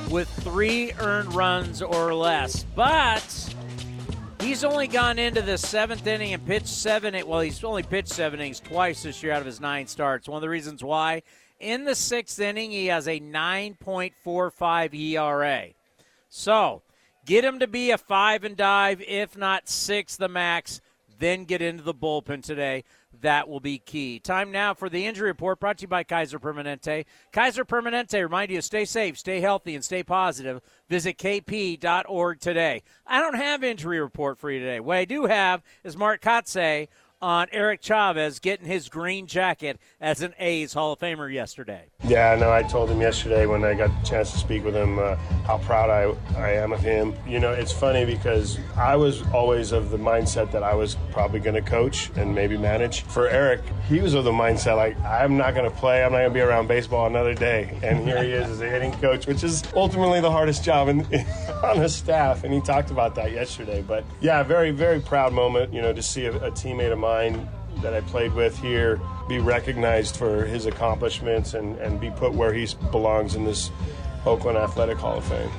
with 0.10 0.30
three 0.30 0.94
earned 1.00 1.34
runs 1.34 1.82
or 1.82 2.14
less. 2.14 2.64
But 2.74 3.54
he's 4.40 4.64
only 4.64 4.88
gone 4.88 5.20
into 5.20 5.42
the 5.42 5.58
seventh 5.58 6.08
inning 6.08 6.34
and 6.34 6.46
pitched 6.48 6.70
seven. 6.70 7.22
Well, 7.28 7.42
he's 7.42 7.62
only 7.66 7.84
pitched 7.84 8.08
seven 8.08 8.40
innings 8.40 8.62
twice 8.62 9.04
this 9.04 9.22
year 9.22 9.34
out 9.34 9.42
of 9.42 9.46
his 9.46 9.60
nine 9.60 9.88
starts. 9.88 10.30
One 10.30 10.38
of 10.38 10.42
the 10.42 10.48
reasons 10.48 10.86
why. 10.86 11.24
In 11.60 11.84
the 11.84 11.96
sixth 11.96 12.40
inning, 12.40 12.72
he 12.72 12.86
has 12.86 13.10
a 13.10 13.20
9.45 13.20 14.94
ERA. 14.94 15.66
So 16.30 16.82
get 17.26 17.44
him 17.44 17.60
to 17.60 17.68
be 17.68 17.92
a 17.92 17.98
five 17.98 18.46
and 18.46 18.56
dive, 18.56 19.02
if 19.02 19.36
not 19.36 19.68
six, 19.68 20.16
the 20.16 20.30
max. 20.30 20.80
Then 21.20 21.46
get 21.46 21.62
into 21.62 21.84
the 21.84 21.94
bullpen 21.94 22.44
today. 22.44 22.84
That 23.22 23.48
will 23.48 23.60
be 23.60 23.78
key. 23.78 24.20
Time 24.20 24.52
now 24.52 24.74
for 24.74 24.90
the 24.90 25.06
injury 25.06 25.28
report 25.28 25.60
brought 25.60 25.78
to 25.78 25.84
you 25.84 25.88
by 25.88 26.04
Kaiser 26.04 26.40
Permanente. 26.40 27.06
Kaiser 27.32 27.64
Permanente 27.64 28.22
remind 28.22 28.52
you 28.52 28.62
stay 28.62 28.86
safe, 28.86 29.18
stay 29.18 29.40
healthy, 29.40 29.76
and 29.76 29.84
stay 29.86 30.04
positive. 30.04 30.62
Visit 30.90 31.18
kp.org 31.18 32.40
today. 32.40 32.82
I 33.06 33.22
don't 33.22 33.36
have 33.36 33.64
injury 33.64 34.00
report 34.00 34.38
for 34.38 34.52
you 34.52 34.60
today. 34.60 34.80
What 34.80 34.98
I 34.98 35.06
do 35.06 35.26
have 35.26 35.62
is 35.84 35.96
Mark 35.96 36.22
Kotsay 36.22 36.88
on 37.24 37.48
Eric 37.54 37.82
Chavez 37.82 38.40
getting 38.40 38.68
his 38.68 38.90
green 38.90 39.28
jacket 39.28 39.80
as 40.02 40.22
an 40.22 40.34
A's 40.40 40.74
Hall 40.74 40.92
of 40.92 41.00
Famer 41.00 41.34
yesterday. 41.34 41.86
Yeah, 42.04 42.36
no, 42.36 42.52
I 42.52 42.64
told 42.64 42.90
him 42.90 43.00
yesterday 43.00 43.46
when 43.46 43.64
I 43.64 43.76
got 43.76 43.88
the 44.02 44.06
chance 44.06 44.32
to 44.34 44.38
speak 44.38 44.66
with 44.66 44.76
him 44.76 45.00
uh, 45.00 45.16
how 45.46 45.60
proud 45.60 45.90
I, 45.90 46.14
I 46.38 46.52
am 46.52 46.74
of 46.74 46.82
him. 46.82 47.16
You 47.26 47.40
know, 47.40 47.54
it's 47.54 47.72
funny 47.72 48.04
because 48.04 48.60
I 48.76 48.98
was 48.98 49.22
always 49.32 49.72
of 49.72 49.90
the 49.90 49.98
mindset 49.98 50.52
that 50.52 50.64
I 50.64 50.76
was 50.76 50.98
probably 51.12 51.40
going 51.40 51.56
to 51.56 51.62
coach 51.62 52.12
and 52.18 52.36
maybe 52.36 52.58
manage. 52.58 53.04
For 53.04 53.30
Eric, 53.30 53.62
he 53.88 54.02
was 54.02 54.16
of 54.16 54.26
the 54.26 54.32
mindset 54.32 54.76
like, 54.76 55.00
I'm 55.00 55.38
not 55.38 55.56
going 55.56 55.70
to 55.70 55.76
play, 55.76 56.04
I'm 56.04 56.12
not 56.12 56.18
going 56.18 56.30
to 56.30 56.34
be 56.34 56.42
around 56.42 56.68
baseball 56.68 57.08
another 57.08 57.34
day. 57.34 57.80
And 57.82 58.06
here 58.06 58.22
he 58.22 58.32
is 58.32 58.50
as 58.50 58.60
a 58.60 58.70
hitting 58.70 58.92
coach, 59.00 59.28
which 59.28 59.46
is 59.46 59.64
ultimately 59.78 60.20
the 60.20 60.32
hardest 60.32 60.66
job 60.66 60.90
in, 60.90 61.00
on 61.64 61.80
a 61.80 61.88
staff. 61.88 62.44
And 62.44 62.54
he 62.54 62.60
talked 62.60 62.92
about 62.92 63.16
that 63.16 63.32
yesterday. 63.32 63.82
But 63.82 64.04
yeah, 64.20 64.44
very, 64.44 64.72
very 64.72 65.00
proud 65.00 65.32
moment, 65.32 65.74
you 65.74 65.82
know, 65.82 65.94
to 65.94 66.04
see 66.04 66.26
a, 66.26 66.36
a 66.36 66.52
teammate 66.52 66.92
of 66.92 67.00
mine 67.00 67.13
that 67.82 67.94
I 67.94 68.02
played 68.02 68.34
with 68.34 68.58
here 68.60 69.00
be 69.28 69.40
recognized 69.40 70.18
for 70.18 70.46
his 70.46 70.66
accomplishments 70.66 71.54
and, 71.54 71.78
and 71.78 72.00
be 72.00 72.10
put 72.12 72.34
where 72.34 72.54
he 72.54 72.68
belongs 72.92 73.36
in 73.36 73.46
this 73.46 73.72
Oakland 74.26 74.58
Athletic 74.58 74.98
Hall 74.98 75.18
of 75.18 75.26
Fame. 75.26 75.50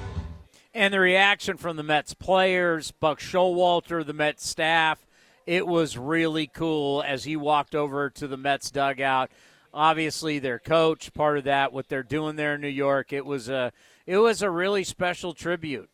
And 0.75 0.93
the 0.93 1.01
reaction 1.01 1.57
from 1.57 1.77
the 1.77 1.83
Mets 1.83 2.15
players, 2.15 2.91
Buck 2.91 3.21
Showalter, 3.21 4.05
the 4.05 4.13
Mets 4.13 4.47
staff, 4.47 5.07
it 5.47 5.67
was 5.67 5.97
really 5.97 6.47
cool 6.47 7.03
as 7.07 7.25
he 7.25 7.37
walked 7.37 7.75
over 7.75 8.11
to 8.11 8.27
the 8.27 8.37
Mets 8.37 8.71
dugout. 8.71 9.31
Obviously, 9.73 10.39
their 10.39 10.59
coach, 10.59 11.13
part 11.15 11.39
of 11.39 11.45
that, 11.45 11.73
what 11.73 11.89
they're 11.89 12.03
doing 12.03 12.37
there 12.37 12.55
in 12.55 12.61
New 12.61 12.69
York. 12.69 13.13
It 13.13 13.25
was 13.25 13.49
a, 13.49 13.73
it 14.07 14.19
was 14.19 14.43
a 14.43 14.51
really 14.51 14.85
special 14.85 15.33
tribute. 15.33 15.89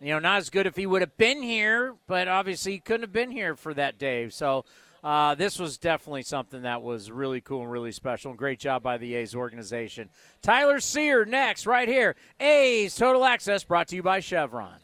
You 0.00 0.10
know, 0.10 0.18
not 0.18 0.38
as 0.38 0.50
good 0.50 0.66
if 0.66 0.76
he 0.76 0.86
would 0.86 1.02
have 1.02 1.16
been 1.16 1.42
here, 1.42 1.94
but 2.06 2.28
obviously 2.28 2.72
he 2.72 2.78
couldn't 2.78 3.02
have 3.02 3.12
been 3.12 3.30
here 3.30 3.56
for 3.56 3.72
that 3.74 3.98
day. 3.98 4.28
So 4.28 4.64
uh, 5.04 5.34
this 5.34 5.58
was 5.58 5.76
definitely 5.76 6.22
something 6.22 6.62
that 6.62 6.80
was 6.82 7.10
really 7.10 7.42
cool 7.42 7.60
and 7.60 7.70
really 7.70 7.92
special. 7.92 8.30
And 8.30 8.38
great 8.38 8.58
job 8.58 8.82
by 8.82 8.96
the 8.96 9.14
A's 9.14 9.34
organization. 9.34 10.08
Tyler 10.40 10.80
Cyr 10.80 11.26
next, 11.26 11.66
right 11.66 11.86
here. 11.86 12.16
A's 12.40 12.96
Total 12.96 13.22
Access 13.24 13.64
brought 13.64 13.88
to 13.88 13.96
you 13.96 14.02
by 14.02 14.20
Chevron. 14.20 14.83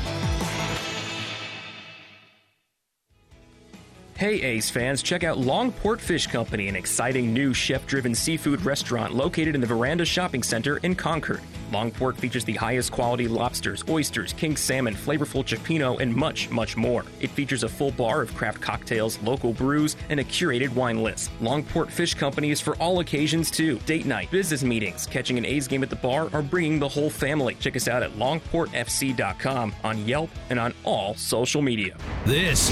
Hey 4.21 4.39
A's 4.43 4.69
fans, 4.69 5.01
check 5.01 5.23
out 5.23 5.39
Longport 5.39 5.99
Fish 5.99 6.27
Company, 6.27 6.67
an 6.67 6.75
exciting 6.75 7.33
new 7.33 7.55
chef 7.55 7.87
driven 7.87 8.13
seafood 8.13 8.63
restaurant 8.63 9.15
located 9.15 9.55
in 9.55 9.61
the 9.61 9.65
Veranda 9.65 10.05
Shopping 10.05 10.43
Center 10.43 10.77
in 10.83 10.93
Concord. 10.93 11.41
Longport 11.71 12.17
features 12.17 12.45
the 12.45 12.53
highest 12.53 12.91
quality 12.91 13.27
lobsters, 13.27 13.83
oysters, 13.89 14.33
king 14.33 14.55
salmon, 14.55 14.93
flavorful 14.93 15.43
cioppino, 15.43 15.99
and 15.99 16.15
much, 16.15 16.49
much 16.49 16.77
more. 16.77 17.05
It 17.19 17.29
features 17.31 17.63
a 17.63 17.69
full 17.69 17.91
bar 17.91 18.21
of 18.21 18.33
craft 18.35 18.61
cocktails, 18.61 19.19
local 19.21 19.53
brews, 19.53 19.95
and 20.09 20.19
a 20.19 20.23
curated 20.23 20.69
wine 20.69 21.01
list. 21.01 21.31
Longport 21.41 21.89
Fish 21.89 22.13
Company 22.13 22.51
is 22.51 22.61
for 22.61 22.75
all 22.75 22.99
occasions 22.99 23.49
too 23.49 23.79
date 23.85 24.05
night, 24.05 24.29
business 24.31 24.63
meetings, 24.63 25.05
catching 25.05 25.37
an 25.37 25.45
A's 25.45 25.67
game 25.67 25.83
at 25.83 25.89
the 25.89 25.95
bar, 25.95 26.29
or 26.33 26.41
bringing 26.41 26.79
the 26.79 26.87
whole 26.87 27.09
family. 27.09 27.55
Check 27.55 27.75
us 27.75 27.87
out 27.87 28.03
at 28.03 28.11
longportfc.com, 28.11 29.73
on 29.83 30.05
Yelp, 30.05 30.29
and 30.49 30.59
on 30.59 30.73
all 30.83 31.15
social 31.15 31.61
media. 31.61 31.95
This 32.25 32.69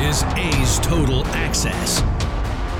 is 0.00 0.22
A's 0.36 0.78
Total 0.80 1.24
Access. 1.26 2.02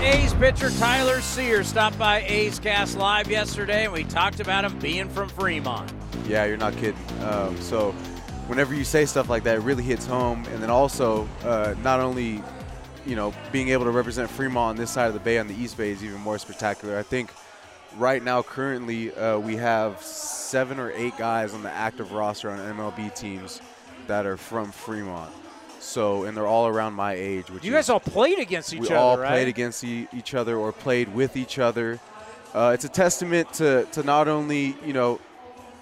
A's 0.02 0.34
pitcher 0.34 0.68
Tyler 0.80 1.20
Cyr 1.20 1.62
stopped 1.62 1.96
by 1.96 2.22
A's 2.22 2.58
Cast 2.58 2.96
Live 2.96 3.30
yesterday, 3.30 3.84
and 3.84 3.92
we 3.92 4.02
talked 4.02 4.40
about 4.40 4.64
him 4.64 4.76
being 4.80 5.08
from 5.08 5.28
Fremont. 5.28 5.92
Yeah, 6.26 6.44
you're 6.44 6.56
not 6.56 6.76
kidding. 6.76 6.98
Um, 7.22 7.56
so, 7.60 7.92
whenever 8.48 8.74
you 8.74 8.82
say 8.82 9.06
stuff 9.06 9.30
like 9.30 9.44
that, 9.44 9.58
it 9.58 9.60
really 9.60 9.84
hits 9.84 10.04
home. 10.04 10.44
And 10.46 10.60
then 10.60 10.70
also, 10.70 11.28
uh, 11.44 11.76
not 11.84 12.00
only, 12.00 12.42
you 13.06 13.14
know, 13.14 13.32
being 13.52 13.68
able 13.68 13.84
to 13.84 13.92
represent 13.92 14.28
Fremont 14.28 14.70
on 14.70 14.76
this 14.76 14.90
side 14.90 15.06
of 15.06 15.14
the 15.14 15.20
bay 15.20 15.38
on 15.38 15.46
the 15.46 15.54
East 15.54 15.76
Bay 15.76 15.92
is 15.92 16.02
even 16.02 16.18
more 16.18 16.36
spectacular. 16.36 16.98
I 16.98 17.04
think 17.04 17.30
right 17.96 18.24
now, 18.24 18.42
currently, 18.42 19.14
uh, 19.14 19.38
we 19.38 19.54
have 19.54 20.02
seven 20.02 20.80
or 20.80 20.90
eight 20.90 21.16
guys 21.16 21.54
on 21.54 21.62
the 21.62 21.70
active 21.70 22.10
roster 22.10 22.50
on 22.50 22.58
MLB 22.58 23.14
teams 23.14 23.60
that 24.08 24.26
are 24.26 24.36
from 24.36 24.72
Fremont. 24.72 25.32
So, 25.82 26.24
and 26.24 26.36
they're 26.36 26.46
all 26.46 26.66
around 26.68 26.94
my 26.94 27.12
age. 27.14 27.50
Which 27.50 27.64
You 27.64 27.72
is- 27.72 27.76
guys 27.86 27.90
all 27.90 28.00
played 28.00 28.38
against 28.38 28.72
each 28.72 28.80
other, 28.82 28.90
we 28.90 28.96
all 28.96 29.18
right? 29.18 29.28
played 29.30 29.48
against 29.48 29.82
e- 29.84 30.08
each 30.12 30.34
other 30.34 30.56
or 30.56 30.72
played 30.72 31.12
with 31.14 31.36
each 31.36 31.58
other. 31.58 31.98
Uh, 32.54 32.70
it's 32.74 32.84
a 32.84 32.88
testament 32.88 33.52
to, 33.54 33.84
to 33.92 34.02
not 34.02 34.28
only 34.28 34.76
you 34.84 34.92
know 34.92 35.18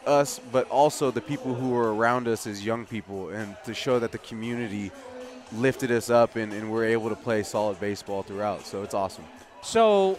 us, 0.07 0.41
but 0.51 0.69
also 0.71 1.11
the 1.11 1.21
people 1.21 1.55
who 1.55 1.71
were 1.71 1.95
around 1.95 2.27
us 2.29 2.47
as 2.47 2.65
young 2.65 2.87
people, 2.87 3.29
and 3.29 3.55
to 3.65 3.75
show 3.75 3.99
that 3.99 4.13
the 4.13 4.19
community 4.19 4.91
lifted 5.53 5.91
us 5.91 6.09
up 6.11 6.37
and, 6.37 6.53
and 6.53 6.71
we're 6.71 6.85
able 6.87 7.09
to 7.11 7.17
play 7.17 7.43
solid 7.43 7.79
baseball 7.81 8.23
throughout. 8.23 8.65
So 8.67 8.83
it's 8.83 8.95
awesome. 8.95 9.25
So, 9.63 10.15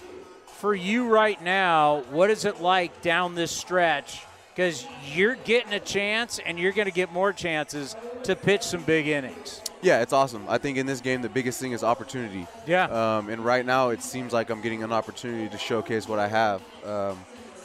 for 0.58 0.76
you 0.76 1.08
right 1.08 1.42
now, 1.42 2.02
what 2.12 2.30
is 2.30 2.46
it 2.46 2.62
like 2.62 3.02
down 3.02 3.34
this 3.34 3.50
stretch? 3.52 4.22
Because 4.54 4.86
you're 5.14 5.36
getting 5.36 5.74
a 5.74 5.80
chance, 5.80 6.40
and 6.46 6.60
you're 6.60 6.74
going 6.74 6.88
to 6.88 6.94
get 6.94 7.12
more 7.12 7.32
chances 7.32 7.96
to 8.24 8.36
pitch 8.36 8.64
some 8.64 8.84
big 8.84 9.08
innings. 9.08 9.62
Yeah, 9.82 10.02
it's 10.02 10.14
awesome. 10.14 10.46
I 10.48 10.58
think 10.58 10.78
in 10.78 10.86
this 10.86 11.02
game, 11.02 11.22
the 11.22 11.30
biggest 11.30 11.60
thing 11.60 11.72
is 11.72 11.84
opportunity. 11.84 12.46
Yeah. 12.68 12.86
Um, 12.86 13.30
and 13.30 13.44
right 13.44 13.66
now, 13.66 13.90
it 13.90 14.04
seems 14.04 14.34
like 14.34 14.50
I'm 14.50 14.62
getting 14.62 14.84
an 14.84 14.92
opportunity 14.92 15.50
to 15.50 15.58
showcase 15.58 16.08
what 16.08 16.20
I 16.20 16.28
have. 16.28 16.62
Um, 16.86 17.18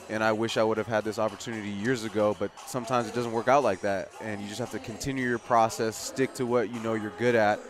and 0.08 0.22
I 0.22 0.32
wish 0.32 0.56
I 0.56 0.62
would 0.62 0.78
have 0.78 0.86
had 0.86 1.04
this 1.04 1.18
opportunity 1.18 1.68
years 1.68 2.04
ago, 2.04 2.36
but 2.38 2.50
sometimes 2.66 3.08
it 3.08 3.14
doesn't 3.14 3.32
work 3.32 3.48
out 3.48 3.64
like 3.64 3.80
that. 3.80 4.10
And 4.20 4.40
you 4.40 4.46
just 4.46 4.60
have 4.60 4.70
to 4.70 4.78
continue 4.78 5.28
your 5.28 5.38
process, 5.38 5.96
stick 5.96 6.32
to 6.34 6.46
what 6.46 6.72
you 6.72 6.80
know 6.80 6.94
you're 6.94 7.12
good 7.18 7.34
at. 7.34 7.60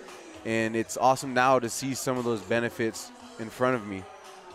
And 0.45 0.77
it's 0.77 0.97
awesome 0.97 1.35
now 1.35 1.59
to 1.59 1.69
see 1.69 1.95
some 1.95 2.19
of 2.19 2.25
those 2.25 2.43
benefits 2.43 3.11
in 3.39 3.49
front 3.49 3.77
of 3.77 3.87
me. 3.87 4.05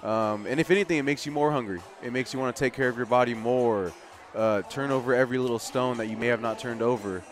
Um, 0.04 0.46
and 0.46 0.60
if 0.60 0.72
anything, 0.72 1.00
it 1.00 1.04
makes 1.04 1.26
you 1.26 1.32
more 1.32 1.52
hungry. 1.52 1.82
It 2.04 2.14
makes 2.14 2.34
you 2.34 2.40
want 2.40 2.56
to 2.56 2.60
take 2.60 2.74
care 2.74 2.88
of 2.88 2.98
your 2.98 3.06
body 3.08 3.34
more, 3.34 3.92
uh, 4.36 4.62
turn 4.64 4.92
over 4.92 5.14
every 5.14 5.38
little 5.38 5.60
stone 5.60 5.98
that 5.98 6.08
you 6.08 6.18
may 6.18 6.28
have 6.28 6.42
not 6.42 6.60
turned 6.60 6.82
over. 6.82 7.24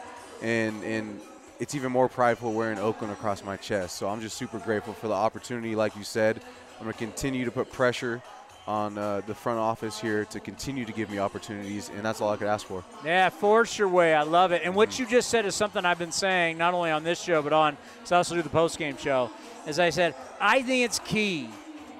And, 0.41 0.83
and 0.83 1.19
it's 1.59 1.75
even 1.75 1.91
more 1.91 2.07
prideful 2.07 2.53
wearing 2.53 2.79
Oakland 2.79 3.11
across 3.11 3.43
my 3.43 3.57
chest. 3.57 3.97
So 3.97 4.07
I'm 4.07 4.21
just 4.21 4.37
super 4.37 4.59
grateful 4.59 4.93
for 4.93 5.07
the 5.07 5.13
opportunity. 5.13 5.75
Like 5.75 5.95
you 5.95 6.03
said, 6.03 6.41
I'm 6.77 6.85
going 6.85 6.93
to 6.93 6.97
continue 6.97 7.45
to 7.45 7.51
put 7.51 7.71
pressure 7.71 8.21
on 8.67 8.99
uh, 8.99 9.21
the 9.25 9.33
front 9.33 9.57
office 9.57 9.99
here 9.99 10.25
to 10.25 10.39
continue 10.39 10.85
to 10.85 10.93
give 10.93 11.09
me 11.09 11.17
opportunities, 11.17 11.89
and 11.89 12.05
that's 12.05 12.21
all 12.21 12.29
I 12.29 12.37
could 12.37 12.47
ask 12.47 12.67
for. 12.67 12.83
Yeah, 13.03 13.29
force 13.29 13.79
your 13.79 13.89
way. 13.89 14.13
I 14.13 14.21
love 14.21 14.51
it. 14.51 14.61
And 14.63 14.75
what 14.75 14.99
you 14.99 15.07
just 15.07 15.29
said 15.31 15.47
is 15.47 15.55
something 15.55 15.83
I've 15.83 15.97
been 15.97 16.11
saying 16.11 16.59
not 16.59 16.75
only 16.75 16.91
on 16.91 17.03
this 17.03 17.19
show 17.19 17.41
but 17.41 17.51
on. 17.51 17.77
So 18.03 18.15
I 18.15 18.17
also 18.17 18.35
do 18.35 18.43
the 18.43 18.49
post 18.49 18.77
game 18.77 18.95
show. 18.95 19.31
As 19.65 19.79
I 19.79 19.89
said, 19.89 20.13
I 20.39 20.61
think 20.61 20.85
it's 20.85 20.99
key 20.99 21.49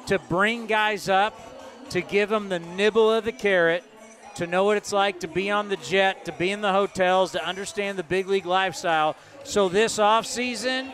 to 0.05 0.19
bring 0.19 0.67
guys 0.67 1.09
up, 1.09 1.89
to 1.89 2.01
give 2.01 2.29
them 2.29 2.49
the 2.49 2.59
nibble 2.59 3.11
of 3.11 3.25
the 3.25 3.31
carrot, 3.31 3.83
to 4.35 4.47
know 4.47 4.63
what 4.65 4.77
it's 4.77 4.91
like 4.91 5.19
to 5.21 5.27
be 5.27 5.49
on 5.49 5.69
the 5.69 5.77
jet, 5.77 6.25
to 6.25 6.31
be 6.31 6.51
in 6.51 6.61
the 6.61 6.71
hotels, 6.71 7.31
to 7.33 7.45
understand 7.45 7.97
the 7.97 8.03
big 8.03 8.27
league 8.27 8.45
lifestyle. 8.45 9.15
So 9.43 9.69
this 9.69 9.99
off 9.99 10.25
season, 10.25 10.91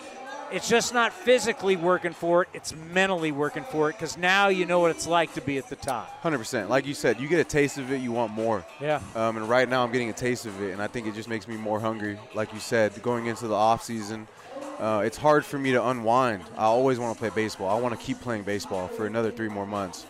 it's 0.51 0.69
just 0.69 0.93
not 0.93 1.11
physically 1.13 1.75
working 1.75 2.13
for 2.13 2.43
it; 2.43 2.49
it's 2.53 2.75
mentally 2.75 3.31
working 3.31 3.63
for 3.63 3.89
it 3.89 3.93
because 3.93 4.17
now 4.17 4.47
you 4.47 4.65
know 4.65 4.79
what 4.79 4.91
it's 4.91 5.07
like 5.07 5.33
to 5.33 5.41
be 5.41 5.57
at 5.57 5.69
the 5.69 5.75
top. 5.75 6.21
100%. 6.23 6.69
Like 6.69 6.86
you 6.86 6.93
said, 6.93 7.19
you 7.19 7.27
get 7.27 7.39
a 7.39 7.43
taste 7.43 7.77
of 7.77 7.91
it, 7.91 8.01
you 8.01 8.11
want 8.11 8.31
more. 8.31 8.65
Yeah. 8.79 9.01
Um, 9.15 9.38
and 9.38 9.49
right 9.49 9.67
now, 9.67 9.83
I'm 9.83 9.91
getting 9.91 10.09
a 10.09 10.13
taste 10.13 10.45
of 10.45 10.61
it, 10.61 10.71
and 10.71 10.81
I 10.81 10.88
think 10.88 11.07
it 11.07 11.15
just 11.15 11.29
makes 11.29 11.47
me 11.47 11.57
more 11.57 11.79
hungry. 11.79 12.19
Like 12.33 12.53
you 12.53 12.59
said, 12.59 13.01
going 13.01 13.25
into 13.25 13.47
the 13.47 13.55
off 13.55 13.83
season, 13.83 14.27
uh, 14.79 15.03
it's 15.05 15.17
hard 15.17 15.45
for 15.45 15.57
me 15.57 15.71
to 15.71 15.88
unwind. 15.88 16.43
I 16.57 16.65
always 16.65 16.99
want 16.99 17.15
to 17.15 17.19
play 17.19 17.29
baseball. 17.29 17.69
I 17.69 17.79
want 17.79 17.97
to 17.97 18.05
keep 18.05 18.19
playing 18.19 18.43
baseball 18.43 18.88
for 18.88 19.05
another 19.05 19.31
three 19.31 19.49
more 19.49 19.65
months. 19.65 20.05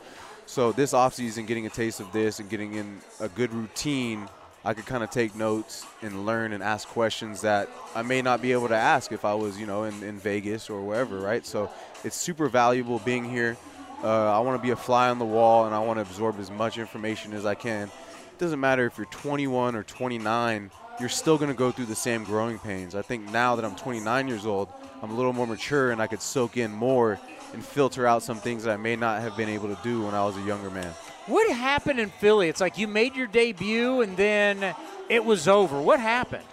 So 0.46 0.72
this 0.72 0.94
offseason, 0.94 1.48
getting 1.48 1.66
a 1.66 1.70
taste 1.70 2.00
of 2.00 2.12
this 2.12 2.40
and 2.40 2.50
getting 2.50 2.76
in 2.76 3.00
a 3.20 3.28
good 3.28 3.52
routine, 3.54 4.28
I 4.64 4.74
could 4.74 4.86
kind 4.86 5.04
of 5.04 5.10
take 5.10 5.36
notes 5.36 5.86
and 6.02 6.26
learn 6.26 6.54
and 6.54 6.64
ask 6.64 6.88
questions 6.88 7.42
that 7.42 7.70
I 7.94 8.04
may 8.04 8.22
not 8.22 8.42
be 8.42 8.52
able 8.52 8.68
to 8.68 8.76
ask 8.76 9.12
if 9.12 9.26
I 9.26 9.34
was, 9.34 9.60
you 9.60 9.66
know, 9.66 9.84
in, 9.84 10.04
in 10.04 10.18
Vegas 10.18 10.70
or 10.70 10.82
wherever, 10.82 11.20
right? 11.20 11.46
So 11.46 11.70
it's 12.04 12.16
super 12.16 12.48
valuable 12.48 13.00
being 13.00 13.30
here. 13.30 13.58
Uh, 14.04 14.32
I 14.32 14.40
want 14.40 14.60
to 14.60 14.64
be 14.64 14.72
a 14.72 14.76
fly 14.76 15.10
on 15.10 15.20
the 15.20 15.26
wall, 15.26 15.66
and 15.66 15.74
I 15.74 15.80
want 15.80 15.98
to 15.98 16.02
absorb 16.02 16.40
as 16.40 16.52
much 16.52 16.78
information 16.78 17.34
as 17.34 17.46
I 17.46 17.56
can. 17.56 17.88
It 17.88 18.40
doesn't 18.40 18.60
matter 18.60 18.86
if 18.86 18.98
you're 18.98 19.08
21 19.08 19.76
or 19.76 19.84
29, 19.84 20.72
you're 21.00 21.10
still 21.10 21.38
going 21.38 21.52
to 21.52 21.58
go 21.58 21.72
through 21.72 21.86
the 21.86 21.96
same 21.96 22.24
growing 22.24 22.60
pains. 22.60 22.96
I 22.96 23.02
think 23.02 23.32
now 23.32 23.56
that 23.56 23.66
I'm 23.66 23.76
29 23.76 24.28
years 24.28 24.46
old, 24.46 24.70
I'm 25.02 25.12
a 25.12 25.16
little 25.16 25.34
more 25.34 25.48
mature 25.48 25.92
and 25.92 26.02
I 26.02 26.08
could 26.08 26.22
soak 26.22 26.58
in 26.58 26.72
more 26.72 27.20
and 27.56 27.66
filter 27.66 28.06
out 28.06 28.22
some 28.22 28.38
things 28.38 28.64
that 28.66 28.74
I 28.74 28.78
may 28.78 28.96
not 28.96 29.22
have 29.22 29.36
been 29.36 29.50
able 29.50 29.74
to 29.74 29.80
do 29.82 30.04
when 30.04 30.14
I 30.14 30.24
was 30.24 30.38
a 30.38 30.42
younger 30.42 30.70
man. 30.70 30.94
What 31.26 31.50
happened 31.56 32.00
in 32.00 32.10
Philly? 32.10 32.50
It's 32.50 32.62
like 32.62 32.78
you 32.78 32.88
made 32.88 33.16
your 33.16 33.26
debut 33.26 34.02
and 34.02 34.16
then 34.16 34.76
it 35.10 35.26
was 35.26 35.48
over. 35.48 35.82
What 35.82 36.00
happened? 36.00 36.44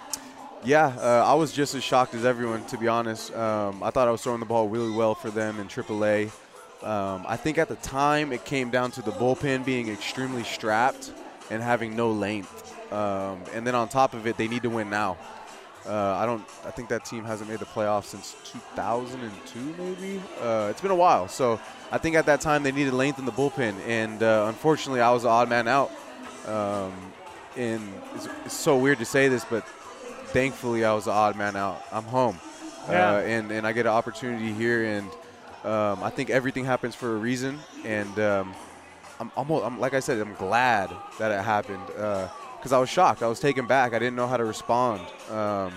Yeah, 0.64 0.86
uh, 0.86 1.24
I 1.26 1.34
was 1.34 1.52
just 1.52 1.74
as 1.74 1.82
shocked 1.82 2.14
as 2.14 2.24
everyone, 2.24 2.64
to 2.66 2.78
be 2.78 2.86
honest. 2.88 3.34
Um, 3.34 3.82
I 3.82 3.90
thought 3.90 4.08
I 4.08 4.12
was 4.12 4.22
throwing 4.22 4.40
the 4.40 4.46
ball 4.46 4.68
really 4.68 4.92
well 4.92 5.14
for 5.14 5.28
them 5.28 5.58
in 5.58 5.66
AAA. 5.66 6.30
Um, 6.82 7.24
I 7.28 7.36
think 7.36 7.58
at 7.58 7.68
the 7.68 7.76
time 7.76 8.32
it 8.32 8.44
came 8.44 8.70
down 8.70 8.92
to 8.92 9.02
the 9.02 9.10
bullpen 9.10 9.64
being 9.64 9.88
extremely 9.88 10.44
strapped 10.44 11.12
and 11.50 11.62
having 11.62 11.96
no 11.96 12.10
length. 12.10 12.92
Um, 12.92 13.42
and 13.52 13.66
then 13.66 13.74
on 13.74 13.88
top 13.88 14.14
of 14.14 14.26
it, 14.26 14.36
they 14.36 14.48
need 14.48 14.62
to 14.62 14.70
win 14.70 14.88
now. 14.88 15.18
Uh, 15.86 16.16
I 16.16 16.26
don't. 16.26 16.44
I 16.64 16.70
think 16.70 16.88
that 16.90 17.04
team 17.04 17.24
hasn't 17.24 17.50
made 17.50 17.58
the 17.58 17.66
playoffs 17.66 18.04
since 18.04 18.36
2002, 18.44 19.58
maybe. 19.78 20.22
Uh, 20.40 20.68
it's 20.70 20.80
been 20.80 20.92
a 20.92 20.96
while. 20.96 21.26
So 21.26 21.60
I 21.90 21.98
think 21.98 22.14
at 22.14 22.26
that 22.26 22.40
time 22.40 22.62
they 22.62 22.70
needed 22.70 22.92
length 22.92 23.18
in 23.18 23.24
the 23.24 23.32
bullpen, 23.32 23.74
and 23.86 24.22
uh, 24.22 24.46
unfortunately, 24.48 25.00
I 25.00 25.10
was 25.10 25.24
the 25.24 25.28
odd 25.28 25.48
man 25.48 25.66
out. 25.66 25.90
Um, 26.46 26.92
and 27.56 27.92
it's, 28.14 28.28
it's, 28.46 28.54
so 28.54 28.76
weird 28.78 28.98
to 28.98 29.04
say 29.04 29.28
this, 29.28 29.44
but 29.44 29.66
thankfully, 30.26 30.84
I 30.84 30.92
was 30.94 31.06
the 31.06 31.10
odd 31.10 31.36
man 31.36 31.56
out. 31.56 31.82
I'm 31.92 32.04
home, 32.04 32.38
yeah. 32.88 33.14
Uh, 33.14 33.20
and 33.20 33.50
and 33.50 33.66
I 33.66 33.72
get 33.72 33.86
an 33.86 33.92
opportunity 33.92 34.52
here, 34.52 34.84
and 34.84 35.08
um, 35.64 36.02
I 36.02 36.10
think 36.10 36.30
everything 36.30 36.64
happens 36.64 36.94
for 36.94 37.12
a 37.12 37.16
reason, 37.16 37.58
and 37.84 38.18
um, 38.20 38.54
I'm 39.18 39.32
almost. 39.36 39.64
I'm, 39.64 39.80
like 39.80 39.94
I 39.94 40.00
said, 40.00 40.20
I'm 40.20 40.34
glad 40.34 40.90
that 41.18 41.32
it 41.32 41.42
happened 41.42 41.90
uh, 41.98 42.28
because 42.62 42.72
I 42.72 42.78
was 42.78 42.88
shocked. 42.88 43.24
I 43.24 43.26
was 43.26 43.40
taken 43.40 43.66
back. 43.66 43.92
I 43.92 43.98
didn't 43.98 44.14
know 44.14 44.28
how 44.28 44.36
to 44.36 44.44
respond. 44.44 45.00
Um, 45.28 45.72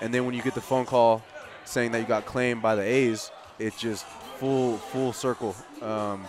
and 0.00 0.12
then 0.12 0.26
when 0.26 0.34
you 0.34 0.42
get 0.42 0.56
the 0.56 0.60
phone 0.60 0.84
call 0.84 1.22
saying 1.64 1.92
that 1.92 2.00
you 2.00 2.04
got 2.04 2.26
claimed 2.26 2.60
by 2.60 2.74
the 2.74 2.82
A's, 2.82 3.30
it 3.60 3.78
just 3.78 4.04
full 4.04 4.76
full 4.76 5.12
circle. 5.12 5.54
Um, 5.80 6.24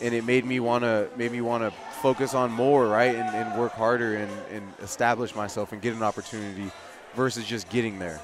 and 0.00 0.14
it 0.14 0.24
made 0.24 0.46
me 0.46 0.60
want 0.60 0.84
to 0.84 1.10
made 1.18 1.30
me 1.30 1.42
want 1.42 1.62
to 1.62 1.70
focus 2.00 2.32
on 2.32 2.52
more, 2.52 2.88
right, 2.88 3.14
and, 3.14 3.36
and 3.36 3.60
work 3.60 3.72
harder 3.72 4.16
and, 4.16 4.32
and, 4.50 4.66
establish 4.82 5.34
myself 5.34 5.72
and 5.72 5.82
get 5.82 5.94
an 5.94 6.02
opportunity 6.02 6.70
versus 7.14 7.44
just 7.44 7.68
getting 7.68 7.98
there. 7.98 8.20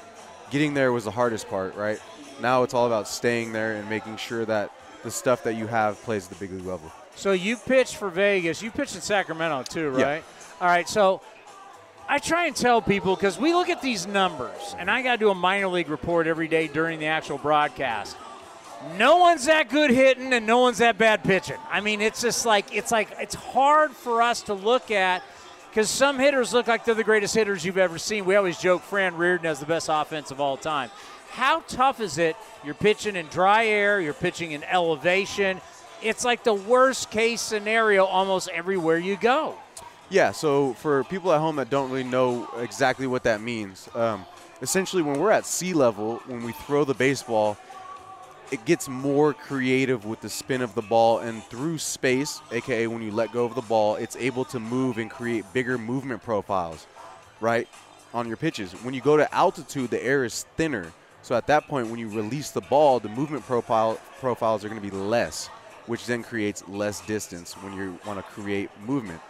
Getting 0.49 0.73
there 0.73 0.91
was 0.91 1.03
the 1.03 1.11
hardest 1.11 1.47
part, 1.49 1.75
right? 1.75 1.99
Now 2.41 2.63
it's 2.63 2.73
all 2.73 2.87
about 2.87 3.07
staying 3.07 3.53
there 3.53 3.73
and 3.73 3.87
making 3.89 4.17
sure 4.17 4.43
that 4.45 4.71
the 5.03 5.11
stuff 5.11 5.43
that 5.43 5.53
you 5.55 5.67
have 5.67 6.01
plays 6.01 6.25
at 6.25 6.31
the 6.31 6.35
big 6.35 6.51
league 6.51 6.65
level. 6.65 6.91
So 7.15 7.31
you 7.31 7.57
pitched 7.57 7.95
for 7.95 8.09
Vegas. 8.09 8.61
You 8.63 8.71
pitched 8.71 8.95
in 8.95 9.01
Sacramento 9.01 9.63
too, 9.63 9.89
right? 9.91 9.99
Yeah. 9.99 10.40
All 10.61 10.67
right, 10.67 10.87
so 10.87 11.21
I 12.07 12.19
try 12.19 12.45
and 12.45 12.55
tell 12.55 12.83
people 12.83 13.15
because 13.15 13.39
we 13.39 13.55
look 13.55 13.69
at 13.69 13.81
these 13.81 14.05
numbers, 14.05 14.75
and 14.77 14.91
I 14.91 15.01
got 15.01 15.13
to 15.13 15.17
do 15.17 15.31
a 15.31 15.35
minor 15.35 15.67
league 15.67 15.89
report 15.89 16.27
every 16.27 16.47
day 16.47 16.67
during 16.67 16.99
the 16.99 17.07
actual 17.07 17.39
broadcast. 17.39 18.15
No 18.95 19.17
one's 19.17 19.45
that 19.45 19.69
good 19.69 19.89
hitting, 19.89 20.31
and 20.33 20.45
no 20.45 20.59
one's 20.59 20.77
that 20.77 20.99
bad 20.99 21.23
pitching. 21.23 21.57
I 21.71 21.81
mean, 21.81 21.99
it's 21.99 22.21
just 22.21 22.45
like 22.45 22.75
it's 22.75 22.91
like 22.91 23.09
it's 23.19 23.33
hard 23.33 23.91
for 23.93 24.21
us 24.21 24.43
to 24.43 24.53
look 24.53 24.91
at 24.91 25.23
because 25.71 25.89
some 25.89 26.19
hitters 26.19 26.53
look 26.53 26.67
like 26.67 26.85
they're 26.85 26.93
the 26.93 27.03
greatest 27.03 27.33
hitters 27.33 27.65
you've 27.65 27.79
ever 27.79 27.97
seen. 27.97 28.25
We 28.25 28.35
always 28.35 28.59
joke 28.59 28.83
Fran 28.83 29.17
Reardon 29.17 29.47
has 29.47 29.59
the 29.59 29.65
best 29.65 29.89
offense 29.91 30.29
of 30.29 30.39
all 30.39 30.57
time. 30.57 30.91
How 31.31 31.61
tough 31.61 31.99
is 31.99 32.19
it? 32.19 32.35
You're 32.63 32.75
pitching 32.75 33.15
in 33.15 33.25
dry 33.29 33.65
air, 33.65 33.99
you're 33.99 34.13
pitching 34.13 34.51
in 34.51 34.63
elevation. 34.65 35.59
It's 36.03 36.23
like 36.23 36.43
the 36.43 36.53
worst 36.53 37.09
case 37.09 37.41
scenario 37.41 38.05
almost 38.05 38.47
everywhere 38.49 38.99
you 38.99 39.17
go. 39.17 39.55
Yeah, 40.11 40.33
so 40.33 40.73
for 40.73 41.05
people 41.05 41.31
at 41.31 41.39
home 41.39 41.55
that 41.55 41.69
don't 41.69 41.89
really 41.89 42.03
know 42.03 42.45
exactly 42.57 43.07
what 43.07 43.23
that 43.23 43.39
means, 43.39 43.87
um, 43.95 44.25
essentially 44.61 45.01
when 45.01 45.17
we're 45.17 45.31
at 45.31 45.45
sea 45.45 45.73
level, 45.73 46.17
when 46.27 46.43
we 46.43 46.51
throw 46.51 46.83
the 46.83 46.93
baseball, 46.93 47.57
it 48.51 48.65
gets 48.65 48.89
more 48.89 49.33
creative 49.33 50.03
with 50.03 50.19
the 50.19 50.27
spin 50.27 50.61
of 50.61 50.75
the 50.75 50.81
ball, 50.81 51.19
and 51.19 51.41
through 51.45 51.77
space, 51.77 52.41
aka 52.51 52.87
when 52.87 53.01
you 53.01 53.09
let 53.09 53.31
go 53.31 53.45
of 53.45 53.55
the 53.55 53.61
ball, 53.61 53.95
it's 53.95 54.17
able 54.17 54.43
to 54.43 54.59
move 54.59 54.97
and 54.97 55.09
create 55.09 55.45
bigger 55.53 55.77
movement 55.77 56.21
profiles, 56.21 56.85
right, 57.39 57.69
on 58.13 58.27
your 58.27 58.35
pitches. 58.35 58.73
When 58.83 58.93
you 58.93 58.99
go 58.99 59.15
to 59.15 59.33
altitude, 59.33 59.91
the 59.91 60.03
air 60.03 60.25
is 60.25 60.45
thinner, 60.57 60.91
so 61.21 61.35
at 61.35 61.47
that 61.47 61.69
point, 61.69 61.87
when 61.87 62.01
you 62.01 62.09
release 62.09 62.51
the 62.51 62.59
ball, 62.59 62.99
the 62.99 63.07
movement 63.07 63.45
profile 63.45 63.97
profiles 64.19 64.65
are 64.65 64.67
going 64.67 64.81
to 64.81 64.85
be 64.85 64.93
less, 64.93 65.47
which 65.85 66.05
then 66.05 66.21
creates 66.21 66.67
less 66.67 66.99
distance 66.99 67.53
when 67.53 67.71
you 67.77 67.97
want 68.05 68.19
to 68.19 68.23
create 68.23 68.69
movement. 68.85 69.21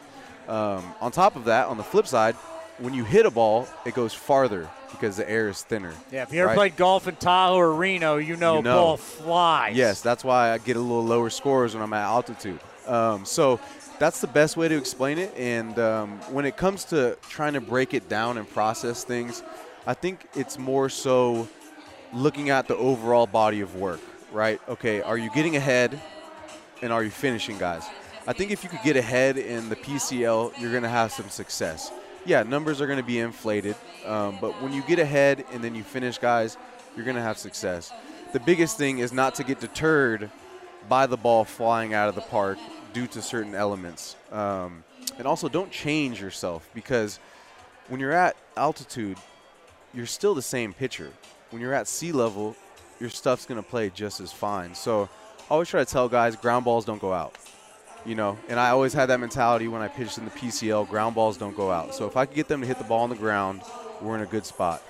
Um, 0.47 0.83
on 0.99 1.11
top 1.11 1.35
of 1.35 1.45
that, 1.45 1.67
on 1.67 1.77
the 1.77 1.83
flip 1.83 2.07
side, 2.07 2.35
when 2.77 2.93
you 2.93 3.03
hit 3.03 3.25
a 3.25 3.31
ball, 3.31 3.67
it 3.85 3.93
goes 3.93 4.13
farther 4.13 4.67
because 4.91 5.15
the 5.17 5.29
air 5.29 5.49
is 5.49 5.61
thinner. 5.61 5.93
Yeah, 6.11 6.23
if 6.23 6.33
you 6.33 6.39
ever 6.39 6.47
right? 6.47 6.55
played 6.55 6.75
golf 6.75 7.07
in 7.07 7.15
Tahoe 7.15 7.55
or 7.55 7.73
Reno, 7.73 8.17
you 8.17 8.35
know, 8.35 8.57
You 8.57 8.63
know. 8.63 8.75
ball 8.75 8.97
flies. 8.97 9.75
Yes, 9.75 10.01
that's 10.01 10.23
why 10.23 10.51
I 10.51 10.57
get 10.57 10.75
a 10.75 10.79
little 10.79 11.05
lower 11.05 11.29
scores 11.29 11.73
when 11.73 11.83
I'm 11.83 11.93
at 11.93 12.03
altitude. 12.03 12.59
Um, 12.87 13.23
so 13.25 13.59
that's 13.99 14.19
the 14.19 14.27
best 14.27 14.57
way 14.57 14.67
to 14.67 14.75
explain 14.75 15.19
it. 15.19 15.33
And 15.37 15.77
um, 15.77 16.19
when 16.31 16.45
it 16.45 16.57
comes 16.57 16.85
to 16.85 17.17
trying 17.29 17.53
to 17.53 17.61
break 17.61 17.93
it 17.93 18.09
down 18.09 18.37
and 18.37 18.49
process 18.49 19.03
things, 19.03 19.43
I 19.85 19.93
think 19.93 20.25
it's 20.35 20.57
more 20.57 20.89
so 20.89 21.47
looking 22.13 22.49
at 22.49 22.67
the 22.67 22.75
overall 22.75 23.27
body 23.27 23.61
of 23.61 23.75
work, 23.75 23.99
right? 24.31 24.59
Okay, 24.67 25.01
are 25.01 25.17
you 25.17 25.29
getting 25.31 25.55
ahead 25.55 25.99
and 26.81 26.91
are 26.91 27.03
you 27.03 27.11
finishing 27.11 27.57
guys? 27.57 27.83
I 28.31 28.33
think 28.33 28.51
if 28.51 28.63
you 28.63 28.69
could 28.69 28.81
get 28.81 28.95
ahead 28.95 29.37
in 29.37 29.67
the 29.67 29.75
PCL, 29.75 30.57
you're 30.57 30.71
going 30.71 30.83
to 30.83 30.89
have 30.89 31.11
some 31.11 31.27
success. 31.27 31.91
Yeah, 32.25 32.43
numbers 32.43 32.79
are 32.79 32.87
going 32.87 32.97
to 32.97 33.03
be 33.03 33.19
inflated, 33.19 33.75
um, 34.05 34.37
but 34.39 34.53
when 34.61 34.71
you 34.71 34.81
get 34.83 34.99
ahead 34.99 35.43
and 35.51 35.61
then 35.61 35.75
you 35.75 35.83
finish 35.83 36.17
guys, 36.17 36.55
you're 36.95 37.03
going 37.03 37.17
to 37.17 37.21
have 37.21 37.37
success. 37.37 37.91
The 38.31 38.39
biggest 38.39 38.77
thing 38.77 38.99
is 38.99 39.11
not 39.11 39.35
to 39.35 39.43
get 39.43 39.59
deterred 39.59 40.31
by 40.87 41.07
the 41.07 41.17
ball 41.17 41.43
flying 41.43 41.93
out 41.93 42.07
of 42.07 42.15
the 42.15 42.21
park 42.21 42.57
due 42.93 43.05
to 43.07 43.21
certain 43.21 43.53
elements. 43.53 44.15
Um, 44.31 44.85
and 45.17 45.27
also, 45.27 45.49
don't 45.49 45.69
change 45.69 46.21
yourself 46.21 46.69
because 46.73 47.19
when 47.89 47.99
you're 47.99 48.13
at 48.13 48.37
altitude, 48.55 49.17
you're 49.93 50.05
still 50.05 50.35
the 50.35 50.41
same 50.41 50.71
pitcher. 50.71 51.11
When 51.49 51.61
you're 51.61 51.73
at 51.73 51.85
sea 51.85 52.13
level, 52.13 52.55
your 52.97 53.09
stuff's 53.09 53.45
going 53.45 53.61
to 53.61 53.69
play 53.69 53.89
just 53.93 54.21
as 54.21 54.31
fine. 54.31 54.73
So, 54.73 55.09
I 55.49 55.53
always 55.53 55.67
try 55.67 55.83
to 55.83 55.91
tell 55.91 56.07
guys 56.07 56.37
ground 56.37 56.63
balls 56.63 56.85
don't 56.85 57.01
go 57.01 57.11
out. 57.11 57.35
You 58.05 58.15
know, 58.15 58.37
and 58.49 58.59
I 58.59 58.69
always 58.69 58.93
had 58.93 59.07
that 59.07 59.19
mentality 59.19 59.67
when 59.67 59.81
I 59.81 59.87
pitched 59.87 60.17
in 60.17 60.25
the 60.25 60.31
PCL 60.31 60.89
ground 60.89 61.13
balls 61.13 61.37
don't 61.37 61.55
go 61.55 61.71
out. 61.71 61.93
So, 61.93 62.07
if 62.07 62.17
I 62.17 62.25
could 62.25 62.35
get 62.35 62.47
them 62.47 62.61
to 62.61 62.67
hit 62.67 62.77
the 62.77 62.83
ball 62.83 63.03
on 63.03 63.09
the 63.09 63.15
ground, 63.15 63.61
we're 64.01 64.15
in 64.15 64.21
a 64.21 64.25
good 64.25 64.45
spot. 64.45 64.81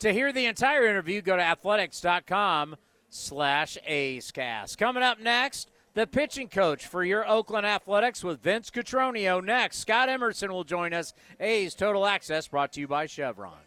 To 0.00 0.12
hear 0.12 0.32
the 0.32 0.46
entire 0.46 0.86
interview, 0.86 1.20
go 1.20 1.36
to 1.36 1.42
athletics.com 1.42 2.76
slash 3.10 3.76
A'scast. 3.86 4.78
Coming 4.78 5.02
up 5.02 5.20
next, 5.20 5.70
the 5.94 6.06
pitching 6.06 6.48
coach 6.48 6.86
for 6.86 7.04
your 7.04 7.28
Oakland 7.28 7.66
Athletics 7.66 8.22
with 8.22 8.40
Vince 8.40 8.70
Cotroneo. 8.70 9.44
Next, 9.44 9.78
Scott 9.78 10.08
Emerson 10.08 10.52
will 10.52 10.64
join 10.64 10.94
us. 10.94 11.12
A's 11.40 11.74
Total 11.74 12.06
Access 12.06 12.48
brought 12.48 12.72
to 12.74 12.80
you 12.80 12.88
by 12.88 13.06
Chevron. 13.06 13.58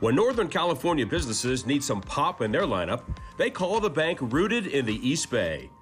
When 0.00 0.14
Northern 0.14 0.48
California 0.48 1.06
businesses 1.06 1.64
need 1.64 1.82
some 1.82 2.00
pop 2.00 2.42
in 2.42 2.52
their 2.52 2.62
lineup, 2.62 3.02
they 3.38 3.50
call 3.50 3.80
the 3.80 3.90
bank 3.90 4.18
rooted 4.20 4.66
in 4.66 4.84
the 4.84 5.08
East 5.08 5.30
Bay. 5.30 5.70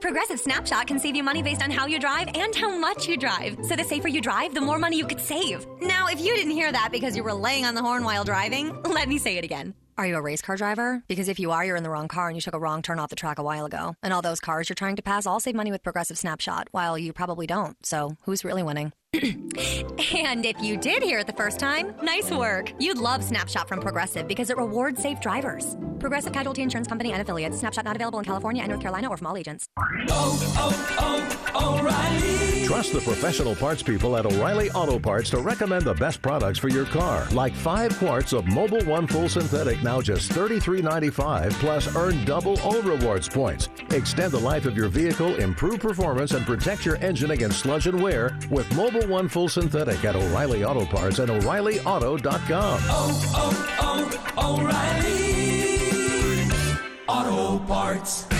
Progressive 0.00 0.38
Snapshot 0.38 0.86
can 0.86 1.00
save 1.00 1.16
you 1.16 1.24
money 1.24 1.42
based 1.42 1.62
on 1.62 1.72
how 1.72 1.86
you 1.86 1.98
drive 1.98 2.28
and 2.34 2.54
how 2.54 2.76
much 2.76 3.08
you 3.08 3.16
drive. 3.16 3.56
So 3.64 3.74
the 3.74 3.82
safer 3.82 4.06
you 4.06 4.20
drive, 4.20 4.54
the 4.54 4.60
more 4.60 4.78
money 4.78 4.96
you 4.96 5.06
could 5.06 5.20
save. 5.20 5.66
Now, 5.80 6.06
if 6.06 6.20
you 6.20 6.36
didn't 6.36 6.52
hear 6.52 6.70
that 6.70 6.90
because 6.92 7.16
you 7.16 7.24
were 7.24 7.32
laying 7.32 7.64
on 7.64 7.74
the 7.74 7.82
horn 7.82 8.04
while 8.04 8.22
driving, 8.22 8.80
let 8.84 9.08
me 9.08 9.18
say 9.18 9.38
it 9.38 9.44
again. 9.44 9.74
Are 9.96 10.06
you 10.06 10.14
a 10.14 10.22
race 10.22 10.40
car 10.40 10.56
driver? 10.56 11.02
Because 11.08 11.28
if 11.28 11.40
you 11.40 11.50
are, 11.50 11.64
you're 11.64 11.74
in 11.74 11.82
the 11.82 11.90
wrong 11.90 12.06
car 12.06 12.28
and 12.28 12.36
you 12.36 12.40
took 12.40 12.54
a 12.54 12.58
wrong 12.60 12.82
turn 12.82 13.00
off 13.00 13.10
the 13.10 13.16
track 13.16 13.40
a 13.40 13.42
while 13.42 13.66
ago. 13.66 13.96
And 14.00 14.12
all 14.12 14.22
those 14.22 14.38
cars 14.38 14.68
you're 14.68 14.76
trying 14.76 14.94
to 14.94 15.02
pass 15.02 15.26
all 15.26 15.40
save 15.40 15.56
money 15.56 15.72
with 15.72 15.82
Progressive 15.82 16.16
Snapshot, 16.16 16.68
while 16.70 16.96
you 16.96 17.12
probably 17.12 17.48
don't. 17.48 17.76
So 17.84 18.16
who's 18.22 18.44
really 18.44 18.62
winning? 18.62 18.92
and 19.14 20.44
if 20.44 20.60
you 20.60 20.76
did 20.76 21.02
hear 21.02 21.20
it 21.20 21.26
the 21.26 21.32
first 21.32 21.58
time, 21.58 21.94
nice 22.02 22.30
work. 22.30 22.74
You'd 22.78 22.98
love 22.98 23.24
Snapshot 23.24 23.66
from 23.66 23.80
Progressive 23.80 24.28
because 24.28 24.50
it 24.50 24.58
rewards 24.58 25.00
safe 25.00 25.18
drivers. 25.18 25.78
Progressive 25.98 26.34
Casualty 26.34 26.60
Insurance 26.60 26.88
Company 26.88 27.12
and 27.12 27.22
affiliates. 27.22 27.58
Snapshot 27.58 27.86
not 27.86 27.96
available 27.96 28.18
in 28.18 28.26
California 28.26 28.62
and 28.62 28.68
North 28.68 28.82
Carolina 28.82 29.08
or 29.08 29.16
from 29.16 29.28
all 29.28 29.36
agents. 29.38 29.66
Oh, 30.10 30.38
oh, 30.58 31.48
oh, 31.54 31.78
O'Reilly. 31.78 32.66
Trust 32.66 32.92
the 32.92 33.00
professional 33.00 33.56
parts 33.56 33.82
people 33.82 34.14
at 34.16 34.26
O'Reilly 34.26 34.70
Auto 34.72 34.98
Parts 34.98 35.30
to 35.30 35.40
recommend 35.40 35.84
the 35.84 35.94
best 35.94 36.20
products 36.20 36.58
for 36.58 36.68
your 36.68 36.84
car. 36.84 37.26
Like 37.32 37.54
five 37.54 37.96
quarts 37.98 38.34
of 38.34 38.44
Mobil 38.44 38.86
One 38.86 39.06
Full 39.06 39.28
Synthetic, 39.28 39.82
now 39.82 40.02
just 40.02 40.30
$33.95, 40.32 41.50
plus 41.54 41.96
earn 41.96 42.22
double 42.26 42.58
O 42.62 42.82
Rewards 42.82 43.26
points. 43.26 43.70
Extend 43.90 44.32
the 44.32 44.38
life 44.40 44.66
of 44.66 44.76
your 44.76 44.88
vehicle, 44.88 45.34
improve 45.36 45.80
performance, 45.80 46.32
and 46.32 46.44
protect 46.44 46.84
your 46.84 46.96
engine 46.96 47.30
against 47.30 47.60
sludge 47.60 47.86
and 47.86 48.02
wear 48.02 48.38
with 48.50 48.68
Mobil 48.70 48.97
One 49.06 49.28
Full 49.28 49.48
Synthetic 49.48 50.04
at 50.04 50.16
O'Reilly 50.16 50.64
Auto 50.64 50.84
Parts 50.84 51.18
and 51.18 51.30
O'ReillyAuto.com. 51.30 52.80
Oh, 52.90 53.20
oh, 53.36 54.16
oh, 54.36 54.58
O'Reilly 54.58 55.18
Auto 57.08 57.64
Parts. 57.66 58.37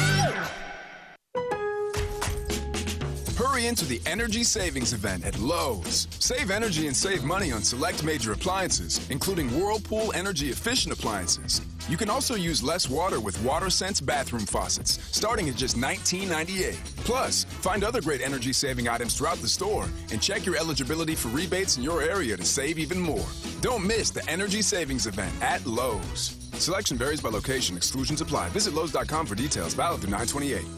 Into 3.68 3.84
the 3.84 4.00
energy 4.06 4.42
savings 4.42 4.94
event 4.94 5.24
at 5.24 5.38
Lowe's. 5.38 6.08
Save 6.18 6.50
energy 6.50 6.86
and 6.86 6.96
save 6.96 7.22
money 7.22 7.52
on 7.52 7.62
select 7.62 8.02
major 8.02 8.32
appliances, 8.32 9.06
including 9.10 9.48
Whirlpool 9.48 10.10
energy 10.14 10.48
efficient 10.48 10.94
appliances. 10.94 11.60
You 11.88 11.98
can 11.98 12.08
also 12.08 12.34
use 12.34 12.62
less 12.62 12.88
water 12.88 13.20
with 13.20 13.36
WaterSense 13.38 14.04
bathroom 14.04 14.46
faucets, 14.46 14.98
starting 15.14 15.48
at 15.50 15.56
just 15.56 15.76
$19.98. 15.76 16.76
Plus, 17.04 17.44
find 17.44 17.84
other 17.84 18.00
great 18.00 18.22
energy 18.22 18.54
saving 18.54 18.88
items 18.88 19.16
throughout 19.16 19.38
the 19.38 19.48
store 19.48 19.84
and 20.10 20.22
check 20.22 20.46
your 20.46 20.56
eligibility 20.56 21.14
for 21.14 21.28
rebates 21.28 21.76
in 21.76 21.82
your 21.82 22.02
area 22.02 22.36
to 22.36 22.44
save 22.44 22.78
even 22.78 22.98
more. 22.98 23.26
Don't 23.60 23.86
miss 23.86 24.10
the 24.10 24.26
energy 24.30 24.62
savings 24.62 25.06
event 25.06 25.32
at 25.42 25.64
Lowe's. 25.66 26.36
Selection 26.54 26.96
varies 26.96 27.20
by 27.20 27.28
location, 27.28 27.76
exclusions 27.76 28.22
apply. 28.22 28.48
Visit 28.48 28.74
Lowe's.com 28.74 29.26
for 29.26 29.34
details, 29.34 29.74
valid 29.74 30.00
through 30.00 30.10
928. 30.10 30.77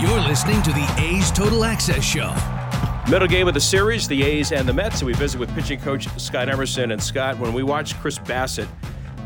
You're 0.00 0.20
listening 0.20 0.62
to 0.62 0.72
the 0.72 0.94
A's 0.98 1.30
Total 1.30 1.64
Access 1.64 2.04
Show. 2.04 2.34
Middle 3.10 3.28
game 3.28 3.48
of 3.48 3.54
the 3.54 3.60
series, 3.60 4.08
the 4.08 4.22
A's 4.22 4.50
and 4.50 4.68
the 4.68 4.72
Mets. 4.72 5.00
And 5.00 5.06
we 5.06 5.12
visit 5.12 5.38
with 5.38 5.54
pitching 5.54 5.78
coach 5.80 6.08
Scott 6.18 6.48
Emerson. 6.48 6.90
And 6.90 7.02
Scott, 7.02 7.38
when 7.38 7.52
we 7.52 7.62
watched 7.62 8.00
Chris 8.00 8.18
Bassitt 8.18 8.68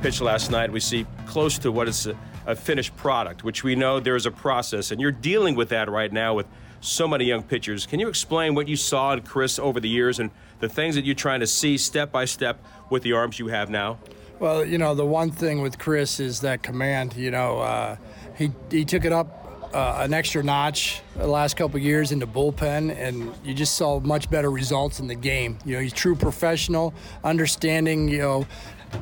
pitch 0.03 0.21
last 0.21 0.51
night, 0.51 0.71
we 0.71 0.81
see 0.81 1.07
close 1.27 1.59
to 1.59 1.73
what 1.73 1.89
is 1.89 2.07
a, 2.07 2.17
a 2.47 2.57
finished 2.57 2.97
product, 2.97 3.45
which 3.45 3.63
we 3.65 3.77
know 3.77 4.01
there 4.01 4.17
is 4.17 4.27
a 4.27 4.31
process. 4.31 4.91
And 4.91 5.01
you're 5.01 5.13
dealing 5.13 5.55
with 5.55 5.69
that 5.69 5.89
right 5.89 6.13
now 6.13 6.35
with 6.35 6.47
so 6.81 7.07
many 7.07 7.25
young 7.25 7.43
pitchers. 7.43 7.87
Can 7.87 8.01
you 8.01 8.09
explain 8.09 8.55
what 8.55 8.69
you 8.69 8.77
saw 8.77 9.13
in 9.13 9.23
Chris 9.23 9.59
over 9.59 9.81
the 9.81 9.89
years 9.89 10.19
and 10.19 10.31
the 10.61 10.69
things 10.69 10.95
that 10.97 11.05
you're 11.05 11.15
trying 11.15 11.41
to 11.41 11.47
see 11.47 11.79
step 11.79 12.13
by 12.13 12.25
step 12.25 12.63
with 12.91 13.03
the 13.05 13.13
arms 13.13 13.39
you 13.39 13.49
have 13.49 13.71
now? 13.71 13.99
Well, 14.39 14.65
you 14.65 14.79
know, 14.79 14.95
the 14.95 15.07
one 15.07 15.31
thing 15.31 15.63
with 15.63 15.79
Chris 15.79 16.21
is 16.21 16.41
that 16.41 16.63
command. 16.63 17.17
You 17.17 17.31
know, 17.31 17.59
uh, 17.59 17.97
he 18.37 18.53
he 18.71 18.85
took 18.85 19.05
it 19.05 19.13
up 19.13 19.48
uh, 19.73 19.99
an 20.01 20.15
extra 20.15 20.43
notch 20.43 21.01
the 21.17 21.27
last 21.27 21.57
couple 21.57 21.79
years 21.79 22.13
in 22.13 22.19
the 22.19 22.27
bullpen, 22.27 22.97
and 22.97 23.33
you 23.45 23.55
just 23.55 23.75
saw 23.75 24.01
much 24.01 24.31
better 24.31 24.51
results 24.51 25.01
in 25.01 25.07
the 25.07 25.15
game. 25.15 25.59
You 25.65 25.77
know, 25.77 25.81
he's 25.81 25.93
true 25.93 26.15
professional, 26.15 26.95
understanding 27.25 28.09
you 28.09 28.19
know 28.19 28.47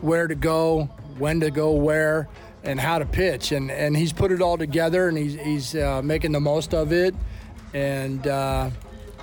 where 0.01 0.27
to 0.27 0.35
go, 0.35 0.85
when 1.19 1.41
to 1.41 1.51
go 1.51 1.73
where, 1.73 2.29
and 2.65 2.81
how 2.81 2.99
to 2.99 3.07
pitch, 3.07 3.53
and 3.53 3.71
and 3.71 3.97
he's 3.97 4.13
put 4.13 4.33
it 4.33 4.43
all 4.43 4.59
together, 4.59 5.09
and 5.09 5.17
he's 5.17 5.35
he's 5.35 5.77
uh, 5.77 6.03
making 6.03 6.33
the 6.33 6.41
most 6.41 6.75
of 6.75 6.93
it, 6.93 7.15
and. 7.75 8.27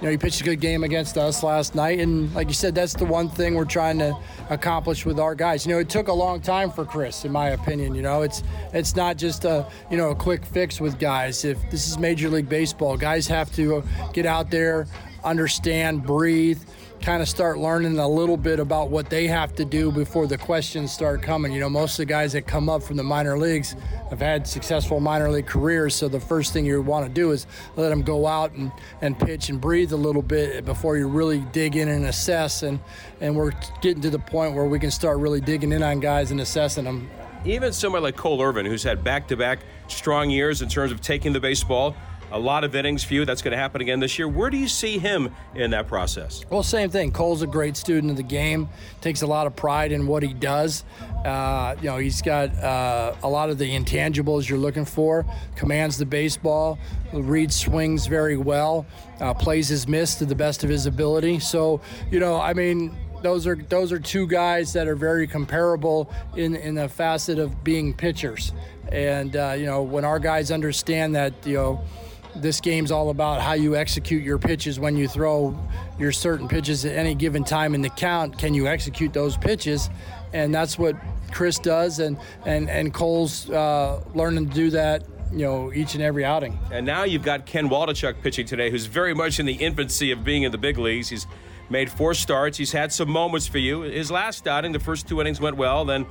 You 0.04 0.08
know, 0.08 0.12
he 0.12 0.18
pitched 0.18 0.41
a 0.41 0.43
good 0.43 0.60
game 0.60 0.84
against 0.84 1.18
us 1.18 1.43
last 1.43 1.76
night, 1.76 1.99
and 1.99 2.36
like 2.36 2.49
you 2.49 2.54
said, 2.54 2.76
that's 2.76 2.93
the 2.93 3.06
one 3.06 3.30
thing 3.30 3.56
we're 3.56 3.64
trying 3.64 3.99
to 3.99 4.14
accomplish 4.49 5.06
with 5.06 5.18
our 5.18 5.34
guys. 5.34 5.66
You 5.66 5.72
know, 5.72 5.80
it 5.80 5.88
took 5.88 6.10
a 6.10 6.14
long 6.14 6.41
time 6.41 6.72
for 6.72 6.84
Chris, 6.84 7.24
in 7.24 7.32
my 7.32 7.51
opinion. 7.51 7.95
You 7.95 8.01
know, 8.01 8.22
it's 8.22 8.43
it's 8.74 8.97
not 8.97 9.16
just 9.16 9.45
a 9.45 9.66
you 9.89 9.95
know 9.95 10.10
a 10.10 10.16
quick 10.16 10.43
fix 10.43 10.82
with 10.82 10.99
guys. 10.99 11.45
If 11.45 11.58
this 11.72 11.88
is 11.88 11.97
Major 11.97 12.28
League 12.28 12.49
Baseball, 12.49 12.97
guys 12.97 13.28
have 13.28 13.49
to 13.56 13.82
get 14.12 14.26
out 14.26 14.51
there, 14.51 14.88
understand, 15.24 16.04
breathe, 16.04 16.60
kind 17.04 17.22
of 17.22 17.28
start 17.28 17.58
learning 17.58 17.99
a 17.99 18.08
little 18.08 18.38
bit 18.38 18.62
about 18.62 18.89
what 18.89 19.10
they 19.10 19.28
have 19.28 19.54
to 19.54 19.66
do 19.66 19.91
before 19.91 20.26
the 20.26 20.38
questions 20.38 20.89
start 20.89 21.22
coming. 21.22 21.51
You 21.51 21.60
know, 21.60 21.70
most 21.70 21.93
of 21.93 21.97
the 21.97 22.06
guys 22.06 22.32
that 22.32 22.47
come 22.47 22.70
up 22.70 22.82
from 22.82 22.95
the 22.95 23.04
minor 23.04 23.38
leagues 23.38 23.76
have 24.10 24.22
had 24.22 24.47
successful 24.47 25.01
minor 25.01 25.30
league 25.30 25.45
careers, 25.45 25.93
so 25.93 26.08
the 26.08 26.22
first 26.22 26.54
thing 26.54 26.66
you 26.66 26.82
want 26.82 27.06
to 27.06 27.12
do 27.12 27.32
is 27.32 27.45
let 27.76 27.89
them 27.89 28.04
go 28.04 28.26
out 28.26 28.54
and, 28.54 28.72
and 29.01 29.20
pitch 29.20 29.49
and 29.49 29.60
breathe 29.60 29.91
a 29.91 29.97
little 29.97 30.22
bit 30.22 30.64
before 30.64 30.95
you 30.95 31.10
really 31.10 31.39
dig 31.51 31.76
in 31.76 31.89
and 31.89 32.06
assess. 32.06 32.64
And, 32.64 32.80
and 33.20 33.36
we're 33.36 33.51
getting 33.82 34.01
to 34.04 34.10
the 34.10 34.20
point 34.20 34.56
where 34.56 34.66
we 34.66 34.80
can 34.80 34.89
start 34.89 35.18
really 35.18 35.41
digging 35.41 35.74
in 35.74 35.84
on 35.84 35.99
guys 35.99 36.32
and 36.32 36.39
assessing 36.39 36.86
them. 36.86 37.10
Even 37.43 37.74
somebody 37.74 38.01
like 38.01 38.16
Cole 38.16 38.41
Irvin, 38.41 38.66
who's 38.66 38.84
had 38.84 39.04
back 39.04 39.28
to 39.28 39.36
back 39.36 39.60
strong 39.89 40.30
years 40.30 40.62
in 40.62 40.70
terms 40.70 40.93
of 40.93 41.01
taking 41.01 41.34
the 41.34 41.41
baseball, 41.41 41.97
a 42.34 42.40
lot 42.40 42.64
of 42.64 42.76
innings 42.76 43.04
for 43.04 43.14
you. 43.14 43.26
That's 43.26 43.44
going 43.44 43.52
to 43.52 43.58
happen 43.58 43.80
again 43.80 44.00
this 44.00 44.18
year. 44.18 44.28
Where 44.28 44.50
do 44.50 44.58
you 44.58 44.68
see 44.68 44.98
him 44.98 45.34
in 45.54 45.72
that 45.72 45.88
process? 45.88 46.44
Well, 46.50 46.64
same 46.64 46.90
thing. 46.90 47.12
Cole's 47.12 47.44
a 47.44 47.48
great 47.48 47.78
student 47.78 48.10
of 48.10 48.18
the 48.18 48.24
game. 48.24 48.70
Takes 49.02 49.22
a 49.22 49.28
lot 49.28 49.46
of 49.46 49.56
pride 49.56 49.92
in 49.92 50.08
what 50.08 50.24
he 50.24 50.34
does. 50.34 50.84
Uh, 51.24 51.76
you 51.80 51.90
know, 51.90 51.98
he's 51.98 52.24
got 52.24 52.50
uh, 52.56 53.16
a 53.22 53.30
lot 53.30 53.52
of 53.52 53.60
the 53.60 53.70
intangibles 53.70 54.50
you're 54.50 54.58
looking 54.58 54.84
for. 54.84 55.26
Commands 55.56 55.98
the 56.00 56.08
baseball, 56.08 56.80
reads 57.14 57.56
swings 57.56 58.08
very 58.08 58.36
well, 58.36 58.88
uh, 59.22 59.34
plays 59.36 59.68
his 59.68 59.88
miss 59.88 60.16
to 60.16 60.26
the 60.26 60.36
best 60.36 60.64
of 60.64 60.72
his 60.72 60.88
ability. 60.88 61.40
So, 61.40 61.82
you 62.10 62.20
know, 62.20 62.42
I 62.42 62.54
mean, 62.54 62.98
those 63.22 63.46
are 63.46 63.56
those 63.56 63.92
are 63.92 64.00
two 64.00 64.28
guys 64.28 64.74
that 64.74 64.88
are 64.88 64.96
very 64.96 65.28
comparable 65.28 66.12
in 66.36 66.56
in 66.56 66.74
the 66.76 66.90
facet 66.90 67.38
of 67.38 67.64
being 67.64 67.94
pitchers. 67.94 68.52
And 68.92 69.36
uh, 69.36 69.54
you 69.58 69.66
know, 69.66 69.84
when 69.84 70.04
our 70.04 70.20
guys 70.20 70.52
understand 70.52 71.16
that, 71.16 71.34
you 71.46 71.56
know 71.56 71.86
this 72.36 72.60
game's 72.62 72.92
all 72.92 73.10
about 73.10 73.42
how 73.42 73.54
you 73.54 73.76
execute 73.76 74.24
your 74.24 74.38
pitches 74.38 74.80
when 74.80 74.98
you 74.98 75.08
throw 75.08 75.58
your 76.00 76.12
certain 76.12 76.48
pitches 76.48 76.86
at 76.86 76.96
any 76.96 77.16
given 77.16 77.44
time 77.44 77.76
in 77.76 77.82
the 77.82 77.90
count. 77.90 78.38
Can 78.38 78.54
you 78.54 78.68
execute 78.68 79.14
those 79.14 79.38
pitches? 79.38 79.90
And 80.34 80.54
that's 80.54 80.80
what 80.80 80.96
Chris 81.32 81.60
does, 81.60 82.00
and 82.00 82.18
and 82.46 82.70
and 82.70 82.94
Cole's 82.94 83.50
uh, 83.50 84.02
learning 84.16 84.50
to 84.50 84.54
do 84.54 84.70
that. 84.72 85.04
You 85.32 85.40
know, 85.40 85.74
each 85.74 85.96
and 85.96 86.04
every 86.04 86.24
outing. 86.24 86.60
And 86.72 86.86
now 86.86 87.06
you've 87.06 87.24
got 87.24 87.48
Ken 87.48 87.68
Waldichuk 87.68 88.22
pitching 88.22 88.46
today, 88.46 88.70
who's 88.70 88.86
very 88.86 89.16
much 89.16 89.40
in 89.40 89.48
the 89.48 89.54
infancy 89.54 90.12
of 90.12 90.24
being 90.24 90.44
in 90.44 90.52
the 90.52 90.60
big 90.60 90.78
leagues. 90.78 91.10
He's 91.10 91.26
made 91.72 91.90
four 91.90 92.14
starts. 92.14 92.56
He's 92.56 92.72
had 92.72 92.94
some 92.94 93.10
moments 93.10 93.48
for 93.48 93.58
you. 93.58 93.82
His 93.82 94.12
last 94.12 94.48
outing, 94.48 94.74
the 94.74 94.80
first 94.80 95.08
two 95.08 95.20
innings 95.22 95.42
went 95.42 95.58
well. 95.58 95.86
Then 95.86 96.06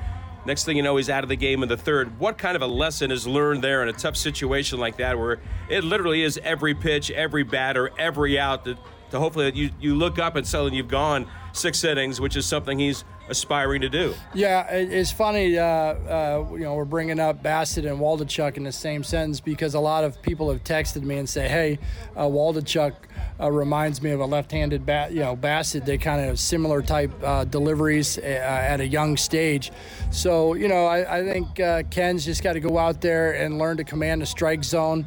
Next 0.44 0.64
thing 0.64 0.76
you 0.76 0.82
know, 0.82 0.96
he's 0.96 1.08
out 1.08 1.22
of 1.22 1.28
the 1.28 1.36
game 1.36 1.62
in 1.62 1.68
the 1.68 1.76
third. 1.76 2.18
What 2.18 2.36
kind 2.36 2.56
of 2.56 2.62
a 2.62 2.66
lesson 2.66 3.10
is 3.10 3.26
learned 3.26 3.62
there 3.62 3.82
in 3.82 3.88
a 3.88 3.92
tough 3.92 4.16
situation 4.16 4.80
like 4.80 4.96
that, 4.96 5.18
where 5.18 5.38
it 5.68 5.84
literally 5.84 6.22
is 6.22 6.38
every 6.42 6.74
pitch, 6.74 7.10
every 7.12 7.44
batter, 7.44 7.90
every 7.96 8.38
out 8.38 8.64
to, 8.64 8.76
to 9.10 9.18
hopefully 9.20 9.52
you, 9.54 9.70
you 9.80 9.94
look 9.94 10.18
up 10.18 10.34
and 10.34 10.46
suddenly 10.46 10.76
you've 10.76 10.88
gone 10.88 11.28
six 11.52 11.84
innings, 11.84 12.20
which 12.20 12.36
is 12.36 12.46
something 12.46 12.78
he's 12.78 13.04
aspiring 13.28 13.80
to 13.80 13.88
do. 13.88 14.14
Yeah, 14.34 14.66
it's 14.70 15.12
funny. 15.12 15.58
Uh, 15.58 15.64
uh, 15.64 16.46
you 16.52 16.60
know, 16.60 16.74
we're 16.74 16.84
bringing 16.84 17.20
up 17.20 17.42
Bassitt 17.42 17.86
and 17.86 17.98
Waldichuk 17.98 18.56
in 18.56 18.64
the 18.64 18.72
same 18.72 19.04
sentence 19.04 19.40
because 19.40 19.74
a 19.74 19.80
lot 19.80 20.04
of 20.04 20.20
people 20.22 20.50
have 20.50 20.64
texted 20.64 21.02
me 21.02 21.18
and 21.18 21.28
say, 21.28 21.48
"Hey, 21.48 21.78
uh, 22.16 22.22
Waldichuk 22.22 22.94
uh, 23.40 23.50
reminds 23.50 24.02
me 24.02 24.10
of 24.10 24.20
a 24.20 24.26
left-handed 24.26 24.84
bat. 24.84 25.12
You 25.12 25.20
know, 25.20 25.36
Bassitt. 25.36 25.84
They 25.84 25.98
kind 25.98 26.28
of 26.28 26.38
similar 26.38 26.82
type 26.82 27.12
uh, 27.22 27.44
deliveries 27.44 28.18
uh, 28.18 28.22
at 28.22 28.80
a 28.80 28.86
young 28.86 29.16
stage. 29.16 29.72
So, 30.10 30.54
you 30.54 30.68
know, 30.68 30.86
I, 30.86 31.18
I 31.18 31.24
think 31.24 31.90
Ken's 31.90 32.24
just 32.24 32.42
got 32.42 32.54
to 32.54 32.60
go 32.60 32.78
out 32.78 33.00
there 33.00 33.32
and 33.32 33.58
learn 33.58 33.76
to 33.78 33.84
command 33.84 34.22
the 34.22 34.26
strike 34.26 34.64
zone. 34.64 35.06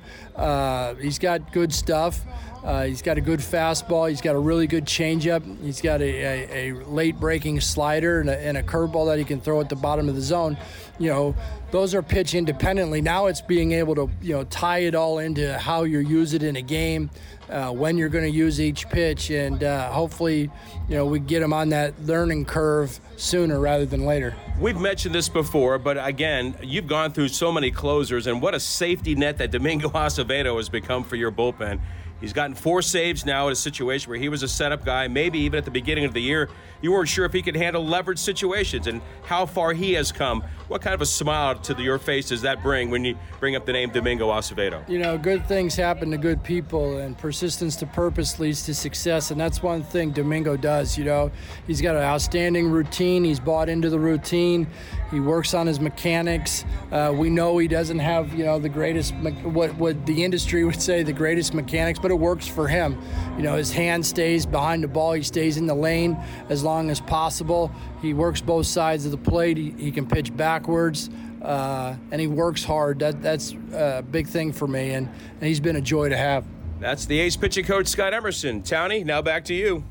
he's 0.99 1.19
got 1.19 1.51
good 1.51 1.73
stuff. 1.73 2.21
Uh, 2.65 2.85
he's 2.85 3.03
got 3.03 3.17
a 3.17 3.21
good 3.21 3.39
fastball. 3.39 4.09
He's 4.09 4.21
got 4.21 4.35
a 4.35 4.39
really 4.39 4.65
good 4.65 4.85
changeup. 4.85 5.43
He's 5.63 5.81
got 5.81 6.01
a, 6.01 6.05
a, 6.05 6.71
a 6.71 6.85
late 6.85 7.19
breaking 7.19 7.61
slider 7.61 8.19
and 8.21 8.29
a, 8.29 8.39
and 8.39 8.57
a 8.57 8.63
curveball 8.63 9.05
that 9.05 9.19
he 9.19 9.23
can 9.23 9.39
throw 9.39 9.61
at 9.61 9.69
the 9.69 9.75
bottom 9.75 10.09
of 10.09 10.15
the 10.15 10.21
zone. 10.21 10.57
You 10.97 11.09
know, 11.09 11.35
those 11.69 11.93
are 11.93 12.01
pitched 12.01 12.33
independently. 12.33 13.01
Now 13.01 13.27
it's 13.27 13.41
being 13.41 13.73
able 13.73 13.93
to 13.95 14.09
you 14.19 14.33
know 14.33 14.45
tie 14.45 14.79
it 14.79 14.95
all 14.95 15.19
into 15.19 15.57
how 15.59 15.83
you 15.83 15.99
use 15.99 16.33
it 16.33 16.41
in 16.41 16.55
a 16.55 16.61
game, 16.61 17.11
uh, 17.49 17.71
when 17.71 17.97
you're 17.97 18.09
going 18.09 18.23
to 18.23 18.35
use 18.35 18.59
each 18.59 18.89
pitch, 18.89 19.29
and 19.29 19.63
uh, 19.63 19.91
hopefully, 19.91 20.49
you 20.89 20.95
know, 20.95 21.05
we 21.05 21.19
get 21.19 21.41
him 21.41 21.53
on 21.53 21.69
that 21.69 21.93
learning 22.03 22.45
curve 22.45 22.99
sooner 23.17 23.59
rather 23.59 23.85
than 23.85 24.05
later. 24.05 24.35
We've 24.59 24.79
mentioned 24.79 25.13
this 25.13 25.29
before, 25.29 25.77
but 25.77 25.97
again, 26.03 26.55
you've 26.63 26.87
gone 26.87 27.11
through 27.11 27.29
so 27.29 27.51
many 27.51 27.71
closers, 27.71 28.27
and 28.27 28.41
what 28.41 28.55
a 28.55 28.59
safety 28.59 29.15
net 29.15 29.37
that 29.37 29.51
Domingo 29.51 29.89
Acevedo 29.91 30.57
has 30.57 30.69
become 30.69 31.03
for 31.03 31.15
your 31.15 31.31
bullpen. 31.31 31.79
He's 32.25 32.33
gotten 32.33 32.55
four 32.55 32.81
saves 32.81 33.23
now 33.23 33.45
in 33.45 33.53
a 33.53 33.55
situation 33.55 34.09
where 34.09 34.17
he 34.17 34.29
was 34.29 34.41
a 34.41 34.47
setup 34.47 34.83
guy. 34.83 35.07
Maybe 35.07 35.37
even 35.41 35.59
at 35.59 35.63
the 35.63 35.69
beginning 35.69 36.05
of 36.05 36.13
the 36.15 36.19
year, 36.19 36.49
you 36.81 36.91
weren't 36.91 37.07
sure 37.07 37.23
if 37.23 37.33
he 37.33 37.43
could 37.43 37.55
handle 37.55 37.85
leverage 37.85 38.17
situations 38.17 38.87
and 38.87 38.99
how 39.25 39.45
far 39.45 39.73
he 39.73 39.93
has 39.93 40.11
come. 40.11 40.43
What 40.67 40.81
kind 40.81 40.95
of 40.95 41.01
a 41.01 41.05
smile 41.05 41.53
to 41.53 41.75
the, 41.75 41.83
your 41.83 41.99
face 41.99 42.29
does 42.29 42.41
that 42.41 42.63
bring 42.63 42.89
when 42.89 43.05
you 43.05 43.15
bring 43.39 43.55
up 43.55 43.67
the 43.67 43.73
name 43.73 43.91
Domingo 43.91 44.31
Acevedo? 44.31 44.89
You 44.89 44.97
know, 44.97 45.19
good 45.19 45.45
things 45.45 45.75
happen 45.75 46.09
to 46.09 46.17
good 46.17 46.43
people, 46.43 46.97
and 46.97 47.15
persistence 47.15 47.75
to 47.75 47.85
purpose 47.85 48.39
leads 48.39 48.63
to 48.63 48.73
success. 48.73 49.29
And 49.29 49.39
that's 49.39 49.61
one 49.61 49.83
thing 49.83 50.09
Domingo 50.09 50.57
does. 50.57 50.97
You 50.97 51.03
know, 51.03 51.31
he's 51.67 51.79
got 51.79 51.95
an 51.95 52.01
outstanding 52.01 52.71
routine. 52.71 53.23
He's 53.23 53.39
bought 53.39 53.69
into 53.69 53.91
the 53.91 53.99
routine. 53.99 54.65
He 55.11 55.19
works 55.19 55.53
on 55.53 55.67
his 55.67 55.79
mechanics. 55.79 56.65
Uh, 56.91 57.13
we 57.15 57.29
know 57.29 57.55
he 57.59 57.67
doesn't 57.67 57.99
have, 57.99 58.33
you 58.33 58.45
know, 58.45 58.57
the 58.57 58.69
greatest, 58.69 59.13
what 59.43 59.75
what 59.75 60.07
the 60.07 60.23
industry 60.23 60.63
would 60.63 60.81
say, 60.81 61.03
the 61.03 61.13
greatest 61.13 61.53
mechanics, 61.53 61.99
but 61.99 62.14
it 62.15 62.19
works 62.19 62.47
for 62.47 62.67
him. 62.67 62.97
You 63.37 63.43
know, 63.43 63.55
his 63.55 63.71
hand 63.71 64.05
stays 64.05 64.45
behind 64.45 64.83
the 64.83 64.87
ball. 64.87 65.13
He 65.13 65.23
stays 65.23 65.57
in 65.57 65.67
the 65.67 65.75
lane 65.75 66.17
as 66.49 66.63
long 66.63 66.89
as 66.89 66.99
possible. 66.99 67.71
He 68.01 68.13
works 68.13 68.41
both 68.41 68.65
sides 68.65 69.05
of 69.05 69.11
the 69.11 69.17
plate. 69.17 69.57
He, 69.57 69.71
he 69.77 69.91
can 69.91 70.07
pitch 70.07 70.35
backwards. 70.35 71.09
Uh, 71.41 71.95
and 72.09 72.19
he 72.19 72.25
works 72.25 72.63
hard. 72.63 72.97
That 72.99 73.21
that's 73.21 73.53
a 73.71 74.03
big 74.09 74.27
thing 74.27 74.51
for 74.51 74.67
me, 74.67 74.91
and, 74.91 75.07
and 75.07 75.43
he's 75.43 75.59
been 75.59 75.75
a 75.75 75.81
joy 75.81 76.09
to 76.09 76.17
have. 76.17 76.43
That's 76.79 77.05
the 77.05 77.19
A's 77.19 77.37
pitching 77.37 77.65
coach 77.65 77.85
Scott 77.87 78.15
Emerson. 78.15 78.63
Townie, 78.63 79.05
now 79.05 79.21
back 79.21 79.45
to 79.45 79.53
you. 79.53 79.83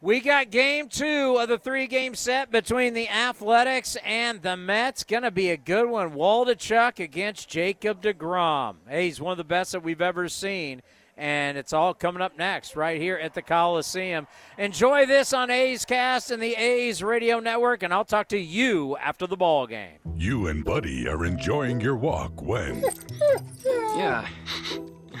We 0.00 0.18
got 0.18 0.50
game 0.50 0.88
two 0.88 1.36
of 1.38 1.48
the 1.48 1.58
three 1.58 1.86
game 1.86 2.16
set 2.16 2.50
between 2.50 2.92
the 2.94 3.08
Athletics 3.08 3.96
and 4.04 4.42
the 4.42 4.56
Mets. 4.56 5.04
Going 5.04 5.22
to 5.22 5.30
be 5.30 5.50
a 5.50 5.56
good 5.56 5.88
one. 5.88 6.14
Waldichuk 6.14 6.98
against 6.98 7.48
Jacob 7.48 8.02
DeGrom. 8.02 8.78
Hey, 8.88 9.06
he's 9.06 9.20
one 9.20 9.30
of 9.30 9.38
the 9.38 9.44
best 9.44 9.70
that 9.70 9.84
we've 9.84 10.02
ever 10.02 10.28
seen. 10.28 10.82
And 11.16 11.58
it's 11.58 11.72
all 11.72 11.92
coming 11.92 12.22
up 12.22 12.38
next 12.38 12.74
right 12.74 13.00
here 13.00 13.16
at 13.16 13.34
the 13.34 13.42
Coliseum. 13.42 14.26
Enjoy 14.56 15.04
this 15.04 15.32
on 15.32 15.50
A's 15.50 15.84
Cast 15.84 16.30
and 16.30 16.42
the 16.42 16.54
A's 16.54 17.02
Radio 17.02 17.38
Network, 17.38 17.82
and 17.82 17.92
I'll 17.92 18.04
talk 18.04 18.28
to 18.28 18.38
you 18.38 18.96
after 18.96 19.26
the 19.26 19.36
ball 19.36 19.66
game. 19.66 19.98
You 20.16 20.46
and 20.46 20.64
Buddy 20.64 21.06
are 21.08 21.24
enjoying 21.24 21.80
your 21.80 21.96
walk 21.96 22.40
when. 22.42 22.84
Yeah, 23.94 24.26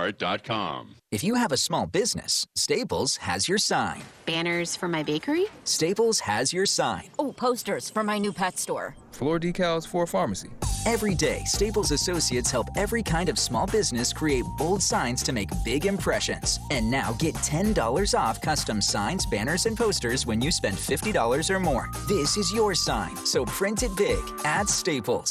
lastdivebar.com. 0.00 0.96
If 1.10 1.24
you 1.24 1.34
have 1.34 1.52
a 1.52 1.56
small 1.56 1.86
business, 1.86 2.46
Staples 2.54 3.16
has 3.18 3.48
your 3.48 3.58
sign. 3.58 4.02
Banners 4.26 4.76
for 4.76 4.88
my 4.88 5.02
bakery? 5.02 5.46
Staples 5.64 6.20
has 6.20 6.52
your 6.52 6.66
sign. 6.66 7.04
Oh, 7.18 7.32
posters 7.32 7.90
for 7.90 8.04
my 8.04 8.18
new 8.18 8.32
pet 8.32 8.58
store. 8.58 8.94
Floor 9.10 9.38
decals 9.38 9.86
for 9.86 10.04
a 10.04 10.06
pharmacy. 10.06 10.50
Every 10.86 11.14
day, 11.14 11.42
Staples 11.44 11.90
associates 11.90 12.50
help 12.50 12.68
every 12.74 13.02
kind 13.02 13.28
of 13.28 13.38
small 13.38 13.66
business 13.66 14.12
create 14.12 14.44
bold 14.56 14.82
signs 14.82 15.22
to 15.24 15.32
make 15.32 15.50
big 15.64 15.84
impressions. 15.84 16.58
And 16.70 16.90
now 16.90 17.12
get 17.18 17.34
$10 17.34 18.18
off 18.18 18.40
custom 18.40 18.80
signs, 18.80 19.26
banners, 19.26 19.66
and 19.66 19.76
posters 19.76 20.26
when 20.26 20.40
you 20.40 20.50
spend 20.50 20.76
$50 20.76 21.50
or 21.54 21.60
more. 21.60 21.90
This 22.08 22.36
is 22.36 22.52
your 22.52 22.74
sign, 22.74 23.14
so 23.26 23.44
print 23.44 23.82
it 23.82 23.94
big 23.96 24.18
at 24.44 24.68
Staples. 24.68 25.30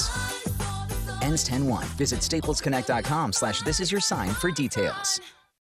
Ends 1.21 1.43
10 1.43 1.65
1. 1.65 1.83
Visit 1.97 2.19
staplesconnect.com 2.19 3.33
slash 3.33 3.61
this 3.61 3.79
is 3.79 3.91
your 3.91 4.01
sign 4.01 4.29
for 4.29 4.51
details. 4.51 5.19